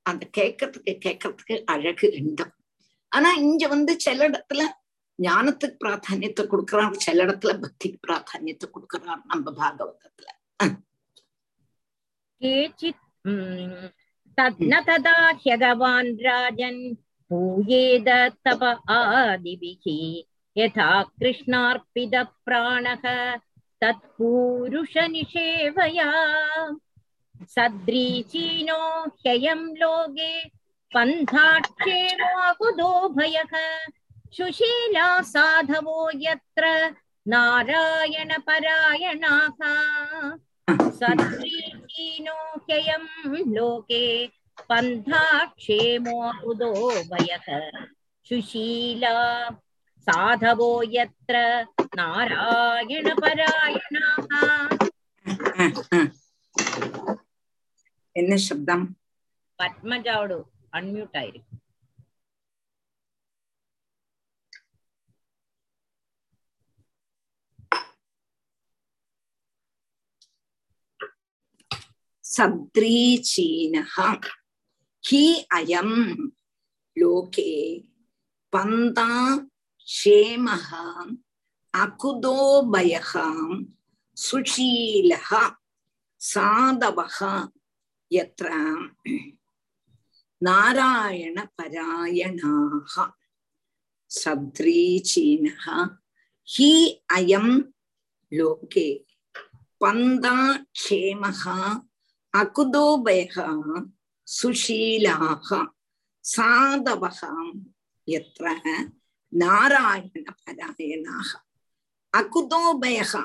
அந்த 0.06 0.24
கேட்கறதுக்கு 0.38 0.94
கேட்கறதுக்கு 1.06 1.56
அழகு 1.74 2.06
ரெண்டும். 2.18 2.54
ஆனா 3.12 3.30
இங்க 3.42 3.64
வந்து 3.68 3.94
சில 4.00 4.20
இடத்துல 4.30 4.62
ஞானத்துக்கு 5.20 5.80
பிராதானியத்தை 5.82 6.44
கொடுக்கிறார் 6.48 7.04
சில 7.04 7.26
இடத்துல 7.26 7.52
பக்திக்கு 7.60 8.00
பிராதானியத்தை 8.06 8.68
கொடுக்கிறார் 8.70 9.22
நம்ம 9.26 9.52
பாகவதத்துல. 9.60 10.28
கேச்சித் 12.42 13.04
தத்ன 14.38 14.74
ததா 14.88 15.16
ஹியகவான் 15.42 16.12
ராஜன் 16.22 16.84
பூயேத 17.32 18.10
தப 18.46 18.62
ஆதிபிகி 18.96 20.00
யதா 20.56 20.88
கிருஷ்ணார்ப்பித 21.14 22.16
பிராணக 22.46 23.06
தத் 23.82 24.08
பூருஷ 24.16 25.04
நிஷேவயா 25.14 26.10
சத்ரீச்சீனோ 27.56 28.82
ஹயம் 29.22 29.68
லோகே 29.80 30.34
भयः 33.17 33.53
सुशीला 34.37 35.09
साधवो 35.33 35.99
यत्र 36.23 36.65
नारायणपरायणाः 37.33 38.71
सद्रीचीनो 40.99 42.39
ह्ययं 42.69 43.05
लोके 43.57 44.05
पन्थाक्षेमो 44.71 46.17
उदो 46.51 46.73
भयः 47.13 47.47
सुशीला 48.31 49.15
साधवो 50.07 50.73
यत्र 50.97 51.37
नारायणपरायणाः 52.01 53.47
என்ன 58.17 58.35
சப்தம் 58.45 58.85
பத்மஜாவோடு 59.59 60.37
அன்மியூட் 60.74 61.16
ஆயிருக்கு 61.18 61.56
சத்ரீச்சீனஹ. 72.38 73.96
ஹி 75.12 75.26
அயம் 75.56 76.32
லோகே. 76.96 77.54
பந்தா 78.50 79.12
ஷேமஹ 79.88 80.70
அகுதோபயஹ 81.74 83.12
சுஷீலஹ. 84.18 85.32
சாதவஹ. 86.34 87.20
யத்ர. 88.12 88.48
நாராயண 90.42 91.38
பராயணாக 91.58 92.94
சத்ரீச்சீனஹ 94.12 95.66
ஹி 96.48 96.72
அயம் 97.14 97.54
லோகே 98.32 98.88
பந்தா 99.82 100.38
க்ஷேமஹா 100.80 101.58
அகுதோபயகா 102.34 103.50
சுஷீலாக 104.28 105.50
சாதவகாம் 106.26 107.54
எத்திர 108.08 108.46
நாராயண 109.34 110.26
பராயணாக 110.42 111.30
அகுதோபயகா 112.14 113.24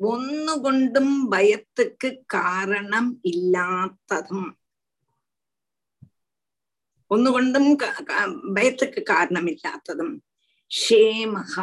ஒன்னு 0.00 0.54
கொண்டும் 0.64 1.16
பயத்துக்கு 1.30 2.08
காரணம் 2.34 3.12
இல்லாததும் 3.30 4.50
ഒന്നുകൊണ്ടും 7.10 7.66
ഭയത്തുക്ക് 8.54 9.02
കാരണമില്ലാത്തതും. 9.10 10.10
ക്ഷേമഹ. 10.70 11.54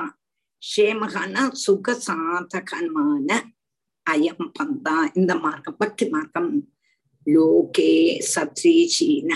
ക്ഷേമഹன 0.64 1.36
சுகசாதகமான 1.66 3.30
அயம் 4.10 4.48
பந்தா 4.54 4.98
இந்த 5.16 5.36
மார்க்கம் 5.36 5.78
பக்தி 5.78 6.06
மார்க்கம் 6.10 6.50
லோகே 7.26 7.91
சத்ரீசீன 8.34 9.32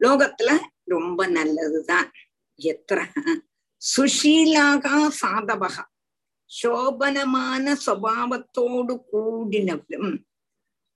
லோகத்துல 0.00 0.50
ரொம்ப 0.84 1.26
நல்லதுதான் 1.26 2.10
எத்திர 2.58 3.00
சுஷீலாகா 3.82 4.94
சாதவகா 5.20 5.84
ശോഭനമാന 6.50 7.66
സ്വഭാവത്തോടു 7.86 8.94
കൂടിനവരും 9.12 10.06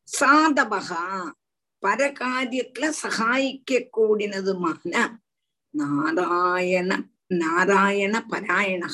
സാധവഹ. 0.08 0.90
പരകാര്യത്തില് 1.83 2.89
സഹായിക്ക 3.03 3.79
കൂടിനതുമാണ് 3.89 5.01
നാരായണ 5.73 6.91
നാരായണ 7.41 8.15
പരായണ 8.31 8.85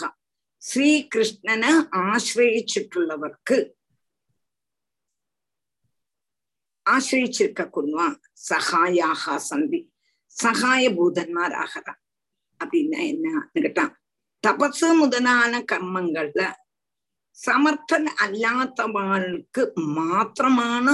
ശ്രീകൃഷ്ണനെ 0.61 1.71
ആശ്രയിച്ചിട്ടുള്ളവർക്ക് 2.03 3.57
ஆசிரிச்சிருக்கக்கூடிய 6.85 8.05
சகாயாக 8.49 9.35
சந்தி 9.49 9.79
சகாயபூதன்மாராக 10.35 11.75
அப்படின்னா 12.59 12.99
என்னன்னு 13.11 13.61
கேட்டா 13.61 13.85
தபசு 14.43 14.89
முதலான 14.93 15.53
கர்மங்கள்ல 15.71 16.41
சமர்த்தன் 17.37 18.09
அல்லாதவாளுக்கு 18.23 19.63
மாத்திரமான 19.95 20.87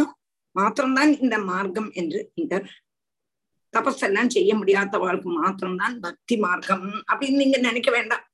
மாத்திரம்தான் 0.56 1.12
இந்த 1.20 1.38
மார்க்கம் 1.38 1.92
என்று 1.94 2.30
இந்த 2.36 2.62
தபஸெல்லாம் 3.74 4.28
செய்ய 4.28 4.54
முடியாதவாளுக்கு 4.54 5.28
மாத்திரம்தான் 5.28 6.00
பக்தி 6.00 6.36
மார்க்கம் 6.36 6.88
அப்படின்னு 7.10 7.38
நீங்க 7.38 7.58
நினைக்க 7.58 7.90
வேண்டாம் 7.90 8.24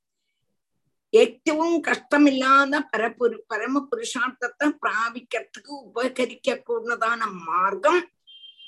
ഏറ്റവും 1.13 1.81
കഷ്ടമില്ലാതെ 1.81 2.79
പരപുരു 2.79 3.45
പരമപുരുഷാർത്ഥത്തെ 3.49 4.67
പ്രാപിക്കത്തുക്ക് 4.67 5.73
ഉപകരിക്കൂടുന്നതാണ് 5.73 7.25
മാർഗം 7.25 7.97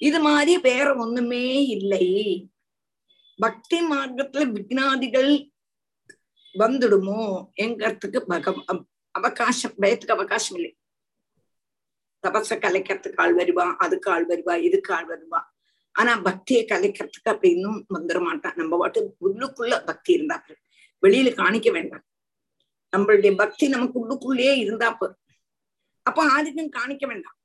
ഇത് 0.02 0.18
മാതിരി 0.18 0.56
വേറെ 0.62 0.92
ഒന്നുമേ 0.92 1.46
ഇല്ലേ 1.70 2.06
ഭക്തി 3.40 3.80
മാർഗത്തിലെ 3.80 4.46
വിഘ്നാദികൾ 4.46 5.26
വന്നിടുമോ 6.56 7.50
എങ്കത്തുക്ക് 7.58 8.20
അവകാശം 9.16 9.72
ഭയത്തുക്ക് 9.80 10.14
അവകാശമില്ലേ 10.14 10.79
தபஸ 12.28 12.50
கலைக்கிறதுக்கு 12.66 13.22
ஆள் 13.22 13.36
வருவா 13.36 13.66
அதுக்கு 13.76 14.12
ஆள் 14.12 14.28
வருவா 14.28 14.56
இதுக்கு 14.56 14.94
ஆள் 14.94 15.08
வருவா. 15.08 15.42
ஆனா 15.92 16.18
பக்தியை 16.18 16.66
கலைக்கிறதுக்கு 16.66 17.32
அப்படி 17.34 17.50
இன்னும் 17.52 17.86
வந்துட 17.94 18.20
மாட்டான் 18.22 18.54
நம்ம 18.56 18.78
வாட்டு 18.78 19.00
உள்ளுக்குள்ள 19.26 19.86
பக்தி 19.86 20.14
இருந்தா 20.14 20.38
போதும். 20.38 20.64
வெளியில 21.04 21.30
காணிக்க 21.36 21.72
வேண்டாம். 21.72 22.06
நம்மளுடைய 22.98 23.36
பக்தி 23.36 23.68
நமக்கு 23.68 23.98
உள்ளுக்குள்ளேயே 24.00 24.54
இருந்தா 24.58 24.92
போதும். 24.92 25.22
அப்ப 26.02 26.26
ஆதிக்கும் 26.36 26.76
காணிக்க 26.78 27.08
வேண்டாம். 27.08 27.38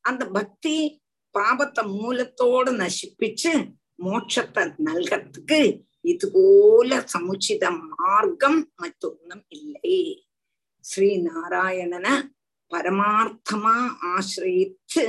அந்த 0.00 0.26
பக்தி 0.26 1.02
பாபத்தை 1.34 1.82
மூலத்தோட 2.00 2.66
நசிப்பிச்சு 2.82 3.52
மோட்சத்தை 4.02 4.62
நல்கிறதுக்கு 4.84 5.58
இது 6.00 6.26
போல 6.32 7.04
சமுச்சித 7.12 7.64
மார்க்கம் 7.98 8.72
மற்றொன்னும் 8.76 9.44
இல்லை. 9.48 10.26
ஸ்ரீ 10.84 11.22
நாராயணனை 11.22 12.14
പരമാർത്ഥമാ 12.74 13.74
ആശ്രയിച്ച് 14.14 15.04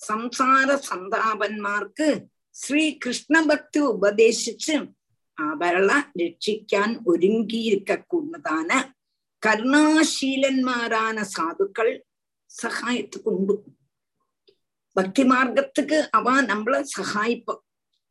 സംസാര 0.00 0.68
സന്താപന്മാർക്ക് 0.86 2.08
ശ്രീകൃഷ്ണ 2.56 3.36
ഭക്തി 3.46 3.80
ഉപദേശിച്ച് 3.86 4.76
അവളെ 5.38 5.96
രക്ഷിക്കാൻ 6.20 6.90
ഒരുങ്ങിയിരിക്കൂടുന്നതാണ് 7.06 8.78
കരുണാശീലന്മാരാണ് 9.42 11.22
സാധുക്കൾ 11.26 11.88
സഹായത്തുക്കുണ്ട് 12.50 13.54
பக்தி 14.96 15.22
மார்க்கத்துக்கு 15.24 15.98
அவ 16.12 16.28
நம்மள 16.42 16.76
சகாய்ப்பா 16.92 17.54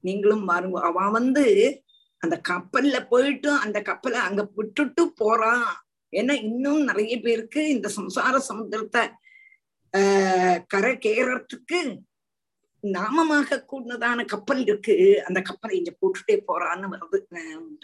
நீங்களும் 0.04 0.46
பாருங்க 0.46 0.80
அவ 0.82 1.08
வந்து 1.10 1.46
அந்த 2.22 2.36
கப்பல்ல 2.50 2.98
போயிட்டு 3.10 3.50
அந்த 3.56 3.78
கப்பலை 3.82 4.20
அங்க 4.20 4.42
விட்டுட்டு 4.56 5.04
போறான் 5.18 5.68
ஏன்னா 6.16 6.32
இன்னும் 6.32 6.84
நிறைய 6.84 7.20
பேருக்கு 7.20 7.70
இந்த 7.70 7.92
சம்சார 7.96 8.42
சமுதிரத்தை 8.50 9.12
ஆஹ் 9.98 10.64
கரை 10.68 10.96
கேறத்துக்கு 10.96 11.98
நாமமாக 12.84 13.66
கூடதான 13.72 14.26
கப்பல் 14.26 14.62
இருக்கு. 14.62 15.22
அந்த 15.26 15.42
கப்பலை 15.42 15.78
இங்க 15.78 15.96
போட்டுட்டே 16.02 16.42
போறான்னு 16.48 16.88
வருது 16.92 17.20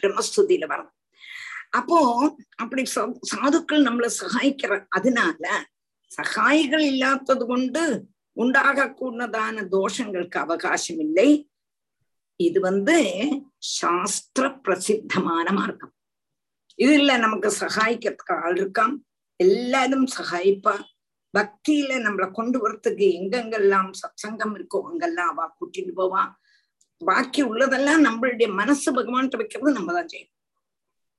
பிரம்மஸ்துதியில 0.02 0.68
வருது. 0.68 0.90
அப்போ 1.70 2.36
அப்படி 2.56 2.84
சா- 2.96 3.20
சாதுக்கள் 3.36 3.84
நம்மள 3.84 4.10
சகாய்க்கிற 4.20 4.86
அதனால 4.90 5.66
சகாயிகள் 6.08 6.80
இல்லாதது 6.80 7.46
கொண்டு 7.46 8.08
உண்டாக 8.32 8.86
கூடதான 8.86 9.68
தோஷங்களுக்கு 9.72 10.38
அவகாசம் 10.38 11.00
இல்லை. 11.00 11.50
இது 12.36 12.60
வந்து 12.62 13.28
சாஸ்திர 13.58 14.52
பிரசித்தமான 14.52 15.52
மார்க்கம். 15.52 15.94
இது 16.80 16.94
இல்ல 16.94 17.18
நமக்கு 17.18 17.50
சகாய்க்கிறதுக்கு 17.60 18.34
ஆள் 18.44 18.56
இருக்கான் 18.56 18.94
எல்லாரும் 19.40 20.08
சகாய்ப்பா. 20.18 20.76
பக்தியில 21.34 21.92
நம்மளை 22.06 22.32
கொண்டு 22.32 22.58
வரத்துக்கு 22.60 23.06
எங்கெங்கெல்லாம் 23.18 23.92
சத்சங்கம் 24.02 24.56
இருக்கோ 24.58 24.80
அங்கெல்லாம் 24.90 25.30
அவ 25.34 25.48
கூட்டிட்டு 25.60 25.94
போவா. 25.96 26.24
பாக்கி 26.98 27.42
உள்ளதெல்லாம் 27.44 28.02
நம்மளுடைய 28.06 28.54
மனசு 28.54 28.94
பகவான்கிட்ட 28.94 29.38
வைக்கிறது 29.38 29.72
நம்ம 29.72 29.94
தான் 29.94 30.06
செய்யணும். 30.06 30.38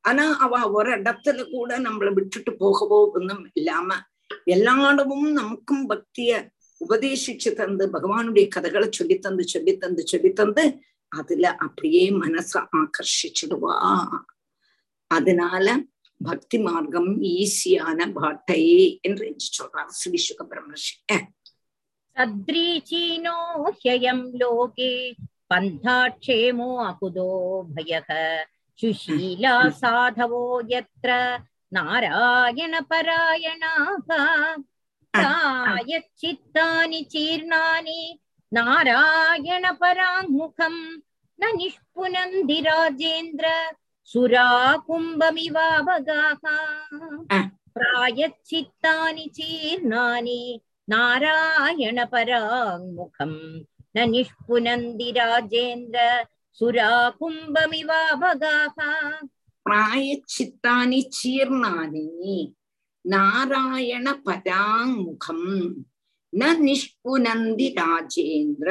ஆனா 0.04 0.36
அவ 0.38 0.70
ஒரு 0.70 0.90
இடத்துல 0.90 1.50
கூட 1.50 1.78
நம்மளை 1.78 2.12
விட்டுட்டு 2.12 2.52
போகவோ 2.52 3.10
ஒன்றும் 3.12 3.50
இல்லாம 3.52 3.98
எல்லா 4.44 4.92
இடமும் 4.92 5.32
நமக்கும் 5.32 5.88
பக்திய 5.88 6.50
உபதேசிச்சு 6.80 7.54
தந்து 7.54 7.86
பகவானுடைய 7.86 8.48
கதைகளை 8.48 8.88
சொல்லி 8.90 9.18
தந்து 9.18 9.48
சொல்லி 9.48 9.76
தந்து 9.76 10.06
சொல்லி 10.06 10.32
தந்து 10.32 10.80
அதுல 11.08 11.56
அப்படியே 11.56 12.10
மனச 12.10 12.52
ஆகர்ஷிச்சிடுவா. 12.80 13.74
அதனால 15.16 15.66
பக்தி 16.20 16.58
மார்க்கம் 16.66 17.10
ஈஸியான 17.34 17.98
பாட்டையே 18.16 18.82
என்று 19.06 19.26
சொல்றார் 19.56 19.92
ஸ்ரீ 20.00 20.18
சுக 20.26 20.40
பிரம்மர்ஷி 20.50 20.94
சத்ரீச்சீனோ 22.16 23.38
ஹயம் 23.82 24.26
லோகே 24.40 24.92
பந்தாட்சேமோ 25.50 26.68
அகுதோ 26.88 27.30
பயக. 27.74 28.10
சுஷீலா 28.78 29.56
சாதவோ 29.80 30.44
எத்ர 30.78 31.10
நாராயண 31.72 32.74
பராயணாக. 32.90 34.08
சித்தானி 36.20 37.00
சீர்ணானி 37.12 38.00
நாராயண 38.52 39.64
பராங்முகம் 39.82 40.82
ந 41.38 41.50
நிஷ்புனந்தி 41.58 42.58
ராஜேந்திர 42.68 43.46
सुराकुम्भमिवाभगाः 44.10 45.22
प्रायच्चित्तानि 47.76 49.26
चीर्णानि 49.36 50.42
नारायणपराङ्मुखम् 50.92 52.16
न 53.96 53.98
निष्पुनन्ति 54.10 55.08
राजेन्द्र 55.18 56.00
सुराकुम्भमिवाभगाः 56.58 57.58
प्रायच्चित्तानि 59.66 61.00
चीर्णानि 61.18 62.08
नारायणपराङ्मुखम् 63.14 64.34
न 66.32 66.42
निष्पुनन्ति 66.62 67.68
राजेन्द्र 67.78 68.70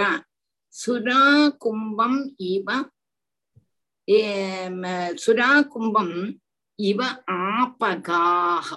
सुराकुम्भम् 0.81 2.19
इव 2.51 2.67
சுராகும்பம் 5.17 6.15
இவ 6.79 7.01
ஆபகாக 7.53 8.67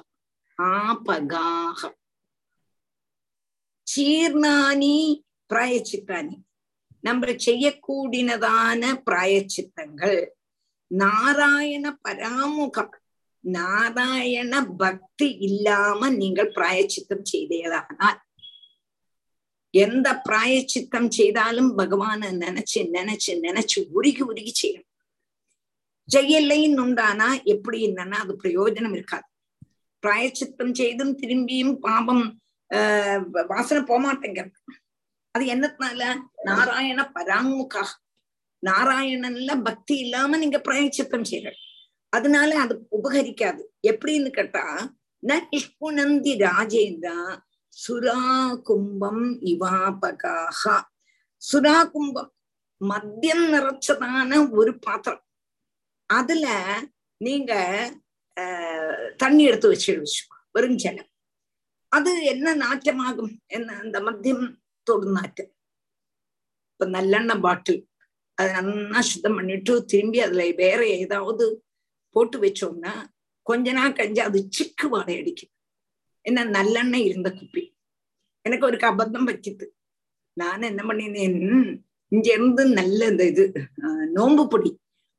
ஆபகாக 0.58 1.80
சீர்ணானி 3.86 4.96
பிராயச்சித்தானி 5.50 6.36
நம்ம 7.04 7.32
செய்யக்கூடினதான 7.38 8.82
பிராயச்சித்தங்கள் 9.04 10.20
நாராயண 10.90 11.84
பராமுகம் 12.02 12.94
நாராயண 13.44 14.52
பக்தி 14.76 15.28
இல்லாம 15.48 16.10
நீங்கள் 16.12 16.54
பிராயச்சித்தம் 16.54 17.26
செய்தீர்களானால் 17.32 18.20
எந்த 19.74 20.08
பிராயச்சித்தம் 20.28 21.08
செய்தாலும் 21.10 21.70
பகவான 21.76 22.30
நினைச்சு 22.38 22.80
நினைச்சு 22.92 23.32
நினைச்சு 23.40 23.78
உருகி 23.92 24.22
உருகி 24.22 24.52
செய்யணும் 24.52 24.90
ஜெயலைன்னு 26.12 26.80
உண்டானா? 26.86 27.42
எப்படி 27.44 27.86
என்னன்னா 27.86 28.10
அது 28.10 28.38
பிரயோஜனம் 28.42 28.92
இருக்காது. 28.92 29.24
பிராயச்சித்தம் 30.06 30.74
செய்தும் 30.74 31.18
திரும்பியும் 31.18 31.74
பாபம் 31.74 32.40
ஆஹ் 32.74 33.46
வாசனை 33.46 33.82
போமாட்டேங்கிறது. 33.82 34.58
அது 35.30 35.44
என்னத்தினால? 35.44 36.16
நாராயண 36.42 37.10
பராங்முகா 37.14 37.84
நாராயணன்ல 38.66 39.62
பக்தி 39.62 39.98
இல்லாம 39.98 40.36
நீங்க 40.36 40.58
பிராயச்சித்தம் 40.58 41.24
செய்யறது. 41.24 41.56
அதனால 42.08 42.58
அது 42.58 42.86
உபகரிக்காது. 42.90 43.62
எப்படின்னு 43.86 44.30
கேட்டா 44.30 44.96
ந 45.26 45.40
நிஷ்புணந்தி 45.52 46.32
ராஜேந்திரா 46.36 47.38
சுரா 47.76 48.54
கும்பம் 48.62 49.40
இவாபகாக 49.40 50.82
சுரா 51.52 51.90
கும்பம் 51.90 52.32
மத்தியம் 52.80 53.44
நிறைச்சதான 53.52 54.50
ஒரு 54.50 54.78
பாத்திரம். 54.78 55.23
அதுல 56.10 56.46
நீங்க 57.20 57.52
தண்ணி 59.16 59.42
எடுத்து 59.48 59.68
வச்சு 59.68 59.92
வெறும் 60.54 60.80
ஜலம். 60.82 61.10
அது 61.92 62.12
என்ன 62.32 62.54
நாற்றமாகும்? 62.62 63.32
என்ன 63.46 63.76
அந்த 63.82 63.96
மத்தியம் 64.06 64.46
தொடுநாற்றம் 64.86 65.50
இப்ப 66.72 66.86
நல்லெண்ணெய் 66.96 67.42
பாட்டில் 67.46 67.82
அதை 68.38 68.48
நல்லா 68.60 69.00
சுத்தம் 69.10 69.36
பண்ணிட்டு 69.38 69.72
திரும்பி 69.90 70.18
அதுல 70.26 70.44
வேற 70.62 70.80
ஏதாவது 70.98 71.44
போட்டு 72.16 72.36
வச்சோம்னா 72.44 72.92
கொஞ்ச 73.46 73.72
நாள் 73.72 73.96
கழிஞ்சு 73.98 74.22
அது 74.28 74.38
சிக்கு 74.56 74.86
வாடை 74.94 75.14
அடிக்கும். 75.20 75.52
என்ன 76.26 76.44
நல்லெண்ணெய் 76.56 77.06
இருந்த 77.08 77.28
குப்பி. 77.38 77.62
எனக்கு 78.44 78.66
ஒரு 78.66 78.78
அபத்தம் 78.90 79.28
பற்றிது 79.28 79.66
நான் 80.36 80.68
என்ன 80.70 80.82
பண்ணினேன்? 80.88 81.38
இங்க 82.12 82.28
இருந்து 82.36 82.62
நல்ல 82.80 83.00
இந்த 83.12 83.24
இது 83.32 83.44
நோம்பு 84.16 84.44
பொடி. 84.52 84.70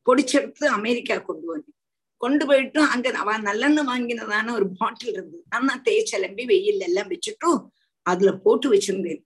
பொடிச்செடுத்து 0.06 0.66
அமெரிக்கா 0.66 1.18
கொண்டு 1.18 1.46
வந்தேன். 1.46 1.76
கொண்டு 2.18 2.46
போயிட்டும் 2.46 2.90
அங்க 2.90 3.18
அவன் 3.18 3.44
நல்லெண்ணெய் 3.44 3.88
வாங்கினதான 3.88 4.54
ஒரு 4.54 4.70
பாட்டில் 4.78 5.10
இருந்தது. 5.10 5.44
நான் 5.50 5.82
தேய்ச்சலம்பி 5.82 6.46
வெயில் 6.46 6.80
எல்லாம் 6.80 7.08
வச்சுட்டும் 7.10 7.68
அதுல 8.02 8.34
போட்டு 8.34 8.74
வச்சிருந்தேன். 8.74 9.24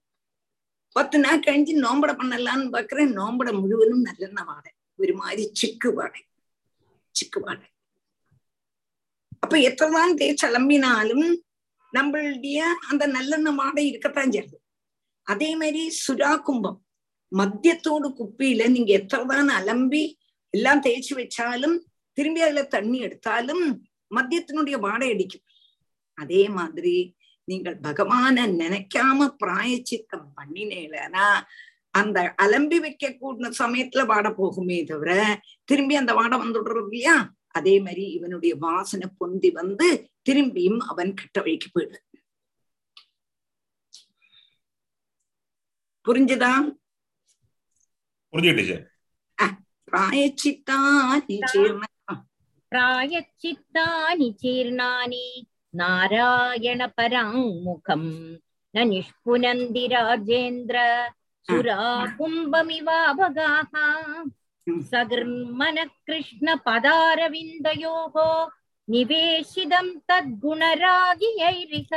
பத்து 0.92 1.18
நாள் 1.18 1.40
கழிஞ்சு 1.40 1.76
நோம்பட 1.76 2.14
பண்ணலான்னு 2.14 2.72
பாக்குறேன். 2.72 3.12
நோம்பட 3.12 3.60
முழுவதும் 3.60 4.04
நல்லெண்ணெய் 4.04 4.44
வாடை. 4.44 4.72
ஒரு 4.96 5.14
மாதிரி 5.14 5.52
சிக்கு 5.62 5.94
வாடை. 5.94 6.24
சிக்கு 7.10 7.40
வாடை. 7.40 7.68
அப்ப 9.38 9.56
எத்தனைதான் 9.56 10.18
தேய்ச்சலம்பினாலும் 10.18 11.36
நம்மளுடைய 11.92 12.56
அந்த 12.88 13.08
நல்லெண்ணெய் 13.08 13.54
வாடை 13.54 13.88
இருக்கத்தான் 13.88 14.28
செய்யுது. 14.28 14.54
அதே 15.22 15.56
மாதிரி 15.56 15.96
சுறா 16.08 16.38
கும்பம். 16.38 16.84
மத்தியத்தோடு 17.36 18.08
குப்பியில 18.08 18.70
நீங்க 18.70 18.98
எத்தனைதான் 18.98 19.50
அலம்பி 19.60 20.18
எல்லாம் 20.54 20.82
தேய்ச்சி 20.82 21.14
வச்சாலும் 21.14 21.76
திரும்பி 22.18 22.40
அதுல 22.40 22.62
தண்ணி 22.66 22.98
எடுத்தாலும் 22.98 23.64
மத்தியத்தினுடைய 24.16 24.76
வாடை 24.80 25.08
அடிக்கும். 25.12 25.46
அதே 26.18 26.48
மாதிரி 26.48 26.94
நீங்கள் 27.48 27.76
பகவான 27.80 28.46
நினைக்காம 28.62 29.28
பிராயச்சித்தம் 29.42 30.28
பண்ணினேலனா 30.36 31.26
அந்த 31.94 32.18
அலம்பி 32.42 32.78
வைக்க 32.80 33.06
கூடின 33.12 33.50
சமயத்துல 33.58 34.02
வாடை 34.06 34.30
போகுமே 34.30 34.86
தவிர 34.86 35.10
திரும்பி 35.64 35.94
அந்த 35.94 36.12
வாடை 36.14 36.36
வந்துடுறது 36.38 36.82
இல்லையா? 36.82 37.14
அதே 37.48 37.80
மாதிரி 37.80 38.04
இவனுடைய 38.10 38.52
வாசனை 38.56 39.06
பொந்தி 39.18 39.50
வந்து 39.50 39.86
திரும்பியும் 40.28 40.80
அவன் 40.90 41.10
கெட்ட 41.14 41.38
வழிக்கு 41.40 41.68
போயிடு 41.70 41.98
புரிஞ்சுதா? 46.06 46.52
புரிஞ்சு 48.32 48.76
प्रायश्चित्तानि 49.92 51.36
चीर्णः 51.52 52.14
प्रायश्चित्तानि 52.72 54.28
चीर्णानि 54.42 55.24
नारायणपराङ् 55.80 57.34
मुखम् 57.64 58.10
न 58.74 58.76
निष्पुनन्ति 58.88 59.84
राजेन्द्र 59.92 60.76
सुराकुम्भमिवाभगाः 61.50 63.72
सगर्मनः 64.90 65.90
कृष्णपदारविन्दयोः 66.06 68.16
निवेशितं 68.88 69.86
तद्गुणरागियैरिह 70.08 71.92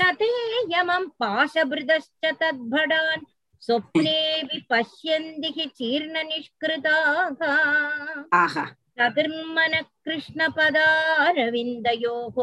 न 0.00 0.02
ते 0.20 0.30
यमं 0.74 1.02
पाशभृदश्च 1.20 2.22
तद्भटान् 2.42 3.24
स्वप्नेऽपि 3.66 4.58
पश्यन्ति 4.70 5.48
हि 5.56 5.64
चीर्णनिष्कृताः 5.78 7.40
सकृन्मनः 9.00 9.84
कृष्णपदारविन्दयोः 10.06 12.36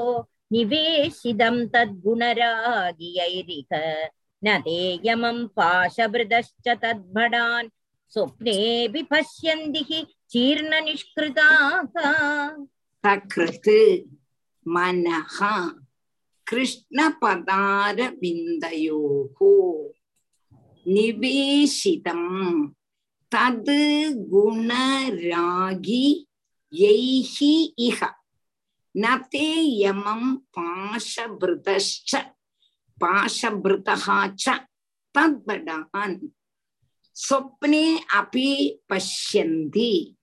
निवेशिदं 0.51 1.57
तद्गुणरागियैरिह 1.73 3.71
न 4.45 4.47
देयमं 4.67 5.37
पाशभृदश्च 5.57 6.67
तद्भडान् 6.83 7.73
स्वप्नेऽपि 8.13 9.01
पश्यन्ति 9.11 9.81
हि 9.89 9.99
चीर्णनिष्कृताः 10.33 11.75
प्रकृत् 13.03 13.69
मनः 14.75 15.37
कृष्णपदारविन्दयोः 16.47 19.37
நிவேஷிதம். 20.87 22.69
தது 23.35 24.15
குணராகி 24.31 26.23
எய்ஹி 26.71 27.73
இஹ. 27.77 28.11
நதே 28.91 29.63
யமம் 29.79 30.47
பாஷபிருதஷ்ச. 30.57 32.35
பாஷபிருதகாச்ச 33.05 34.65
தத்படான். 35.19 36.19
சொப்னே 37.29 37.97
அபி 38.13 38.77
பஷ்யந்தி. 38.89 40.15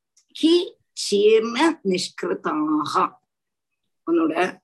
ஹி 0.43 0.73
சீர்ண 1.11 1.81
நிஷ்கிருதாக 1.85 3.11
உன்னோட 4.11 4.59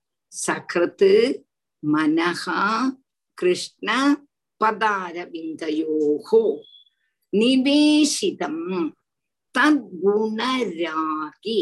சகிருத்து 0.47 1.41
மனஹா 1.91 2.89
கிருஷ்ண 3.33 4.15
பதாரவிந்தயோகோ 4.61 6.43
நிவேசிதம் 7.33 8.65
தத்குணராகி 9.55 11.59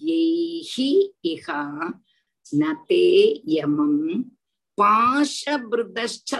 எய்ஹி 0.00 0.90
இகா 1.30 1.60
நதே 2.46 3.06
யமம் 3.54 4.04
பாஷபிருதச்ச 4.78 6.30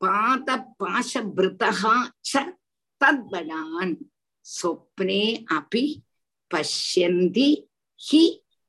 பாத 0.00 0.48
பாஷபிருதகா 0.80 1.94
ச 2.30 2.42
தத்படான் 3.00 3.94
சொப்னே 4.46 5.22
அபி 5.56 5.84
பஷ்யந்தி 6.50 7.50
ஹி 8.00 8.22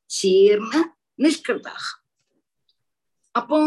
சீர்ண 0.09 0.71
நிஷ்கிருதாக 1.19 1.85
அப்போ 3.35 3.59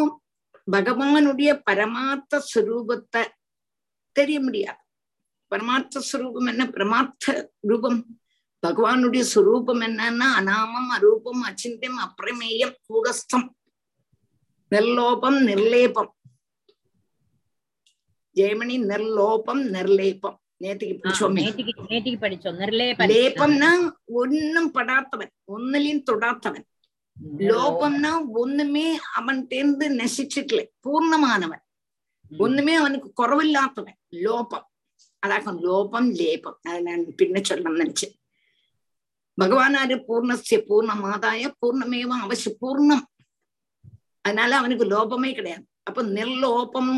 பகவானுடைய 0.72 1.60
பரமார்த்த 1.70 2.44
சுரூபத்தை 2.55 3.26
தெரிய 4.12 4.40
முடியாது. 4.40 4.78
பரமார்த்த 5.48 6.02
சுரூபம் 6.12 6.48
என்ன? 6.48 6.66
பரமார்த்த 6.66 7.52
ரூபம். 7.60 8.20
பகவானுடைய 8.66 9.24
சுரூபம் 9.34 9.80
என்னன்னா 9.80 10.24
அனாமம் 10.38 10.90
அரூபம் 10.98 11.40
அச்சிந்தியம் 11.47 11.98
அப்பிரமேயம் 12.06 12.74
கூடஸ்தம் 12.88 13.48
நிர்லோபம் 14.70 15.38
நிர்லேபம். 15.47 16.09
ஜெயமணி 18.34 18.78
நிர்லோபம் 18.82 19.62
நிர்லேபம். 19.72 20.34
நேற்றுக்கு 20.60 20.98
பிடிச்சோமே. 21.02 21.43
நேற்றுக்கு 21.88 22.16
படிச்சோம். 22.24 22.59
நிர்லேப 22.59 23.06
லேபம்னா 23.06 23.90
ஒன்னும் 24.05 24.74
படாதவன். 24.74 25.30
ஒன்னுலயும் 25.56 26.02
தொடாதவன். 26.12 26.64
லோபம்னா 27.51 28.12
ஒண்ணுமே 28.40 28.98
அவன் 29.14 29.47
தேர்ந்து 29.47 29.86
நெசிச்சிட்டல 30.01 30.60
பூர்ணமானவன். 30.86 31.62
ஒண்ணுமே 32.38 32.74
அவனுக்கு 32.74 33.09
குறவில்லாதவன். 33.20 33.98
லோபம். 34.24 34.66
அதாகும் 35.22 35.60
லோபம் 35.68 36.09
லேபம். 36.20 36.59
அதை 36.62 36.78
நான் 36.82 37.05
பின்ன 37.20 37.43
சொல்லணும்னு 37.48 37.82
நினைச்சேன். 37.82 38.14
பகவானாரு 39.40 39.97
பூர்ணஸ்ய 40.09 40.59
பூர்ணமாதாய 40.68 41.52
பூர்ணமேவ 41.60 42.10
அவசிய 42.24 42.52
பூர்ணம். 42.62 43.05
அதனால 44.20 44.56
அவனுக்கு 44.56 44.84
லோபமே 44.84 45.30
கிடையாது. 45.34 45.64
அப்ப 45.82 46.02
நிர்லோபம் 46.02 46.93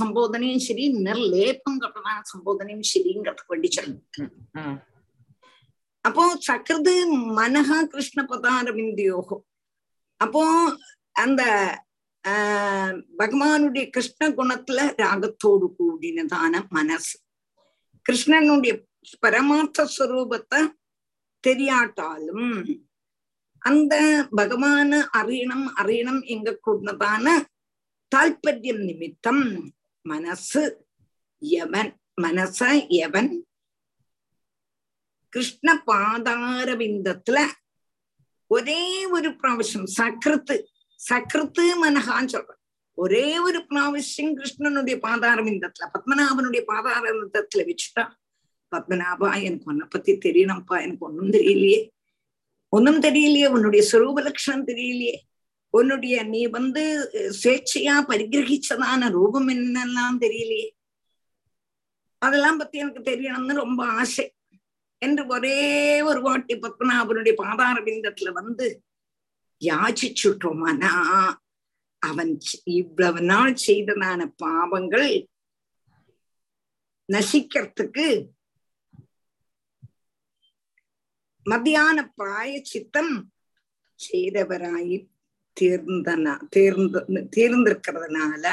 சம்போதனையும் 0.00 0.64
சரி 0.66 0.84
நிர்லேபம் 1.06 1.80
கட்டதான 1.84 2.22
சம்போதனையும் 2.32 2.88
சரிங்கிறதுக்கு 2.90 3.52
வேண்டி 3.54 3.68
சொல்லணும். 3.76 4.06
அப்போ 6.00 6.24
சக்ருது 6.48 6.94
மனஹா 7.38 7.78
கிருஷ்ண 7.82 8.22
பதாரவிந்தியோகோ 8.22 9.38
அப்போ 10.20 10.42
அந்த 11.16 11.42
பகவானுடைய 13.18 13.90
கிருஷ்ண 13.90 14.28
குணத்துல 14.28 14.78
ராகத்தோடு 14.98 15.66
கூடினதான 15.78 16.54
மனசு. 16.68 17.14
கிருஷ்ணனுடைய 18.06 18.72
பரமார்த்த 19.20 19.88
ஸ்வரூபத்தை 19.96 20.60
தெரியாட்டாலும் 21.44 22.50
அந்த 23.62 23.94
பகவான 24.36 24.90
அறியணும் 25.16 25.66
அறியணும் 25.80 26.20
எங்க 26.26 26.58
கூடதான 26.66 27.26
தாற்பயம் 28.12 28.82
நிமித்தம் 28.84 29.42
மனசு 30.06 30.62
எவன் 31.62 31.90
மனச 32.22 32.60
எவன்? 32.88 33.30
கிருஷ்ண 35.32 35.82
பாதாரவிந்தத்துல 35.86 37.38
ഒരേ 38.54 39.04
ഒരു 39.12 39.28
പ്രാവശ്യം 39.28 39.86
സകൃത്ത് 39.86 40.70
സകൃത്ത് 40.96 41.74
മനഹാൻ 41.84 42.26
ചൊല്ല 42.26 42.56
ഒരേ 42.98 43.38
ഒരു 43.42 43.58
പ്രാവശ്യം 43.58 44.36
കൃഷ്ണനുടെ 44.36 44.94
பாதாரவிந்தத்துல 45.06 45.88
பத்மநாபனுடைய 45.94 46.62
பாதாரவிந்தத்துல 46.66 47.74
வச்சுட்டா 47.74 48.10
பத்மநாபா 48.76 49.42
எனக்கு 49.42 49.64
உன்னை 49.64 49.86
பத்தி 49.90 50.12
தெரியணும்ப்பா 50.12 50.82
எனக்கு 50.82 51.06
ஒன்னும் 51.06 51.30
தெரியலையே. 51.30 51.88
ஒன்னும் 52.68 53.00
தெரியலையே 53.00 53.48
உன்னுடைய 53.48 53.88
சுரூப 53.92 54.22
லட்சணம் 54.22 54.66
தெரியலையே. 54.66 55.16
உன்னுடைய 55.70 56.22
நீ 56.22 56.46
வந்து 56.46 57.10
சுவேட்சையா 57.42 57.96
பரிகிரகிச்சதான 58.08 59.10
ரூபம் 59.10 59.48
என்னெல்லாம் 59.48 60.18
தெரியலையே. 60.20 60.70
அதெல்லாம் 62.18 62.58
பத்தி 62.58 62.78
எனக்கு 62.78 63.10
தெரியணும்னு 63.10 63.54
ரொம்ப 63.54 63.86
ஆசை. 63.86 64.34
என்று 65.02 65.22
ஒரே 65.28 65.58
ஒரு 66.02 66.20
வாட்டி 66.20 66.54
பத்மநாபனுடைய 66.54 67.34
பாதார 67.36 67.76
பிந்தத்துல 67.80 68.30
வந்து 68.32 68.66
யாச்சிச்சுட்டோமானா 69.62 70.92
அவன் 72.02 72.32
இவ்வளவு 72.72 73.20
நாள் 73.24 73.54
செய்ததான 73.66 74.20
பாவங்கள் 74.36 75.10
நசிக்கிறதுக்கு 77.08 78.06
மத்தியான 81.46 81.98
பிராய 82.16 82.50
சித்தம் 82.62 83.14
செய்தவராயி 84.00 84.96
தீர்ந்தனா 85.56 86.34
தீர்ந்து 86.48 87.00
தேர்ந்திருக்கிறதுனால 87.36 88.44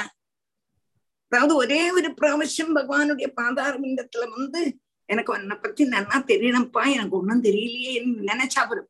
அதாவது 1.32 1.54
ஒரே 1.56 1.82
ஒரு 1.90 2.10
பிராவசியம் 2.14 2.76
பகவானுடைய 2.76 3.28
பாதாரவிந்தத்துல 3.38 4.26
வந்து 4.36 4.62
எனக்கு 5.10 5.34
உன்னை 5.34 5.56
பத்தி 5.58 5.84
நன்னா 5.86 6.18
தெரியணும்ப்பா 6.26 6.84
எனக்கு 6.86 7.18
ஒன்னும் 7.18 7.44
தெரியலையே 7.44 7.94
நினைச்சா 8.28 8.68
வரும் 8.68 8.90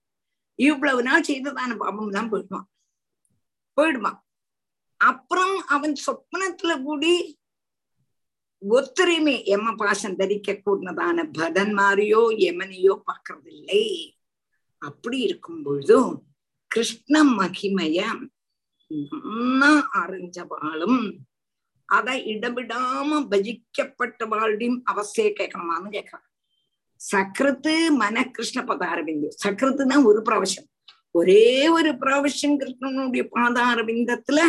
இவ்வளவு 0.59 1.03
நாள் 1.03 1.27
செய்ததான 1.27 1.77
பாபம் 1.77 2.11
தான் 2.11 2.29
போயிடுவான். 2.29 2.67
போயிடுவான். 3.77 4.19
அப்புறம் 4.99 5.55
அவன் 5.67 5.95
சொப்னத்துல 6.05 6.83
கூடி 6.83 7.13
ஒத்துரிமை 8.63 9.35
எம 9.45 9.75
பாசம் 9.75 10.15
தரிக்க 10.15 10.53
கூடதான 10.55 11.25
மாறியோ 11.73 12.21
யமனையோ 12.39 12.93
பார்க்கறது 13.07 13.49
இல்லை 13.51 13.83
அப்படி 14.81 15.17
இருக்கும் 15.19 15.63
பொழுதும் 15.63 16.13
கிருஷ்ண 16.71 17.23
மகிமைய 17.37 17.99
நன்னா 18.91 19.71
அறிஞ்சவாளும் 20.01 20.99
அதை 21.89 22.17
ഇടപെടാമ 22.31 23.19
ഭജിക്കപ്പെട്ടവാളുടെയും 23.31 24.75
അവസ്ഥയെ 24.87 25.31
കേൾക്കണമാന്ന് 25.33 25.89
കേൾക്കണം 25.93 26.23
സകൃത്ത് 27.01 27.73
മനകൃഷ്ണ 27.99 28.59
പദാരബിന്ദു 28.67 29.29
സകൃത്തുന്ന 29.41 29.95
ഒരു 30.05 30.21
പ്രാവശ്യം 30.27 30.65
ഒരേ 31.15 31.43
ഒരു 31.77 31.91
പ്രാവശ്യം 31.95 32.53
കൃഷ്ണനുடைய 32.61 33.23
பாதாரபிந்தத்துல 33.35 34.39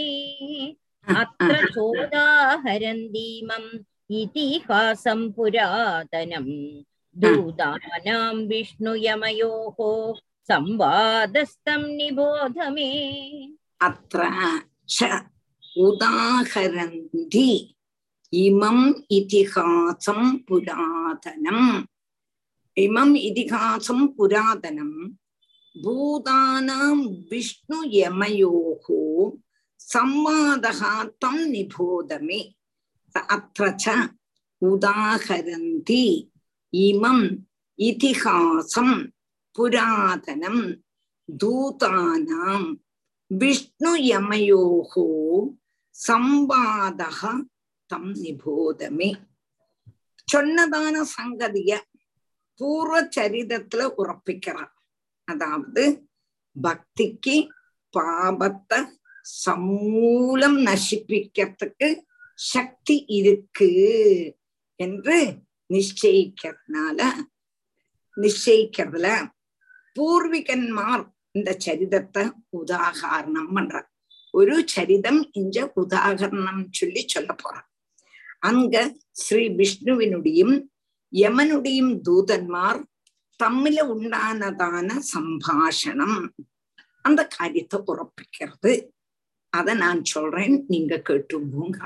अत्र 1.20 1.54
चोदाहरन्तीमम् 1.74 3.68
इतिहासं 4.20 5.20
पुरातनं 5.36 6.46
दूतानां 7.16 8.34
विष्णुयमयोः 8.50 9.78
संवादस्तं 10.50 11.82
निबोध 11.96 12.58
मे 12.74 12.90
अत्र 13.88 14.20
च 14.96 14.98
उदाहरन्ति 15.86 17.48
इमम् 18.32 18.84
इतिहासं 19.18 20.36
पुरातनम् 20.48 21.66
इमम् 22.76 23.16
इतिहासं 23.28 24.06
पुरातनं 24.16 24.92
பூதானாம் 25.83 27.03
விஷ்ணு 27.29 27.77
யமயோகோ 27.83 29.01
சம்மாதகா 29.93 30.93
தம் 31.17 31.53
நிபோதமே. 31.53 32.39
அத்த 33.13 33.85
உதாகரந்தி 34.61 36.29
இமம் 36.71 37.27
இதிகாசம் 37.79 38.97
புராதனம் 39.59 40.81
தூதானாம் 41.43 42.67
விஷ்ணு 43.27 43.91
யமயோகோ 43.97 45.07
சம்பாதக 46.07 47.21
தம் 47.85 48.15
நிபோதமே. 48.15 49.09
சொன்னதான 50.33 50.95
சங்கதிய 51.17 51.71
பூர்வ 52.55 53.09
சரிதத்துல 53.15 53.81
உறப்பிக்கிறான் 53.97 54.75
அதாவது 55.27 55.83
பக்திக்கு 56.55 57.35
பாபத்தை 57.93 58.79
சமூலம் 59.37 60.59
நசிப்பிக்கிறதுக்கு 60.67 61.87
சக்தி 62.39 62.95
இருக்கு 63.19 63.69
என்று 64.79 65.17
நிச்சயிக்கிறதுனால 65.69 66.99
நிச்சயிக்கிறதுல 68.17 69.07
பூர்விகன்மார் 69.95 71.05
இந்த 71.35 71.51
சரிதத்தை 71.59 72.23
உதாகரணம் 72.57 73.51
பண்ற 73.53 73.77
ஒரு 74.33 74.55
சரிதம் 74.67 75.21
இந்த 75.33 75.59
உதாகரணம் 75.75 76.63
சொல்லி 76.71 77.01
சொல்ல 77.05 77.31
போறான் 77.35 77.67
அங்க 78.39 78.75
ஸ்ரீ 79.15 79.43
விஷ்ணுவினுடையும் 79.57 80.55
யமனுடையும் 81.13 81.93
தூதன்மார் 82.01 82.79
தம்மில 83.39 83.79
உண்டானதான 83.93 84.89
சம்பாஷணம் 85.11 86.17
அந்த 87.05 87.21
காரியத்தை 87.27 87.77
உறப்பிக்கிறது 87.87 88.71
அத 89.53 89.75
நான் 89.75 90.01
சொல்றேன் 90.05 90.55
நீங்க 90.67 90.95
கேட்டுங்க 91.07 91.79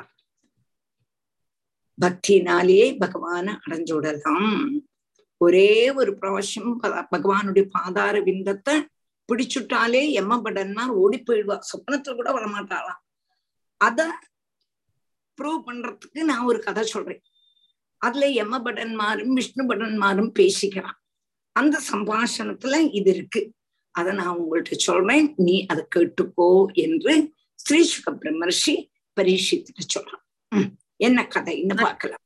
பக்தினாலேயே 1.98 2.88
பகவான 3.00 3.48
அடைஞ்சுடலாம் 3.64 4.56
ஒரே 5.42 5.70
ஒரு 5.92 6.12
பிராവശ്யம் 6.22 6.72
பகவானுடைய 7.12 7.66
பாதார 7.70 8.16
விந்தத்தை 8.20 8.76
பிடிச்சுட்டாலே 9.30 10.02
எம்மபடன்மார் 10.22 10.94
ஓடி 10.96 11.18
போயிடுவா 11.20 11.58
சொப்னத்துல 11.70 12.16
கூட 12.16 12.30
வரமாட்டாளாம் 12.32 13.02
அத 13.82 14.02
ப்ரூவ் 15.38 15.62
பண்றதுக்கு 15.68 16.24
நான் 16.24 16.48
ஒரு 16.48 16.60
கதை 16.60 16.84
சொல்றேன் 16.86 17.22
அதுல 18.02 18.28
எம்மபடன்மாரும் 18.44 19.34
விஷ்ணு 19.34 19.64
படன்மாரும் 19.64 20.32
பேசிக்கிறான் 20.40 20.98
அந்த 21.56 21.76
சம்பாஷணத்துல 21.92 22.76
இது 23.00 23.10
இருக்கு. 23.16 23.42
அதை 23.96 24.12
நான் 24.20 24.38
உங்கள்கிட்ட 24.40 24.76
சொல்றேன். 24.88 25.26
நீ 25.46 25.56
அதை 25.72 25.84
கேட்டுக்கோ 25.96 26.50
என்று 26.84 27.14
ஸ்ரீசுக 27.64 28.14
பிரம்மர்ஷி 28.22 28.76
பரீட்சித்துட்டு 29.18 29.84
சொல்றான். 29.96 30.26
என்ன 31.08 31.20
கதைன்னு 31.34 31.76
பார்க்கலாம். 31.82 32.24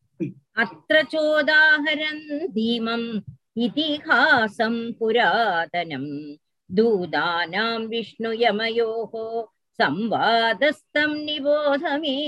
அத்த 0.61 1.01
சோதாகரன் 1.13 2.27
தீமம் 2.53 3.09
இதிகாசம் 3.65 4.81
புராதனம். 4.99 6.13
தூதானாம் 6.69 7.85
விஷ்ணு 7.87 8.31
யமயோகோ 8.43 9.25
சம்வாதஸ்தம் 9.79 11.17
நிபோதமே. 11.27 12.19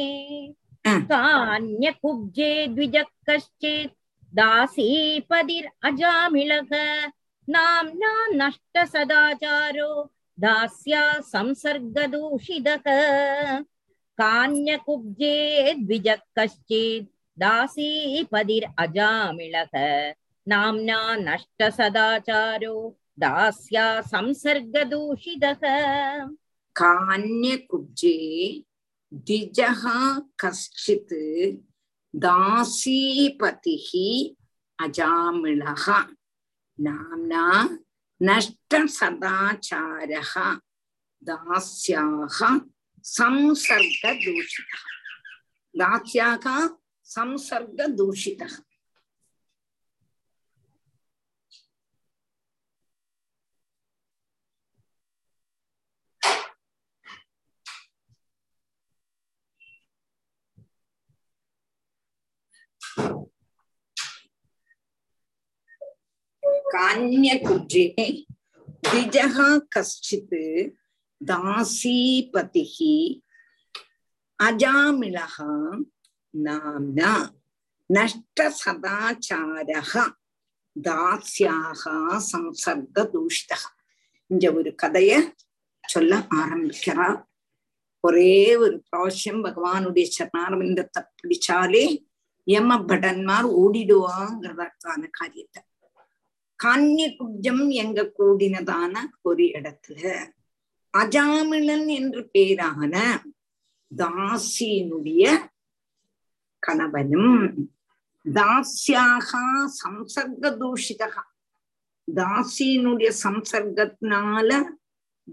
கான்ய 1.11 1.87
குப்ஜே 2.03 2.51
த்விஜக் 2.75 3.15
கஷ்டித் 3.29 3.95
कश्चित् 4.34 5.22
दासीपदिरजामिळः 5.42 6.72
नाम्ना 7.54 8.12
नष्टसदाचारो 8.40 9.92
दास्या 10.38 11.02
संसर्गदूषितः 11.32 12.86
कान्यकुब्जे 14.18 15.36
द्विजः 15.86 16.20
कश्चित् 16.38 17.08
दासीपदिरजामिळः 17.42 18.64
नाम्ना 20.46 21.00
नष्टसदाचारो 21.26 22.76
दास्या 23.24 23.86
संसर्गदूषितः 24.12 25.64
कान्यकुब्जे 26.76 28.16
द्विजः 29.12 29.82
कश्चित् 30.44 31.14
दासीपतिः 32.15 33.89
अजामिळः 34.85 35.85
नाम्ना 36.79 37.69
नष्टसदाचारः। 38.21 40.59
दास्याः 41.21 42.59
संसर्गदूषितः। 43.03 44.83
दास्याः 45.75 46.69
संसर्गदूषितः। 47.03 48.66
கான்யகுற்றினை 66.73 68.09
திஜகா 68.83 69.49
கஷ்டித் 69.73 70.35
தாசீபதிः 71.21 72.75
அஜாமிளः 74.39 75.35
நாம்னா 76.33 77.11
நஷ்டசதாச்சாரः 77.89 79.93
தாஸ்யாக 80.75 81.83
சம்சர்க 82.27 83.05
தூஷிதா 83.13 83.59
இந்த 84.29 84.53
ஒரு 84.53 84.75
கதைய 84.75 85.11
சொல்ல 85.83 86.15
ஆரம்பிக்கிறார் 86.41 87.19
ஒரே 88.03 88.33
ஒரு 88.63 88.75
பிராவசியம் 88.87 89.41
பகவானுடைய 89.47 90.05
சரணாரவிந்தத்தை 90.15 91.01
பிடிச்சாலே 91.19 91.85
யம 92.47 92.77
படன்மார் 92.89 93.47
ஓடிடுவாங்கிறதற்கான 93.61 95.01
காரியத்தை. 95.09 95.61
கான்ய 96.63 97.15
குப்ஜம் 97.15 97.69
எங்க 97.69 98.11
கூடினதான 98.17 98.93
ஒரு 99.21 99.43
இடத்துல 99.43 100.01
அஜாமிழன் 100.97 101.87
என்று 101.87 102.29
பேரான 102.33 102.93
தாசியினுடைய 103.91 105.23
கணவனும் 106.63 107.35
தாசியாக 108.25 109.31
சம்சர்க 109.81 110.49
தூஷிதா 110.61 111.09
தாசியினுடைய 112.07 113.09
சம்சர்க்கத்தினால 113.23 114.49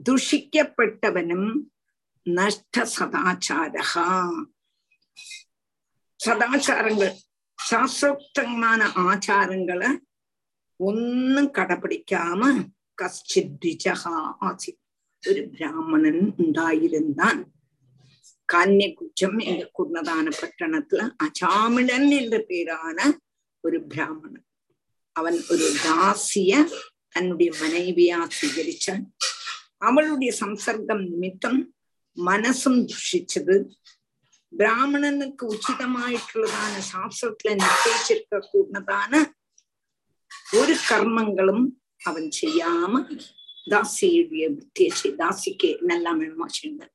துஷிக்கப்பட்டவனும் 0.05 1.51
நஷ்ட 2.27 2.89
சதாச்சாரகா. 2.97 4.09
சதாச்சாரங்கள். 6.25 7.15
சாஸ்திரோக்தமான 7.71 8.81
ஆச்சாரங்களை 8.95 9.99
ஒன்னும் 10.77 11.53
கடைபிடிக்காம 11.53 12.67
கஷ்டித்விஜகா 13.03 14.33
ஆசி. 14.39 14.79
ஒரு 15.29 15.49
பிராமணன் 15.49 16.35
உண்டாயிருந்தான். 16.37 17.45
கான்யகுச்சம் 18.53 19.39
எங்க 19.45 19.71
குர்ணதான 19.79 20.33
பட்டணத்துல 20.41 21.11
அஜாமிழன் 21.25 22.09
என்ற 22.21 22.39
பேரான 22.49 23.13
ஒரு 23.61 23.83
பிராமணன். 23.83 24.45
அவன் 25.13 25.39
ஒரு 25.51 25.75
தாசிய 25.85 26.71
தன்னுடைய 27.09 27.53
மனைவியா 27.61 28.29
சுவீகரிச்சான் 28.37 29.05
அவளுடைய 29.79 30.35
சம்சர்க்கம் 30.41 31.09
நிமித்தம் 31.09 31.75
மனசும் 32.17 32.89
பிராமணனுக்கு 34.55 35.45
உச்சிதமாயிட்டுள்ளதான 35.55 36.75
சாஸ்திரத்துல 36.93 37.55
നിശ്ചയിച്ചിരിക്ക 37.61 38.41
കൂടുന്നതാണ് 38.51 39.21
ഒരു 40.61 40.75
കർമ്മങ്ങളും 40.89 41.61
അവൻ 42.07 42.25
ചെയ്യാമ 42.41 42.95
தாசியுடைய 43.71 44.45
வித்தியாசை 44.57 45.11
தாசிக்கு 45.21 45.71
நல்லா 45.83 46.11
வேணுமா 46.21 46.47
செய்தார் 46.59 46.93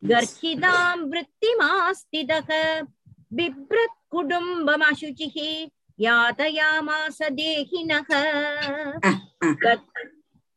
गर्हितां 0.03 0.97
वृत्तिमास्तितः 1.09 2.47
बिभ्रत् 3.37 3.97
कुटुम्बमशुचिः 4.11 5.35
यातयामास 5.99 7.19
देहिनः 7.39 8.09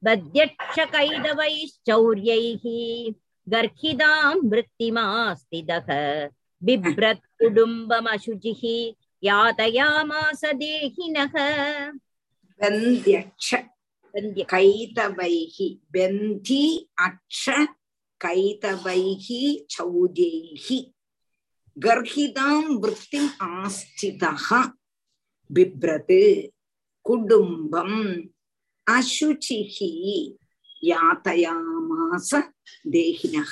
बद्यक्षकैतवैश्चौर्यैः 0.05 2.65
गर्हितां 3.47 4.35
वृत्तिमास्तितः 4.51 5.89
बिभ्रत् 6.62 7.27
कुटुम्बमशुचिः 7.43 8.62
यातयामास 9.24 10.45
देहिनः 10.62 11.35
बन्ध्यक्ष 12.61 13.55
கைதவைகி 14.53 15.66
பெந்தி 15.93 16.65
அக்ஷ 17.07 17.45
கைதவைகி 18.20 19.43
சௌதேகி 19.74 20.78
கர்ஹிதாம் 21.77 22.70
விற்பிம் 22.82 23.31
ஆஸ்திதா 23.51 24.61
பிப்ரது 25.51 26.23
குடும்பம் 27.07 28.01
அசுச்சிஹி 28.87 29.91
யாத்தயாமாச 30.82 32.31
தேகினக 32.95 33.51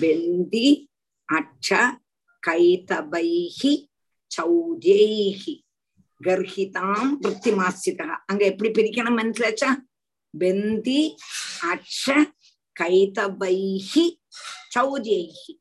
பெந்தி 0.00 0.68
அக்ஷ 1.28 1.68
கைதவைகி 2.42 3.74
சௌதேகி 4.30 5.54
கர்ஹிதாம் 6.22 7.10
பிருத்திமாசிதா 7.20 8.08
அங்க 8.26 8.42
எப்படி 8.44 8.70
பிரிக்கணும் 8.70 9.18
மனசிலாச்சா 9.18 9.70
பெந்தி 10.34 11.00
அக்ஷ 11.70 12.04
கைதவைஹி 12.76 14.04
சௌரியைஹி 14.74 15.52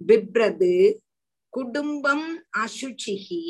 பிப்ரது 0.00 0.72
குடும்பம் 1.52 2.26
அசுச்சிஹி 2.58 3.42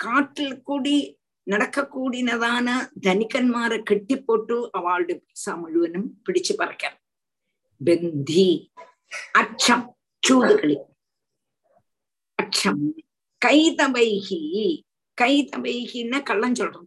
കാട്ടിൽ 0.00 0.50
കൂടി 0.60 0.96
നടക്കക്കൂടിനതാണ് 1.46 2.74
ധനികന്മാരെ 3.04 3.78
കെട്ടിപ്പൊട്ടു 3.82 4.58
അവളുടെ 4.74 5.14
പൈസ 5.14 5.54
മുഴുവനും 5.54 6.04
പിടിച്ചു 6.26 6.54
പറിക്കാം 6.54 6.94
ബന്ധി 7.80 8.48
അക്ഷം 9.34 9.80
ചൂതുകളി 10.22 10.76
അക്ഷം 12.38 12.78
கைதவைகி 13.42 14.42
கைதவைகின்னு 15.18 16.18
கள்ளம் 16.22 16.54
சொல்றது 16.54 16.86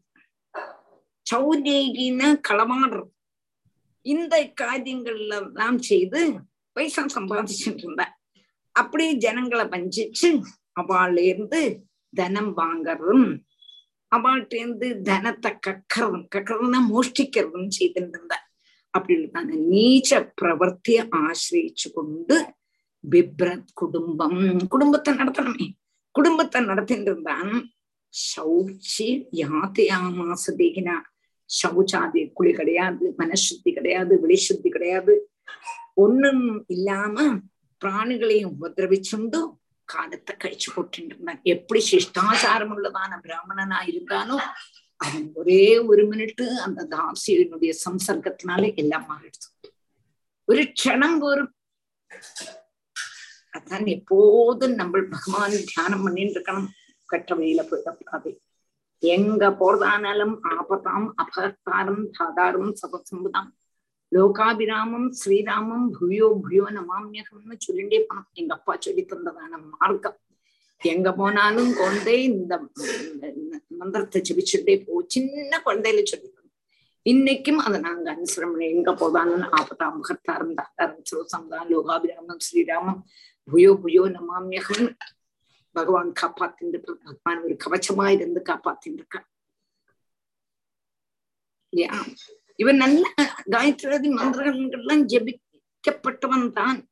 சௌரியகின்னு 1.26 2.30
களமாடுறது 2.48 3.12
இந்த 4.06 4.36
காரியங்கள்ல 4.62 5.34
எல்லாம் 5.36 5.78
செய்து 5.82 6.22
பைசா 6.76 7.04
சம்பாதிச்சுட்டு 7.16 7.84
இருந்த 7.84 8.04
அப்படி 8.76 9.06
ஜனங்களை 9.18 9.66
வஞ்சிச்சு 9.66 10.30
அவள்ல 10.81 11.19
இருந்து 11.33 11.61
தனம் 12.15 12.53
வாங்கறதும் 12.57 13.29
அவள்கிட்ட 14.13 14.55
இருந்து 14.55 14.89
தனத்தை 15.03 15.51
கக்கறதும் 15.67 16.27
கக்கறதுன்னா 16.35 16.81
மோஷ்டிக்கிறதும் 16.93 17.75
செய்துட்டு 17.79 18.17
இருந்த 18.17 18.35
அப்படி 18.95 19.15
நீச்ச 19.73 20.11
பிரவர்த்திய 20.41 20.99
ஆசிரியிச்சு 21.21 21.89
கொண்டு 21.95 22.37
பிப்ரத் 23.05 23.73
குடும்பம் 23.75 24.39
குடும்பத்தை 24.69 25.13
நடத்தணுமே. 25.15 25.67
குடும்பத்தை 26.15 26.61
நடத்திட்டு 26.65 27.11
இருந்தான் 27.11 27.53
சௌச்சி 28.15 29.09
யாத்தியாமாசதேகினா. 29.43 30.97
சௌச்சாதி 31.51 32.23
குழி 32.33 32.53
கிடையாது 32.53 33.05
மனசுத்தி 33.19 33.71
கிடையாது 33.73 34.15
வெளிசுத்தி 34.25 34.69
கிடையாது. 34.69 35.15
ஒன்னும் 35.95 36.45
இல்லாம 36.67 37.17
பிராணிகளையும் 37.83 38.55
உபதிரவிச்சுண்டும் 38.57 39.51
காலத்தை 39.95 40.33
கழிச்சு 40.43 40.69
போட்டு 40.75 40.99
இருந்தான் 41.07 41.41
எப்படி 41.55 41.81
உள்ளதான 42.75 43.13
பிராமணனா 43.27 43.79
இருந்தானோ 43.93 44.39
அவன் 45.01 45.27
ஒரே 45.41 45.63
ஒரு 45.91 46.03
மினிட்டு 46.13 46.45
அந்த 46.67 46.87
தாசியனுடைய 46.95 47.73
சம்சர்க்கத்தினால 47.85 48.63
எல்லாம் 48.83 49.07
மாறிடுச்சு. 49.11 49.49
ஒரு 50.49 50.63
க்ஷணம் 50.79 51.19
ஒரு 51.31 51.43
அதான் 53.57 53.87
எப்போதும் 53.97 54.75
நம்ம 54.81 55.01
பகவான் 55.15 55.57
தியானம் 55.71 56.05
பண்ணிட்டு 56.05 56.37
இருக்கணும். 56.37 56.69
கட்ட 57.13 57.31
வழியில 57.35 57.61
போயிடக்கூடாது 57.71 58.31
எங்க 59.03 59.51
போறதானாலும் 59.61 60.35
ஆபத்தாம் 60.57 61.07
அபகத்தாரம் 61.23 62.03
தாதாரம் 62.17 62.73
சபசம்புதாம். 62.81 63.51
லோகாபிராமம் 64.13 65.09
ஸ்ரீராமம் 65.19 65.87
புயோ 65.99 66.29
புயோ 66.45 66.67
நமாமியகம்னு 66.71 67.57
சொல்லிண்டே 67.67 67.99
போனோம் 68.09 68.29
எங்க 68.33 68.55
அப்பா 68.55 68.77
சொல்லி 68.79 69.03
தந்ததான 69.05 69.59
மார்க்கம். 69.73 70.17
எங்க 70.81 71.09
போனாலும் 71.13 71.71
குழந்தை 71.75 72.25
இந்த 72.25 72.55
மந்திரத்தை 73.71 74.21
ஜபிச்சுட்டே 74.21 74.75
போ 74.85 75.03
சின்ன 75.07 75.63
குழந்தையில 75.65 76.03
சொல்லி 76.05 76.29
இன்னைக்கும் 77.07 77.57
அதை 77.57 77.81
நாங்க 77.81 78.09
அனுசரம் 78.15 78.57
எங்க 78.69 78.91
போதாலும் 78.93 79.45
ஆபத்தாம் 79.51 79.97
முகத்தாரம் 79.99 80.55
தாத்தாரம் 80.55 81.05
சிவசம்தான் 81.11 81.69
லோகாபிராமம் 81.71 82.43
ஸ்ரீராமம் 82.47 83.01
புயோ 83.49 83.73
புயோ 83.83 84.05
நமாமியகம் 84.09 84.89
பகவான் 85.77 86.13
காப்பாத்தின்னு 86.21 86.79
பகவான் 86.81 87.43
ஒரு 87.43 87.57
கவச்சமா 87.65 88.07
இருந்து 88.09 88.41
காப்பாத்தின்னு 88.41 89.01
இருக்கான் 89.01 89.29
இவன் 91.73 92.13
நல்ல 92.67 93.15
காயத்ரி 93.51 94.09
மந்திரங்கள்லாம் 94.19 95.05
ஜபிக்கப்பட்டவன் 95.13 96.51
தான். 96.51 96.89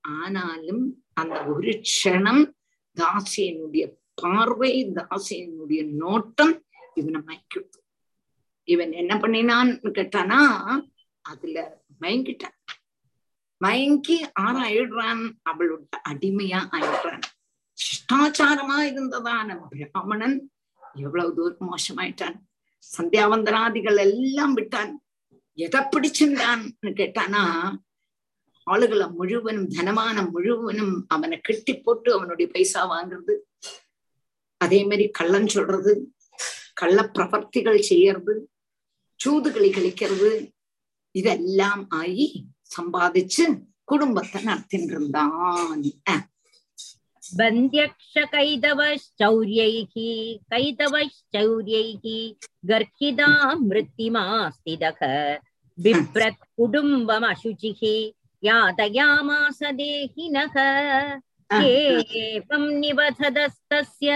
ஆனாலும் 0.00 1.02
அந்த 1.14 1.44
ஒரு 1.44 1.82
க்ஷணம் 1.88 2.52
தாசியனுடைய 2.96 3.96
பார்வை 4.14 4.92
தாசியனுடைய 4.92 5.88
நோட்டம் 6.02 6.64
இவனை 6.94 7.20
மயக்கிடுது 7.28 7.78
இவன் 8.64 8.92
என்ன 8.92 9.14
பண்ணினான்னு 9.14 9.90
கேட்டானா 9.98 10.40
அதுல 11.20 11.84
மயங்கிட்டான். 12.00 12.56
மயங்கி 13.56 14.26
ஆறாயிடுறான் 14.40 15.36
அவளோட 15.50 15.82
அடிமையா 16.08 16.60
ஆயிடுறான். 16.76 17.22
சிஷ்டாச்சாரமா 17.78 18.78
இருந்ததான 18.78 19.68
பிராமணன் 19.68 20.50
எவ்வளவு 20.94 21.34
தூரம் 21.34 21.70
மோசமாயிட்டான். 21.72 22.47
சந்தியாவந்தனாதிகள் 22.96 23.98
எல்லாம் 24.06 24.54
விட்டான். 24.54 24.92
எதை 25.54 25.80
பிடிச்சிருந்தான்னு 25.80 26.90
கேட்டானா 27.00 27.42
ஆளுகளை 28.66 29.06
முழுவனும் 29.18 29.70
தனமான 29.76 30.16
முழுவனும் 30.34 30.94
அவனை 31.06 31.40
கட்டி 31.40 31.74
போட்டு 31.76 32.12
அவனுடைய 32.12 32.50
பைசா 32.52 32.82
வாங்குறது. 32.92 33.34
அதே 34.56 34.80
மாதிரி 34.84 35.08
கள்ளம் 35.08 35.46
சொல்றது 35.46 35.92
கள்ள 36.74 37.10
பிரவர்த்திகள் 37.14 37.80
செய்யறது 37.80 38.34
சூதுகளை 39.20 39.70
கழிக்கிறது. 39.72 40.30
இதெல்லாம் 41.14 41.82
ஆகி 41.90 42.26
சம்பாதிச்சு 42.76 43.44
குடும்பத்தை 43.84 44.44
நடத்தின்னு 44.44 44.92
இருந்தான். 44.94 45.82
बन्ध्यक्षकैतवश्चौर्यैः 47.39 49.93
कैतवश्चौर्यैः 50.53 52.05
गर्हितां 52.69 53.55
मृत्तिमास्तिदः 53.69 55.01
बिभ्रत् 55.83 56.45
कुटुम्बमशुचिः 56.57 57.81
यातयामास 58.47 59.59
देहिनः 59.79 60.55
एवं 61.63 62.63
निबधदस्तस्य 62.79 64.09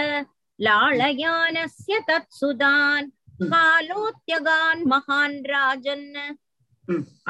लाळयानस्य 0.66 2.00
तत्सुदान् 2.08 3.10
कालोत्यगान् 3.52 4.86
महान् 4.92 5.38
राजन् 5.54 6.06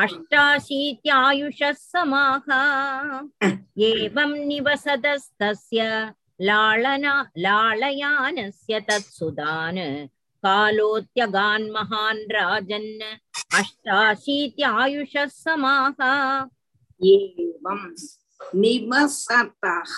अष्टाशीत्यायुषः 0.04 1.72
समाः 1.78 2.48
एवं 3.88 4.32
निवसतस्तस्य 4.48 5.84
लालना 6.42 7.14
लालयानस्य 7.46 8.80
तत्सुदान् 8.90 9.80
कालोत्यगान् 10.46 11.70
महान् 11.72 12.22
राजन् 12.36 12.90
अष्टाशीत्यायुषः 13.60 15.26
समाः 15.44 16.02
एवं 17.14 17.84
निवसतः 18.62 19.94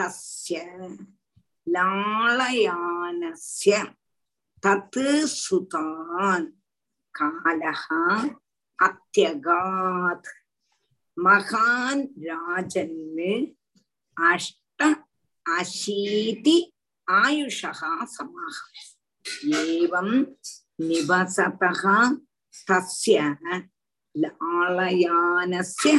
तस्य 0.00 0.56
लालयानस्य 1.76 3.82
तत् 4.64 4.98
सुतान् 5.36 6.46
कालः 7.20 7.84
அத்தியகாத். 8.78 10.28
மகான் 11.16 12.02
ராஜன்னு 12.26 13.32
அஷ்ட 14.16 14.80
அசீதி 15.46 16.58
ஆயுஷகா 17.08 17.92
சமாக 18.14 18.58
ஏவம் 19.60 20.16
நிவசதா 20.78 21.98
தஸ்ய 22.68 23.18
ஆலயானஸ்ய 24.54 25.94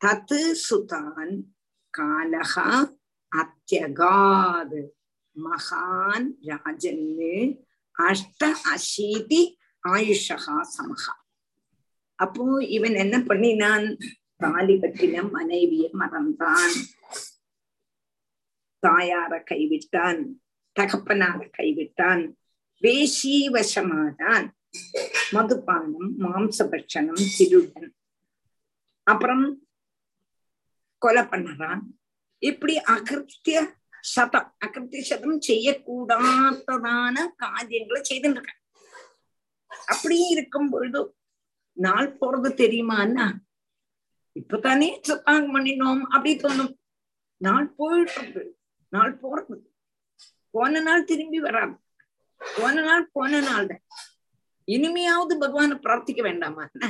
தத் 0.00 0.36
சுதான் 0.66 1.32
காலகா 1.94 2.68
அத்தியகாத். 3.32 4.78
மகான் 5.36 6.26
ராஜன்னு 6.48 7.34
அஷ்ட 7.96 8.42
அசீதி 8.74 9.42
ஆயுஷகா 9.84 10.56
சமகா 10.74 11.14
அப்போ 12.16 12.44
இவன் 12.76 12.94
என்ன 12.94 13.16
பண்ணினான்? 13.20 13.86
தாலி 14.36 14.74
கட்டின 14.74 15.30
மனைவியை 15.30 15.88
மறந்தான். 16.00 16.74
தாயார 18.82 19.32
கைவிட்டான் 19.50 20.20
தகப்பனார 20.76 21.40
கைவிட்டான் 21.58 22.22
வேஷீவசமானான் 22.82 24.46
மதுபானம் 25.34 26.10
மாம்சபட்சணம் 26.24 27.24
திருடன். 27.36 27.90
அப்புறம் 29.06 29.44
கொலை 31.02 31.22
பண்ணறான். 31.22 31.82
இப்படி 32.42 32.74
அகிருத்திய 32.94 33.58
சதம் 34.14 34.50
அகிருத்திய 34.64 35.02
சதம் 35.02 35.40
செய்யக்கூடாததான 35.48 37.14
காரியங்களை 37.36 38.00
செய்துட்டு 38.10 38.38
இருக்கான். 38.38 38.62
அப்படி 39.86 40.16
இருக்கும் 40.28 40.70
பொழுது 40.70 41.00
நாள் 41.84 42.08
போறது 42.20 42.50
தெரியுமான்னா 42.62 43.26
இப்பதானே 44.36 44.88
சத்தாங்க 45.08 45.46
பண்ணினோம் 45.54 46.02
அப்படி 46.14 46.32
தோணும். 46.36 46.72
நாள் 47.40 47.66
போயிட்டு 47.78 48.42
நாள் 48.92 49.14
போறது. 49.22 49.56
போன 50.54 50.80
நாள் 50.80 51.08
திரும்பி 51.10 51.38
வராது. 51.46 51.74
போன 52.40 52.74
நாள் 52.88 53.10
போன 53.12 53.40
நாள் 53.40 53.68
தான் 53.70 53.84
இனிமையாவது 54.68 55.34
பகவானை 55.42 55.76
பிரார்த்திக்க 55.84 56.22
வேண்டாமா 56.22 56.62
என்ன 56.68 56.86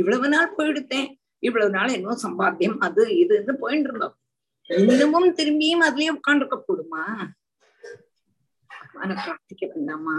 இவ்வளவு 0.00 0.26
நாள் 0.28 0.54
போயிடுத்தேன். 0.58 1.08
இவ்வளவு 1.46 1.70
நாள் 1.76 1.94
என்ன 1.96 2.16
சம்பாத்தியம் 2.24 2.78
அது 2.86 3.02
இதுன்னு 3.22 3.54
போயிட்டு 3.62 3.88
இருந்தோம். 3.88 4.16
இன்னமும் 4.70 5.36
திரும்பியும் 5.38 5.84
அதுலயே 5.86 6.10
உட்காந்துருக்க 6.16 6.58
கூடுமா? 6.68 7.04
பகவான 8.70 9.10
பிரார்த்திக்க 9.22 9.64
வேண்டாமா? 9.74 10.16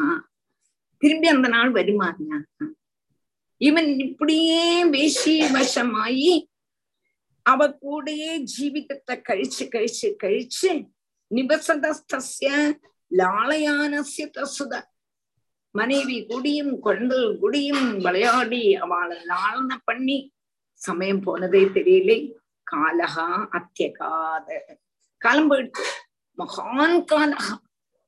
திரும்பி 1.02 1.27
அந்த 1.27 1.48
நாள் 1.48 1.72
வருமாங்க 1.72 2.41
இவன் 3.64 3.99
இப்படியே 3.99 4.85
வேஷி 4.85 5.35
வசமாயி 5.56 6.45
அவ 7.41 7.68
கூடயே 7.81 8.31
ஜீவிதத்தை 8.53 9.11
கழிச்சு 9.11 9.64
கழிச்சு 9.64 10.07
கழிச்சு 10.23 10.72
நிபசதஸ்திய 11.35 12.49
லாளையானசிய 13.18 14.26
தசுத. 14.38 14.73
மனைவி 15.72 16.26
குடியும் 16.26 16.80
குழந்தைகள் 16.80 17.38
குடியும் 17.40 17.98
விளையாடி 17.98 18.76
அவளை 18.76 19.18
லாளன 19.18 19.77
பண்ணி 19.84 20.18
சமயம் 20.73 21.22
போனதே 21.22 21.61
தெரியலே. 21.64 22.18
காலகா 22.64 23.27
அத்தியகாத. 23.52 24.77
காலம் 25.18 25.52
போயிடுச்சு. 25.52 25.85
மகான் 26.38 27.03
காலகா 27.11 27.56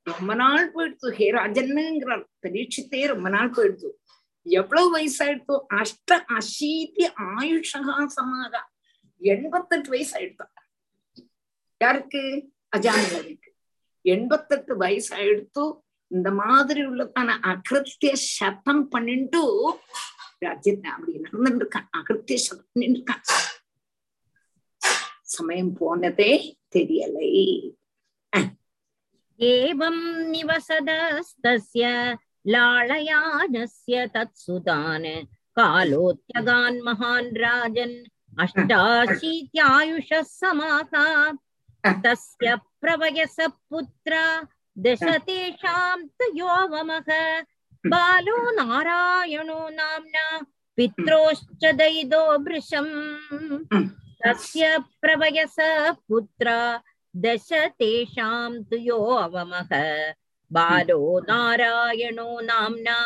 ரொம்ப 0.02 0.34
நாள் 0.34 0.72
போயிடுச்சு. 0.74 1.10
ஹே 1.10 1.32
ராஜன்னுங்கிறார். 1.32 2.24
பரீட்சித்தே 2.42 3.06
ரொம்ப 3.06 3.28
நாள் 3.28 3.50
போயிடுச்சு. 3.50 3.90
எவ்வளவு 4.46 4.88
வயசாயிடுத்தோ 4.96 5.56
அஷ்ட 5.78 6.18
அசீதி 6.36 7.04
ஆயுஷகா 7.30 7.96
சமாகா 8.16 8.62
எண்பத்தெட்டு 9.20 9.88
வயசு 9.94 10.14
ஆயிடுத்தா 10.18 10.46
யாருக்கு? 11.80 12.22
அஜானவனுக்கு 12.76 13.50
எண்பத்தெட்டு 14.04 14.72
வயசு 14.76 15.10
ஆயிடுத்து 15.18 15.64
இந்த 16.10 16.28
மாதிரி 16.40 16.80
உள்ளதான 16.90 17.36
அகிருத்திய 17.52 18.12
சத்தம் 18.36 18.84
பண்ணிட்டு 18.88 19.42
ராஜ்யத்தை 20.44 20.88
அப்படி 20.92 21.12
நடந்துட்டு 21.18 21.62
இருக்கான் 21.62 21.88
அகிருத்திய 21.98 22.38
சத்தம் 22.46 22.70
பண்ணிட்டு 22.72 22.98
இருக்கான் 22.98 23.24
சமயம் 25.36 25.72
போனதே 25.78 26.32
தெரியலை. 26.74 27.30
ஏவம் 29.40 30.04
நிவசதஸ்தஸ்ய 30.32 31.84
लाळयानस्य 32.53 34.05
तत्सुतान् 34.15 35.07
कालोत्यगान् 35.57 36.81
महान् 36.85 37.35
राजन् 37.43 37.95
अष्टाशीत्यायुषः 38.43 40.21
समाका 40.39 41.05
तस्य 42.05 42.55
प्रवयस 42.81 43.35
पुत्र 43.69 44.17
दश 44.85 45.03
तेषां 45.27 45.97
तु 46.19 46.25
योवमः 46.37 47.09
बालो 47.93 48.37
नारायणो 48.59 49.59
नाम्ना 49.77 50.25
पित्रोश्च 50.77 51.65
दयिदो 51.79 52.23
भृशम् 52.45 52.93
तस्य 54.25 54.77
प्रवयस 55.01 55.55
पुत्र 56.09 56.55
दश 57.25 57.49
तेषां 57.79 58.51
तु 58.69 58.77
यो 58.89 58.99
अवमः 59.25 59.71
बालो 60.51 61.01
नारायणो 61.27 62.29
नाम्ना 62.43 62.97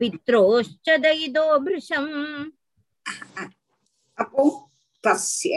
पित्रोश्च 0.00 0.86
दयिदो 1.04 1.46
भृशम् 1.64 2.12
அப்போ 4.18 4.42
தஸ்ய 5.04 5.54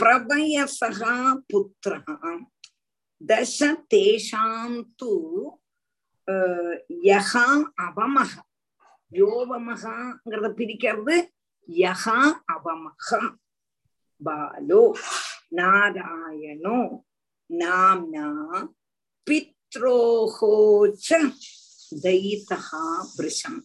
பிரபயசக 0.00 1.00
புத்திர 1.50 1.92
தச 3.20 3.58
தேஷாம் 3.92 4.78
து 5.00 5.10
யகா 7.06 7.44
அவமக 7.84 8.32
யோவமகாங்கிறத 9.12 10.48
பிரிக்கிறது 10.58 11.16
யகா 11.68 12.18
அவமக 12.54 13.08
பாலோ 14.22 14.82
நாராயணோ 15.58 16.78
நாம்னா 17.50 18.26
पित्रोः 19.75 20.95
च 20.95 21.13
दयितः 21.93 22.71
वृषम् 23.19 23.61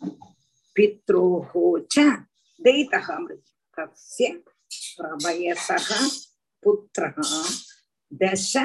दश 8.12 8.56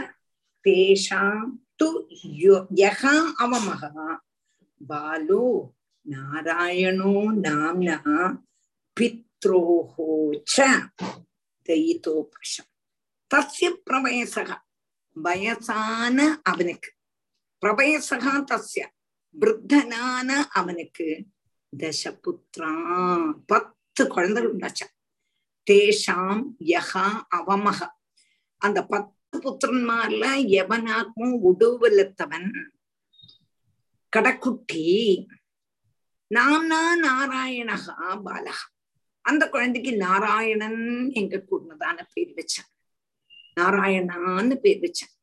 तेषां 0.64 1.58
तु 1.80 2.08
यः 2.26 3.10
अवमः। 3.40 3.90
बालो 4.82 5.76
नारायणो 6.08 7.32
नाम्नः 7.32 8.04
पित्रोः 8.96 9.96
च 10.48 10.60
दयितोपशम् 11.68 12.66
तस्य 13.32 13.70
प्रवयसः। 13.70 14.56
वयसान 15.18 16.20
अवनक् 16.48 17.01
பிரபயசகா 17.66 18.44
தஸ்ய 18.52 18.88
விருத்தனான 19.40 20.44
அவனுக்கு 20.50 21.26
தசபுத்திரா 21.78 23.34
பத்து 23.46 24.08
குழந்தைகள் 24.08 24.56
உண்டாச்சா. 24.56 24.88
தேஷாம் 25.72 26.44
யகா 26.60 27.22
அவமக. 27.36 27.88
அந்த 28.58 28.86
பத்து 28.86 29.40
புத்திரன்மார்ல 29.40 30.26
எவனாக்கும் 30.48 31.40
உடுவலத்தவன். 31.44 32.70
கடக்குட்டி. 34.18 35.26
நாம்னா 36.36 36.82
நாராயணகா 37.04 38.22
பாலகா. 38.26 38.70
அந்த 39.22 39.50
குழந்தைக்கு 39.50 39.98
நாராயணன் 39.98 41.12
எங்க 41.12 41.46
கூடதான 41.52 42.06
பேர் 42.14 42.34
வச்சான். 42.34 42.70
நாராயணான்னு 43.60 44.56
பேர் 44.56 44.80
வச்சான். 44.80 45.20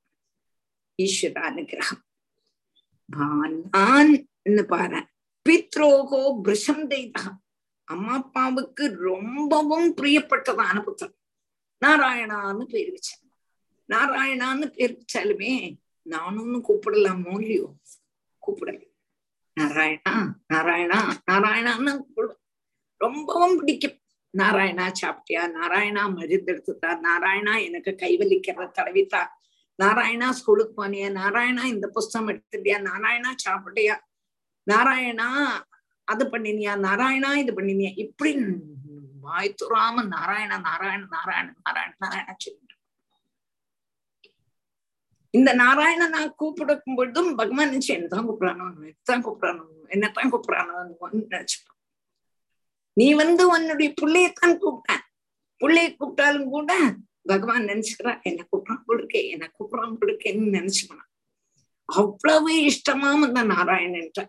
ஈஸ்வர 1.02 1.40
அனுகிரகம் 1.40 2.06
பானான்னு 3.16 4.62
பாரு 4.66 5.00
பித்ரோகோ 5.46 6.22
பிரஷம் 6.42 6.90
தெய்தா. 6.90 7.22
அம்மா 7.84 8.14
அப்பாவுக்கு 8.14 8.96
ரொம்பவும் 9.00 9.94
பிரியப்பட்டதான 9.96 10.82
புத்தகம் 10.82 11.16
நாராயணான்னு 11.82 12.64
பேர் 12.64 12.90
வச்சேன். 12.92 13.22
நாராயணான்னு 13.88 14.66
பேர் 14.66 14.96
வச்சாலுமே 14.98 15.78
நானும் 16.06 16.64
கூப்பிடலாமோ 16.64 17.40
இல்லையோ? 17.40 17.68
கூப்பிடல. 18.42 18.82
நாராயணா 19.56 20.14
நாராயணா 20.52 20.98
நாராயணான்னு 21.30 21.92
கூப்பிடுவேன். 22.00 22.42
ரொம்பவும் 23.00 23.56
பிடிக்கும். 23.58 23.96
நாராயணா 24.34 24.86
சாப்பிட்டியா? 25.00 25.42
நாராயணா 25.58 26.02
மருந்து 26.14 26.52
எடுத்துட்டா 26.52 26.90
நாராயணா 27.06 27.64
எனக்கு 27.64 27.90
கைவலிக்கிறத 28.02 28.70
தடவித்தா? 28.78 29.22
நாராயணா 29.78 30.28
ஸ்கூலுக்கு 30.38 30.74
போனியா 30.78 31.08
நாராயணா 31.18 31.64
இந்த 31.74 31.86
புஸ்தகம் 31.96 32.30
எடுத்துட்டியா 32.32 32.78
நாராயணா 32.88 33.30
சாப்பிட்டியா 33.44 33.96
நாராயணா 34.66 35.28
அது 36.08 36.24
பண்ணினியா 36.32 36.72
நாராயணா 36.86 37.30
இது 37.42 37.52
பண்ணினியா 37.58 37.90
இப்படி 38.04 38.32
வாய் 39.26 39.58
துறாம 39.60 40.02
நாராயண 40.14 40.52
நாராயண 40.66 41.02
நாராயண 41.14 41.48
நாராயண 41.58 41.92
நாராயண 42.04 42.34
சொல்லிட்டு. 42.44 42.74
இந்த 45.34 45.50
நாராயணனா 45.54 46.20
கூப்பிடும் 46.40 46.96
பொழுதும் 46.98 47.30
பகவான் 47.40 47.70
நினைச்சு 47.70 47.92
என்னதான் 47.96 48.28
கூப்பிடறானோ 48.28 48.66
என்னதான் 48.84 49.24
கூப்பிடறானோ 49.26 49.64
என்னத்தான் 49.94 50.32
கூப்பிடறானோ 50.32 50.76
நினைச்சு. 51.26 51.58
நீ 52.96 53.08
வந்து 53.22 53.42
உன்னுடைய 53.54 53.88
பிள்ளையத்தான் 54.00 54.56
கூப்பிட்டேன் 54.64 55.04
பிள்ளைய 55.60 55.88
கூப்பிட்டாலும் 55.92 56.50
கூட 56.56 56.72
பகவான் 57.30 57.68
நினைச்சுக்கிறான் 57.70 58.20
என்ன 58.28 58.40
கூப்பிடான் 58.50 58.84
கொடுக்கே 58.88 59.20
என்ன 59.34 59.44
கூப்பிடான் 59.56 59.98
கொடுக்கேன்னு 60.00 60.54
நினைச்சுக்கணும். 60.56 61.10
அவ்வளவு 61.88 62.52
இஷ்டமாம் 62.70 63.24
இந்த 63.28 63.42
நாராயணன்ட்ட 63.54 64.22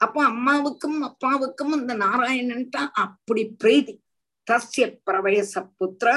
அப்ப 0.00 0.16
அம்மாவுக்கும் 0.32 1.00
அப்பாவுக்கும் 1.08 1.72
இந்த 1.78 1.94
நாராயணன்ட்டா 2.04 2.82
அப்படி 3.04 3.42
பிரீதி. 3.62 3.94
தஸ்ய 4.46 4.84
பிரவயச 5.06 5.54
புத்திர 5.78 6.10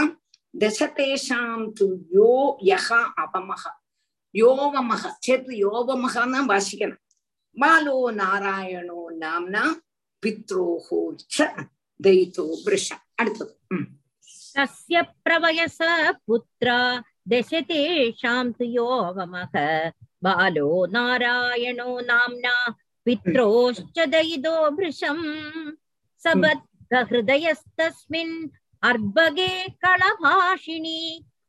தசதேஷாம் 0.54 1.66
து 1.78 1.88
யோ 2.16 2.34
யகா 2.72 3.02
அவமக 3.24 3.64
யோவமக 4.36 5.04
சேர்த்து 5.26 5.52
யோவமகன்னா 5.66 6.40
வாசிக்கணும். 6.52 7.02
பாலோ 7.58 7.98
நாராயணோ 8.22 9.02
நாம்னா 9.24 9.64
பித்ரோஹோ 10.24 11.02
ச 11.36 11.50
தைத்தோ 12.00 12.46
பிருஷம் 12.66 13.04
அடுத்தது. 13.22 13.54
உம் 13.74 13.90
तस्य 14.57 14.97
प्रवयस 15.25 15.79
पुत्रा 16.27 16.79
दशतेषां 17.33 18.45
तु 18.59 18.65
योऽवमः 18.65 19.55
बालो 20.25 20.69
नारायणो 20.93 21.91
नाम्ना 22.11 22.55
पित्रोश्च 23.07 23.97
दयिदो 24.15 24.57
भृशम् 24.77 25.25
सबद्धहृदयस्तस्मिन् 26.25 28.37
अर्भगे 28.89 29.53
कलभाषिणी 29.85 31.01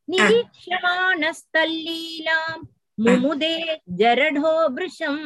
निरीक्ष्यमाणस्तल्लीलां 0.07 2.57
मुमुदे 2.97 3.55
जरढो 3.99 4.53
भृशम् 4.77 5.21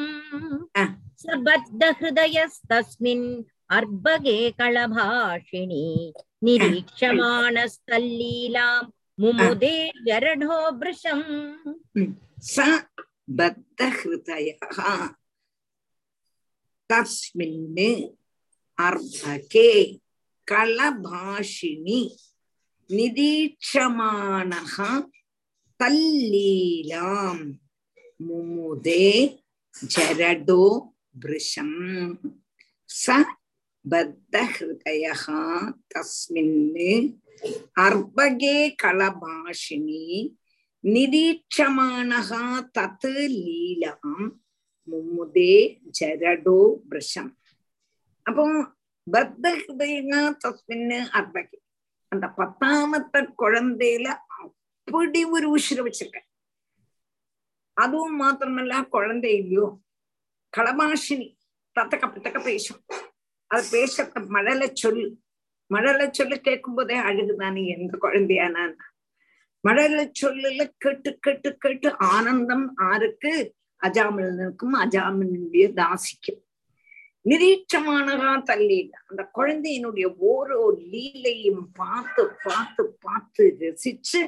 सबद्धहृदयस्तस्मिन् 1.23 3.25
अर्भगे 3.77 4.39
कलभाषिणी 4.59 5.85
निरीक्षमाणस्तल्लीलां 6.45 8.81
मुमुदे 9.21 9.75
जरढो 10.07 10.59
भृशम् 10.79 11.27
स 12.53 12.55
बद्धहृदयः 13.39 14.77
तस्मिन् 16.89 17.79
अर्भके 18.87 19.69
कलभाषिणि 20.47 22.01
निरीक्षमाणः 22.89 24.75
तल्लीलां 25.79 27.35
मुमुदे 28.27 29.05
जरडो 29.75 30.63
भृशम् 31.23 31.77
स 32.89 33.23
பத்தஹிருதயா 33.88 35.14
தஸ்மின்னு 35.92 36.90
அர்பகே 37.84 38.56
கலபாஷினி 38.82 40.04
நிரீட்சமானகா 40.84 42.42
தத் 42.76 43.06
லீலாம் 43.34 44.26
மும்முதே 44.88 45.54
ஜரடோ 45.98 46.58
பிரஷம் 46.88 47.32
அப்போ 48.26 48.44
பத்தஹிருதயா 49.06 50.22
தஸ்மின்னு 50.44 51.00
அர்பகே 51.12 51.58
அந்த 52.12 52.26
பத்தாமத்த 52.38 53.24
குழந்தையில 53.42 54.08
அப்படி 54.38 55.22
ஒரு 55.36 55.48
உசிர 55.56 55.80
வச்சிருக்க 55.82 56.20
அதுவும் 57.76 58.16
மாத்திரமல்ல 58.20 58.74
குழந்தை 58.90 59.32
இல்லையோ 59.40 59.66
களபாஷினி 60.52 61.28
தத்தக்க 61.76 62.04
பத்தக்க 62.06 62.38
பேசும் 62.42 62.80
அவர் 63.50 63.68
பேசப்பட்ட 63.70 64.28
மழல 64.32 64.72
சொல் 64.72 65.02
மழல 65.70 66.10
சொல்லு 66.10 66.40
கேட்கும் 66.40 66.74
போதே 66.74 66.96
அழுகுதானே 66.98 67.66
எந்த 67.66 67.98
குழந்தையானான் 68.02 68.74
மழல 69.64 70.10
சொல்லுல 70.20 70.70
கேட்டு 70.78 71.18
கேட்டு 71.18 71.58
கேட்டு 71.58 71.96
ஆனந்தம் 71.96 72.74
ஆருக்கு 72.78 73.32
அஜாமிலனுக்கும் 73.80 74.74
அஜாமினுடைய 74.78 75.64
தாசிக்கும். 75.74 76.40
நிரீட்சமானதா 77.26 78.36
தள்ளியில் 78.44 78.92
அந்த 79.06 79.30
குழந்தையினுடைய 79.34 80.06
ஓரோ 80.18 80.60
லீலையும் 80.92 81.64
பார்த்து 81.74 82.30
பார்த்து 82.44 82.84
பார்த்து 83.00 83.56
ரசிச்சு 83.60 84.20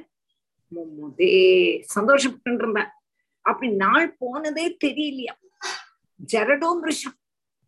மும்முதே 0.73 1.31
சந்தோஷப்பட்டு 1.95 2.63
இருந்தேன் 2.63 2.93
அப்படி 3.45 3.73
நாள் 3.75 4.17
போனதே 4.19 4.77
தெரியலையா? 4.85 5.35
ஜரடோம் 6.33 6.83
ரிஷம் 6.85 7.19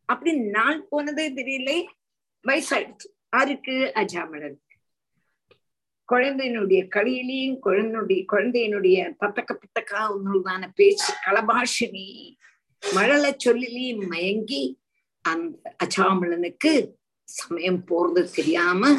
அப்படி 0.04 0.36
நாள் 0.36 0.82
போனதே 0.82 1.32
தெரியல. 1.32 1.84
வயசாயிடுச்சு. 2.48 3.08
யாருக்கு 3.30 3.92
அஜாமலன். 3.94 4.60
குழந்தையினுடைய 6.12 6.88
களியிலையும் 6.96 7.58
குழந்தையுடைய 7.64 8.24
குழந்தையினுடைய 8.32 9.14
பத்தக்க 9.20 9.56
பத்தக்கா 9.56 10.16
உங்களுதான 10.16 10.68
பேச்சு 10.74 11.14
களபாஷினி 11.26 12.34
மழல 12.94 13.34
சொல்லிலையும் 13.36 14.06
மயங்கி 14.06 14.80
அந்த 15.20 15.76
அஜாமலனுக்கு 15.84 16.92
சமயம் 17.24 17.84
போறது 17.86 18.30
தெரியாம 18.34 18.96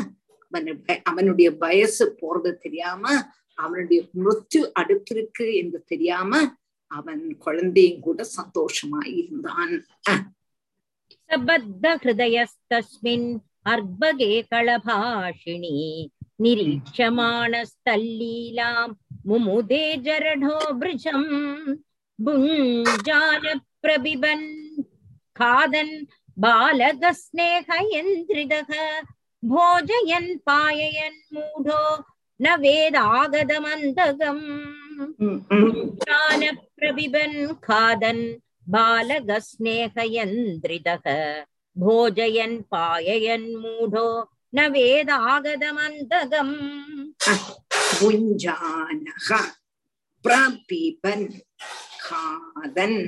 அவனுடைய 0.50 1.02
அவனுடைய 1.04 1.52
வயசு 1.52 2.18
போறது 2.22 2.54
தெரியாம 2.54 3.28
அவனுடைய 3.56 4.08
மிருத்து 4.12 4.72
அடுத்திருக்கு 4.80 5.54
என்று 5.54 5.84
தெரியாம 5.84 6.56
அவன் 6.88 7.38
குழந்தையும் 7.38 8.00
கூட 8.00 8.26
சந்தோஷமா 8.42 9.06
இருந்தான். 9.06 9.86
सबद्धहृदयस्तस्मिन् 11.33 13.27
अर्भगे 13.73 14.31
कलभाषिणी 14.53 15.73
निरीक्षमाणस्तल्लीलां 16.43 18.89
मुमुदे 19.29 19.83
जरढो 20.07 20.59
भृशम् 20.81 21.29
भुञ्जानप्रबिबन् 22.27 24.47
खादन् 25.41 25.95
बालकस्नेहयन्द्रिदः 26.45 28.71
भोजयन् 29.53 30.31
पाययन् 30.49 31.21
मूढो 31.35 31.83
न 32.43 32.45
वेदागदमन्तकम् 32.65 34.45
भुञ्जानप्रबिबन् 35.51 37.39
खादन् 37.69 38.25
बालगस्नेहयन्द्रिदः 38.74 41.06
भोजयन् 41.76 42.58
पाययन् 42.72 43.48
मूढो 43.64 44.08
न 44.56 44.58
वेदागतमन्तगम् 44.74 46.56
भुञ्जानः 48.00 49.28
प्रपिबन् 50.26 51.28
खादन् 52.06 53.00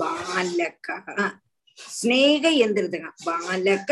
बालकः 0.00 1.06
ஸ்நேக 1.78 2.44
எந்திரதக 2.64 3.04
பாலக 3.26 3.90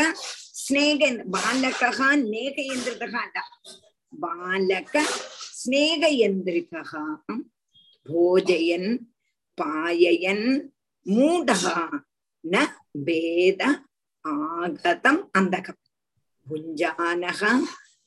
ஸ்நேக 0.62 1.00
பாலகா 1.34 2.08
நேக 2.32 2.56
எந்திரதகா 2.74 3.20
அல்ல. 3.26 3.36
பாலக 4.24 4.94
ஸ்நேக 5.60 6.02
எந்திரிகா 6.26 7.02
போஜயன் 8.06 8.90
பாயயன் 9.58 10.46
மூடகா 11.08 11.76
ந 12.44 12.56
பேத 13.06 13.62
ஆகதம் 14.24 15.20
அந்தகம். 15.38 15.80
புஞ்சானக 16.46 17.42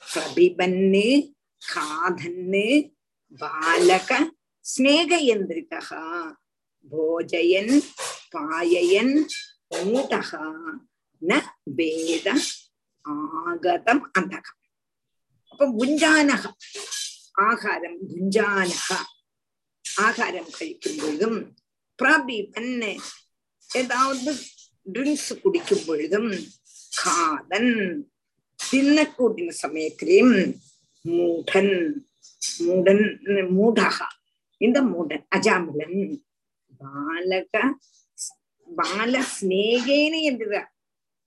பிரபிபன்னு 0.04 1.08
காதன்னு 1.62 2.68
பாலக 3.42 4.12
ஸ்நேகயந்திரிகா 4.66 6.04
போஜயன் 6.92 7.74
பாயயன் 8.34 9.16
மூடகா 9.84 10.46
ந 11.22 11.40
பேத 11.78 12.28
ஆகதம் 13.06 14.04
அந்தகம். 14.20 14.60
அப்ப 15.52 15.68
புஞ்சானக 15.78 16.44
ஆகாரம் 17.48 18.00
புஞ்சானக 18.12 18.90
ஆகாரம் 19.86 20.52
கழிக்கும் 20.58 21.00
பொழுதும் 21.02 21.40
பிரபி 22.02 22.38
பண்ண. 22.54 22.82
ஏதாவது 23.74 24.32
ட்ரிங்க்ஸ் 24.94 25.34
குடிக்கும் 25.42 25.84
பொழுதும் 25.88 26.32
காதன். 27.04 27.74
தின்னக்கூடிய 28.72 29.50
சமயத்திலையும் 29.62 30.56
மூடன். 31.04 31.94
மூடன் 32.60 33.06
மூடகா. 33.58 34.08
இந்த 34.58 34.82
மூடன் 34.82 35.24
அஜாமிலன். 35.36 36.24
பாலக 36.80 37.56
பால 38.76 39.24
ஸ்நேகேன 39.36 40.22
என்கிறார் 40.22 40.74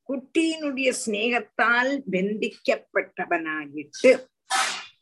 குட்டியினுடைய 0.09 0.93
ஸ்நேகத்தால் 1.05 1.93
பெந்திக்கப்பட்டவனாகிட்டு 2.11 4.11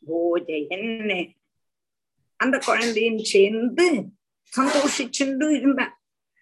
போஜயன். 0.05 1.33
அந்த 2.35 2.57
குழந்தையும் 2.57 3.17
சேர்ந்து 3.17 4.05
சந்தோஷிச்சுண்டு 4.57 5.49
இருந்தான் 5.49 6.01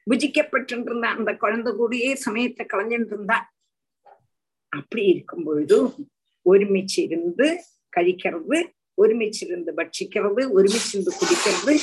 புஜிக்கப்பட்டு 0.09 0.81
இருந்தான் 0.81 1.17
அந்த 1.17 1.33
குழந்தை 1.35 1.73
கூடயே 1.73 2.13
சமயத்தை 2.13 2.65
கலைஞ்சிட்டு 2.73 3.05
இருந்தான் 3.05 3.53
அப்படி 4.69 5.05
இருக்கும் 5.05 5.43
பொழுது 5.43 5.93
ஒருமிச்சு 6.45 7.01
இருந்து 7.01 7.63
கழிக்கிறது 7.97 8.71
ஒருமிச்சிருந்து 9.01 9.71
பட்சிக்கிறது 9.77 10.41
ஒருமிச்சிருந்து 10.57 11.11
குடிக்கிறது. 11.19 11.79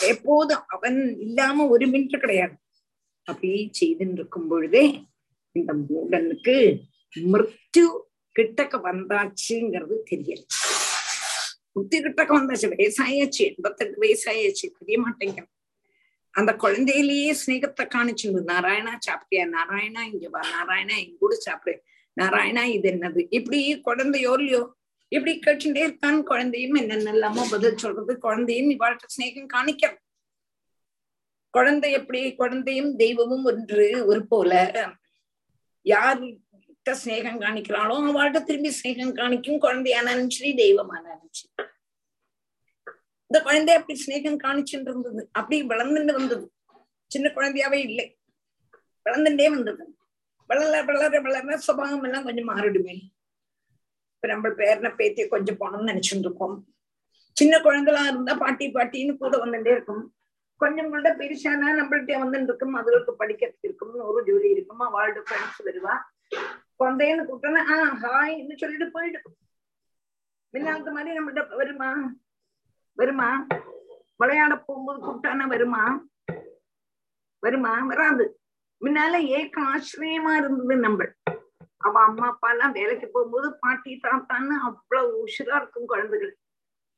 எப்போதும் 0.00 0.62
அவன் 0.66 1.16
இல்லாம 1.20 1.68
ஒரு 1.68 1.86
மினிட் 1.86 2.18
கிடையாது. 2.18 2.52
அப்படி 3.24 3.70
செய்துட்டு 3.80 4.12
இருக்கும் 4.12 4.48
பொழுதே 4.48 5.04
இந்த 5.52 5.72
மூடனுக்கு 5.72 6.80
மிருத்யு 7.16 7.86
கிட்டக்க 8.38 8.80
வந்தாச்சுங்கிறது 8.84 9.96
தெரியல. 10.10 10.42
புத்தி 11.72 12.00
கிட்டக்க 12.00 12.32
வந்தாச்சு. 12.38 12.68
வயசாயாச்சு. 12.70 13.54
எண்பத்தெட்டு 13.54 14.00
வயசாயாச்சு. 14.00 14.70
தெரிய 14.78 15.00
மாட்டேங்கிறது 15.00 15.58
அந்த 16.34 16.52
குழந்தையிலேயே 16.62 17.30
ஸ்நேகத்தை 17.40 17.84
காணிச்சுண்டு 17.94 18.40
நாராயணா 18.50 18.92
சாப்பிட்டியா? 19.06 19.44
நாராயணா 19.48 20.02
இங்க 20.10 20.28
வா. 20.28 20.42
நாராயணா 20.56 20.94
இங்க 20.96 21.16
கூட 21.18 21.34
சாப்பிடு. 21.46 21.74
நாராயணா 22.16 22.62
இது 22.76 22.88
என்னது? 22.90 23.20
இப்படி 23.30 23.58
குழந்தையோ 23.80 24.32
இல்லையோ 24.38 24.62
இப்படி 25.12 25.32
கேட்டுட்டே 25.38 25.82
இருக்கான் 25.86 26.20
குழந்தையும் 26.22 26.76
என்னென்னலாமோ 26.76 27.44
பதில் 27.50 27.76
சொல்றது? 27.76 28.12
குழந்தையும் 28.18 28.70
இவாழ்கிட்ட 28.70 29.14
ஸ்நேகம் 29.16 29.50
காணிக்கிறது 29.54 30.00
குழந்தை 31.54 31.88
எப்படி? 31.92 32.20
குழந்தையும் 32.34 32.96
தெய்வமும் 32.96 33.44
ஒன்று 33.44 33.86
ஒரு 34.04 34.22
போல. 34.26 34.52
யார்கிட்ட 35.86 36.92
ஸ்நேகம் 37.02 37.40
காணிக்கிறாளோ 37.40 37.94
அவள்கிட்ட 38.10 38.40
திரும்பி 38.44 38.70
ஸ்நேகம் 38.78 39.16
காணிக்கும் 39.16 39.62
குழந்தையானாலும் 39.62 40.32
சரி 40.36 40.50
தெய்வமானாலும் 40.54 41.32
சரி. 41.32 41.69
இந்த 43.32 43.44
குழந்தை 43.44 43.74
அப்படி 43.74 44.04
சிநேகம் 44.06 44.38
காணிச்சுட்டு 44.42 44.88
இருந்தது 44.88 45.28
அப்படி 45.32 45.66
வளர்ந்துட்டு 45.66 46.12
வந்தது. 46.12 46.52
சின்ன 47.06 47.32
குழந்தையாவே 47.34 47.74
இல்லை. 47.74 48.18
வளர்ந்துட்டே 49.04 49.50
வந்தது. 49.50 49.96
வளர 50.46 50.82
வளர 50.82 51.20
வளர 51.20 51.56
சுபாவம் 51.56 52.02
எல்லாம் 52.02 52.24
கொஞ்சம் 52.24 52.48
மாறிடுமே. 52.48 53.00
இப்ப 54.14 54.28
நம்ம 54.28 54.48
பேரனை 54.48 54.94
பேத்திய 54.94 55.28
கொஞ்சம் 55.28 55.56
போனோம்னு 55.60 55.90
நினைச்சுட்டு 55.90 56.18
இருக்கோம் 56.18 56.64
சின்ன 57.32 57.58
குழந்தைலாம் 57.58 58.06
இருந்தா 58.06 58.34
பாட்டி 58.34 58.72
பாட்டின்னு 58.72 59.16
கூட 59.16 59.44
வந்துட்டே 59.44 59.70
இருக்கும். 59.70 60.14
கொஞ்சம் 60.56 60.88
கூட 60.88 61.14
பெருசானா 61.16 61.68
நம்மள்ட்ட 61.80 62.12
வந்துட்டு 62.22 62.42
இருக்கும். 62.42 62.76
அதுகளுக்கு 62.76 63.10
படிக்கிறதுக்கு 63.18 63.62
இருக்கும். 63.62 63.94
ஒரு 63.94 64.24
ஜோலி 64.24 64.50
இருக்கும்? 64.50 64.80
அவளோட 64.80 65.22
ஃப்ரெண்ட்ஸ் 65.30 65.64
வருவா. 65.64 65.98
குழந்தைன்னு 66.78 67.24
கூப்பிட்டோன்னா 67.24 67.62
ஆஹ் 67.72 67.94
ஹாய்ன்னு 68.02 68.56
சொல்லிட்டு 68.56 68.86
போயிடும். 68.86 69.54
முன்னாலத்து 70.52 70.92
மாதிரி 70.92 71.18
நம்மள்ட்ட 71.18 71.56
வருமா? 71.56 72.12
வருமா? 72.92 73.46
விளையாட 74.16 74.58
போகும்போது 74.58 74.98
கூப்பிட்டானா 75.06 75.46
வருமா? 75.46 76.04
வருமா? 77.38 77.78
வராது. 77.80 78.40
முன்னால 78.80 79.16
ஏக்க 79.22 79.62
ஆச்சரியமா 79.62 80.36
இருந்தது 80.36 80.76
நம்ம. 80.76 81.04
அவ 81.76 82.02
அம்மா 82.02 82.26
அப்பா 82.26 82.50
எல்லாம் 82.50 82.72
வேலைக்கு 82.72 83.08
போகும்போது 83.08 83.58
பாட்டி 83.58 84.00
தாத்தான்னு 84.02 84.56
அவ்வளவு 84.58 85.26
உஷிரா 85.26 85.56
இருக்கும் 85.56 85.86
குழந்தைகள். 85.86 86.36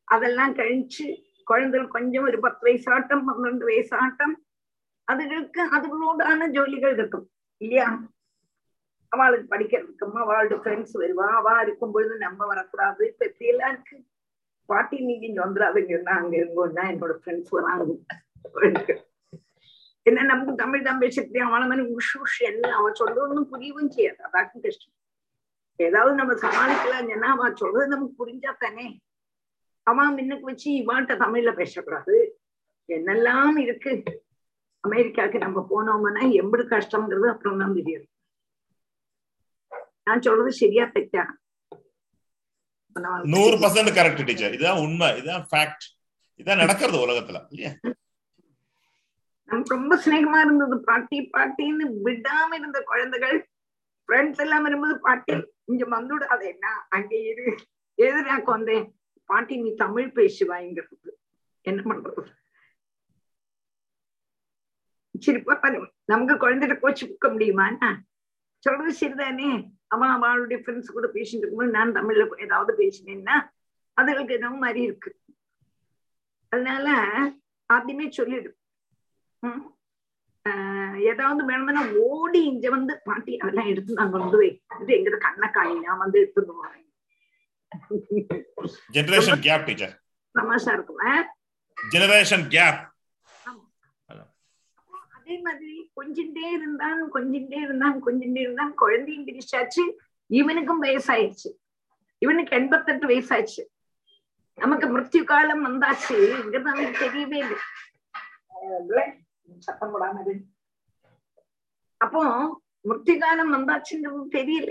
அதெல்லாம் 0.04 0.54
கழிச்சு 0.54 1.22
குழந்தைகள் 1.44 1.88
கொஞ்சம் 1.88 2.22
ஒரு 2.22 2.40
பத்து 2.40 2.66
வயசாட்டம் 2.66 3.28
பன்னெண்டு 3.28 3.64
வயசாட்டம் 3.64 4.34
அதுகளுக்கு 5.12 5.62
அதுகளோடான 5.72 6.48
ஜோலிகள் 6.50 6.92
இருக்கும். 6.92 7.30
இல்லையா? 7.56 8.00
அவளுக்கு 9.08 9.56
படிக்கிறதுக்கும் 9.56 10.14
அவளோட 10.14 10.54
ஃப்ரெண்ட்ஸ் 10.56 10.94
வருவா. 10.94 11.26
அவா 11.32 11.60
இருக்கும் 11.60 11.92
பொழுது 11.92 12.16
நம்ம 12.16 12.46
வரக்கூடாது. 12.46 13.06
இப்ப 13.06 13.24
எப்படி 13.24 13.46
எல்லாம் 13.46 13.72
இருக்கு. 13.72 14.04
பாட்டி 14.68 14.96
நீங்க 15.00 15.24
இங்க 15.26 15.40
வந்துடாதுங்கன்னா 15.46 16.14
அங்க 16.20 16.34
இருங்கோன்னா 16.36 16.84
என்னோட 16.92 17.14
ஃப்ரெண்ட்ஸ் 17.20 17.54
வராங்க 17.56 17.90
என்ன 20.06 20.22
நமக்கு 20.22 20.52
தமிழ் 20.54 20.86
தான் 20.86 21.00
பேசிட்டு 21.00 21.40
அவன 21.48 21.66
மாதிரி 21.70 21.82
உஷ் 21.96 22.14
உஷ் 22.22 22.40
என்ன? 22.50 22.64
அவன் 22.78 22.98
சொல்றதுன்னு 23.00 23.42
புரியவும் 23.52 23.92
செய்யாது. 23.96 24.18
அதாக்கும் 24.26 24.64
கஷ்டம் 24.64 24.94
ஏதாவது 25.78 26.14
நம்ம 26.14 26.32
சமாளிக்கலாம் 26.44 27.12
என்ன 27.14 27.28
அவன் 27.34 27.56
சொல்றது 27.56 27.86
நமக்கு 27.88 28.14
புரிஞ்சா 28.20 28.52
தானே? 28.64 28.86
அவன் 29.86 30.16
மின்னுக்கு 30.16 30.48
வச்சு 30.50 30.68
இவாட்ட 30.80 31.12
தமிழ்ல 31.16 31.52
பேசக்கூடாது. 31.60 32.16
என்னெல்லாம் 32.88 33.56
இருக்கு? 33.56 33.92
அமெரிக்காவுக்கு 34.84 35.38
நம்ம 35.38 35.58
போனோம்னா 35.70 36.22
எப்படி 36.40 36.62
கஷ்டம்ங்கிறது 36.74 37.28
அப்புறம் 37.30 37.60
தான் 37.62 37.76
தெரியும். 37.78 38.06
நான் 40.06 40.24
சொல்றது 40.26 40.52
சரியா 40.62 40.84
தைச்சா 40.94 41.24
நூறு 43.34 43.56
பர்சன்ட் 43.56 43.96
கரெக்ட் 43.96 44.24
டீச்சர் 44.24 44.54
இதுதான் 44.54 44.78
உண்மை. 44.78 45.08
இதுதான் 45.16 45.46
ஃபேக்ட் 45.50 45.84
இதான் 46.40 46.58
நடக்கிறது 46.58 46.98
உலகத்துல 47.04 47.40
இல்லையா? 47.50 47.72
நமக்கு 49.48 49.74
ரொம்ப 49.74 49.94
சிநேகமா 49.96 50.38
இருந்தது 50.40 50.76
பாட்டி 50.80 51.18
பாட்டின்னு 51.32 51.86
விடாம 52.04 52.50
இருந்த 52.54 52.78
குழந்தைகள் 52.82 53.36
ஃப்ரெண்ட்ஸ் 54.08 54.40
எல்லாம் 54.40 54.62
வரும்போது 54.62 54.94
பாட்டி 54.98 55.34
இங்க 55.64 55.84
வந்துவிடாத 55.88 56.42
என்ன 56.48 56.66
அங்கே 56.88 57.18
இரு. 57.22 57.46
எதிராக்க 57.98 58.48
வந்தேன் 58.50 58.86
பாட்டி 59.30 59.56
நீ 59.56 59.70
தமிழ் 59.74 60.08
பேசுவாங்கிறது 60.16 61.10
என்ன 61.64 61.80
பண்றது? 61.82 62.22
சிரிப்பா 65.14 65.54
நமக்கு 66.04 66.34
குழந்தைகிட்ட 66.36 66.76
கோச்சு 66.80 67.04
கொடுக்க 67.06 67.28
முடியுமா 67.28 67.66
சொல்றது 68.66 68.92
சரிதானே? 69.00 69.50
அவன் 69.92 70.12
அவளுடைய 70.14 70.58
ஃப்ரெண்ட்ஸ் 70.62 70.96
கூட 70.96 71.06
பேசிட்டு 71.14 71.42
இருக்கும்போது 71.42 71.76
நான் 71.76 71.96
தமிழ்ல 71.98 72.24
ஏதாவது 72.46 72.72
பேசினேன்னா 72.80 73.36
அதுகளுக்கு 73.96 74.36
ஏதாவது 74.38 74.64
மாதிரி 74.64 74.80
இருக்கு. 74.88 75.10
அதனால 76.52 76.86
ஆദ്യമേ 77.70 78.06
சொல்லிடும் 78.18 78.58
ஏதாவது 81.10 81.42
வேணும்னா 81.48 81.82
ஓடி 82.06 82.40
இங்க 82.52 82.66
வந்து 82.70 82.94
பாட்டி 83.08 83.32
அதெல்லாம் 83.42 83.68
எடுத்து 83.72 83.98
நாங்க 83.98 84.18
கொண்டு 84.18 84.38
போய் 84.38 84.50
எங்கிட்ட 84.96 85.18
கண்ணை 85.26 85.48
காணி 85.56 85.74
நான் 85.86 86.02
வந்து 86.04 86.20
எடுத்துட்டு 86.22 86.54
போறேன். 86.60 86.78
ஜெனரேஷன் 88.96 89.44
கேப் 89.46 89.66
டீச்சர் 89.68 89.94
தமாஷா 90.34 90.72
இருக்குமே? 90.76 91.12
ஜெனரேஷன் 91.76 92.46
கேப் 92.54 92.80
அதே 95.32 95.40
மாதிரி 95.40 95.74
கொஞ்சிண்டே 95.98 96.46
இருந்தான் 96.54 96.98
கொஞ்சிண்டே 97.12 97.58
இருந்தான் 97.66 97.94
கொஞ்சிண்டே 98.06 98.40
இருந்தான். 98.46 98.72
குழந்தையும் 98.74 99.26
பிரிச்சாச்சு. 99.26 99.84
இவனுக்கும் 100.30 100.82
வயசாயிடுச்சு. 100.82 101.50
இவனுக்கு 102.18 102.52
எண்பத்தெட்டு 102.56 103.06
வயசாச்சு 103.08 103.62
நமக்கு 104.54 104.86
மிருத்யு 104.86 105.22
காலம் 105.30 105.62
வந்தாச்சுங்கிறது 105.66 106.68
அவனுக்கு 106.72 107.04
தெரியவே 107.04 107.38
இல்லை. 108.80 109.04
சத்தம் 109.58 109.92
போடாம 109.94 110.34
அப்போ 111.96 112.22
மிருத்யு 112.88 113.16
காலம் 113.24 113.52
வந்தாச்சுங்கிறது 113.54 114.28
தெரியல. 114.38 114.70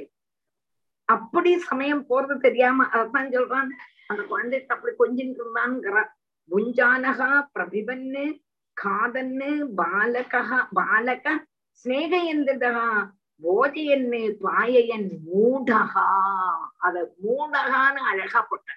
அப்படி 1.16 1.52
சமயம் 1.72 2.06
போறது 2.10 2.38
தெரியாம 2.48 2.86
அதான் 3.00 3.34
சொல்றான். 3.36 3.74
அந்த 4.08 4.22
குழந்தைக்கு 4.32 4.76
அப்படி 4.76 4.94
கொஞ்சிட்டு 5.02 5.42
இருந்தான்ங்கிறான். 5.42 6.12
புஞ்சானகா 6.52 7.32
பிரபிபன்னு 7.56 8.26
காதன்னு 8.78 9.50
பாலக 9.80 10.44
பாலக 10.74 11.26
ஸ்நேகயந்திரதா 11.86 12.88
போதையன்னு 13.42 14.22
பாயையன் 14.44 15.10
மூடகா 15.28 16.08
அத 16.78 16.96
மூடகான்னு 17.24 18.02
அழகா 18.12 18.42
போட்ட 18.42 18.70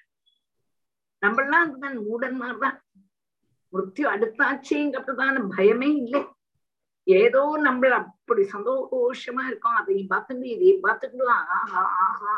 நம்மளாம் 1.22 1.66
அதுதான் 1.66 1.98
மூடன்மார் 2.06 2.62
தான் 2.62 2.78
மிருத்யு 3.72 4.04
அடுத்தாச்சுங்கிறதுதான 4.10 5.36
பயமே 5.52 5.88
இல்லை. 6.00 6.20
ஏதோ 7.06 7.42
நம்மள 7.66 7.92
அப்படி 8.00 8.42
சந்தோஷமா 8.52 9.42
இருக்கோம். 9.46 9.78
அதை 9.80 9.94
பார்த்துட்டு 10.12 10.46
இதை 10.54 10.72
பார்த்துட்டு 10.86 11.26
ஆஹா 11.36 11.82
ஆஹா 12.04 12.34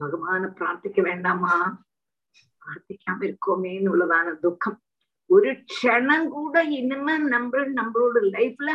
பகவான 0.00 0.42
பிரார்த்திக்க 0.58 1.00
வேண்டாமா? 1.02 1.54
பிரார்த்திக்காம 2.62 3.24
இருக்கோமேன்னு 3.28 3.92
உள்ளதான 3.94 4.34
துக்கம். 4.44 4.78
ஒரு 5.30 5.50
க்ஷணம் 5.70 6.28
கூட 6.28 6.62
இனிமே 6.78 7.14
நம்ம 7.34 7.62
நம்மளோட 7.78 8.18
லைஃப்ல 8.34 8.70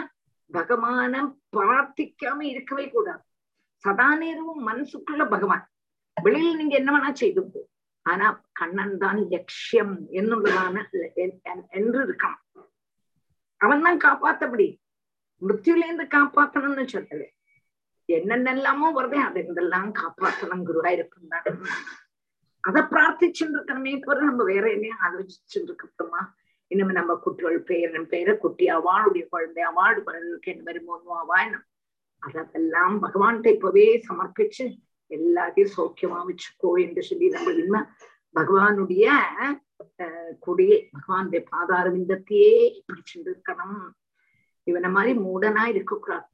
பகவான 0.52 1.14
பிரார்த்திக்காம 1.56 2.40
இருக்கவே 2.54 2.86
கூடாது. 2.90 3.22
சதா 3.84 4.08
நேரமும் 4.16 4.64
மனசுக்குள்ள 4.68 5.24
பகவான். 5.30 5.64
வெளியில் 6.18 6.60
நீங்க 6.62 6.76
என்ன 6.76 6.90
வேணா 6.96 7.12
செய்து 7.22 7.42
போ. 7.52 7.60
ஆனா 8.06 8.28
கண்ணன் 8.60 8.98
தான் 8.98 9.20
லட்சியம் 9.34 9.96
என்னுள்ளதான 10.20 10.84
என்று 11.70 12.00
இருக்கான். 12.08 12.40
அவன் 13.62 13.86
தான் 13.88 14.02
காப்பாத்தபடி. 14.06 14.68
மிருத்யுல 15.42 15.86
இருந்து 15.88 16.06
காப்பாத்தணும்னு 16.18 16.86
சொல்லல. 16.94 17.24
என்னென்னலாமோ 18.10 18.88
வருதே 18.98 19.20
அது 19.28 19.40
இதெல்லாம் 19.52 19.92
காப்பாற்றணும் 20.02 20.66
குருவாயிருக்கும் 20.70 21.32
தான். 21.34 21.60
அதை 22.64 22.82
பிரார்த்திச்சுட்டு 22.94 23.56
இருக்கணுமே 23.58 23.94
தவிர 24.00 24.26
நம்ம 24.30 24.44
வேற 24.44 24.66
என்னையும் 24.76 25.04
ஆலோசிச்சுட்டு 25.08 25.70
இருக்கட்டுமா? 25.70 26.22
இனிமே 26.72 26.94
நம்ம 26.94 27.14
குட்டிகள் 27.24 27.58
பேரன் 27.70 28.08
பேர 28.12 28.30
குட்டி 28.38 28.66
அவாளுடைய 28.76 29.24
குழந்தை 29.30 29.62
அவாடு 29.64 30.00
குழந்தைக்கு 30.04 30.52
என்ன 30.52 30.64
மாதிரி 30.64 30.82
மூணு 30.86 31.04
அதெல்லாம் 32.24 32.96
பகவான்கிட்ட 33.04 33.50
இப்பவே 33.56 33.86
சமர்ப்பிச்சு 34.10 34.66
எல்லாத்தையும் 35.12 35.74
சௌக்கியமா 35.78 36.20
வச்சுக்கோ 36.28 36.70
என்று 36.84 37.02
சொல்லி 37.10 37.30
நம்ம 37.30 37.52
இனிமே 37.54 37.82
பகவானுடைய 38.36 39.06
கொடியே 40.40 40.78
பகவானுடைய 40.96 41.42
பாதார 41.50 41.86
விந்தத்தையே 41.90 42.54
பிடிச்சிட்டு 42.88 43.30
இருக்கணும் 43.34 43.82
இவனை 44.68 44.90
மாதிரி 44.90 45.12
மூடனா 45.20 45.64
இருக்கக்கூடாது. 45.66 46.28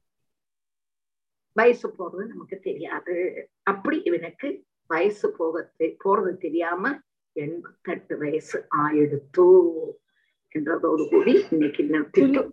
வயசு 1.56 1.86
போறது 1.88 2.24
நமக்கு 2.26 2.56
தெரியாது. 2.58 3.14
அப்படி 3.62 3.96
இவனுக்கு 4.08 4.48
வயசு 4.90 5.26
போக 5.38 5.62
போறது 6.04 6.32
தெரியாம 6.36 6.92
எண்பத்தெட்டு 7.36 8.14
வயசு 8.18 8.58
ஆயிடுத்து. 8.76 9.48
என்றதோடு 10.58 11.04
கூடி 11.14 11.34
இன்னைக்கு 11.54 11.82
நிறுத்திட்டோம் 11.92 12.52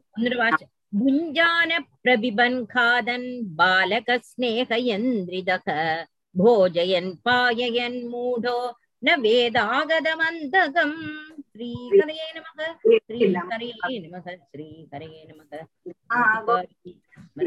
भुञ्जान 0.93 1.71
प्रबिबन् 2.03 2.57
खादन् 2.73 3.25
बालकस्नेहयन्द्रिदः 3.59 5.65
भोजयन् 6.35 7.09
पाययन् 7.25 7.97
मूढो 8.11 8.57
न 9.03 9.07
वेदागतमन्तकम् 9.23 10.95
श्रीहरये 11.49 12.27
नमः 12.37 12.59
श्रीहरये 12.83 13.97
नमः 14.05 14.27
श्रीहरये 14.35 15.21
नमः 15.31 15.51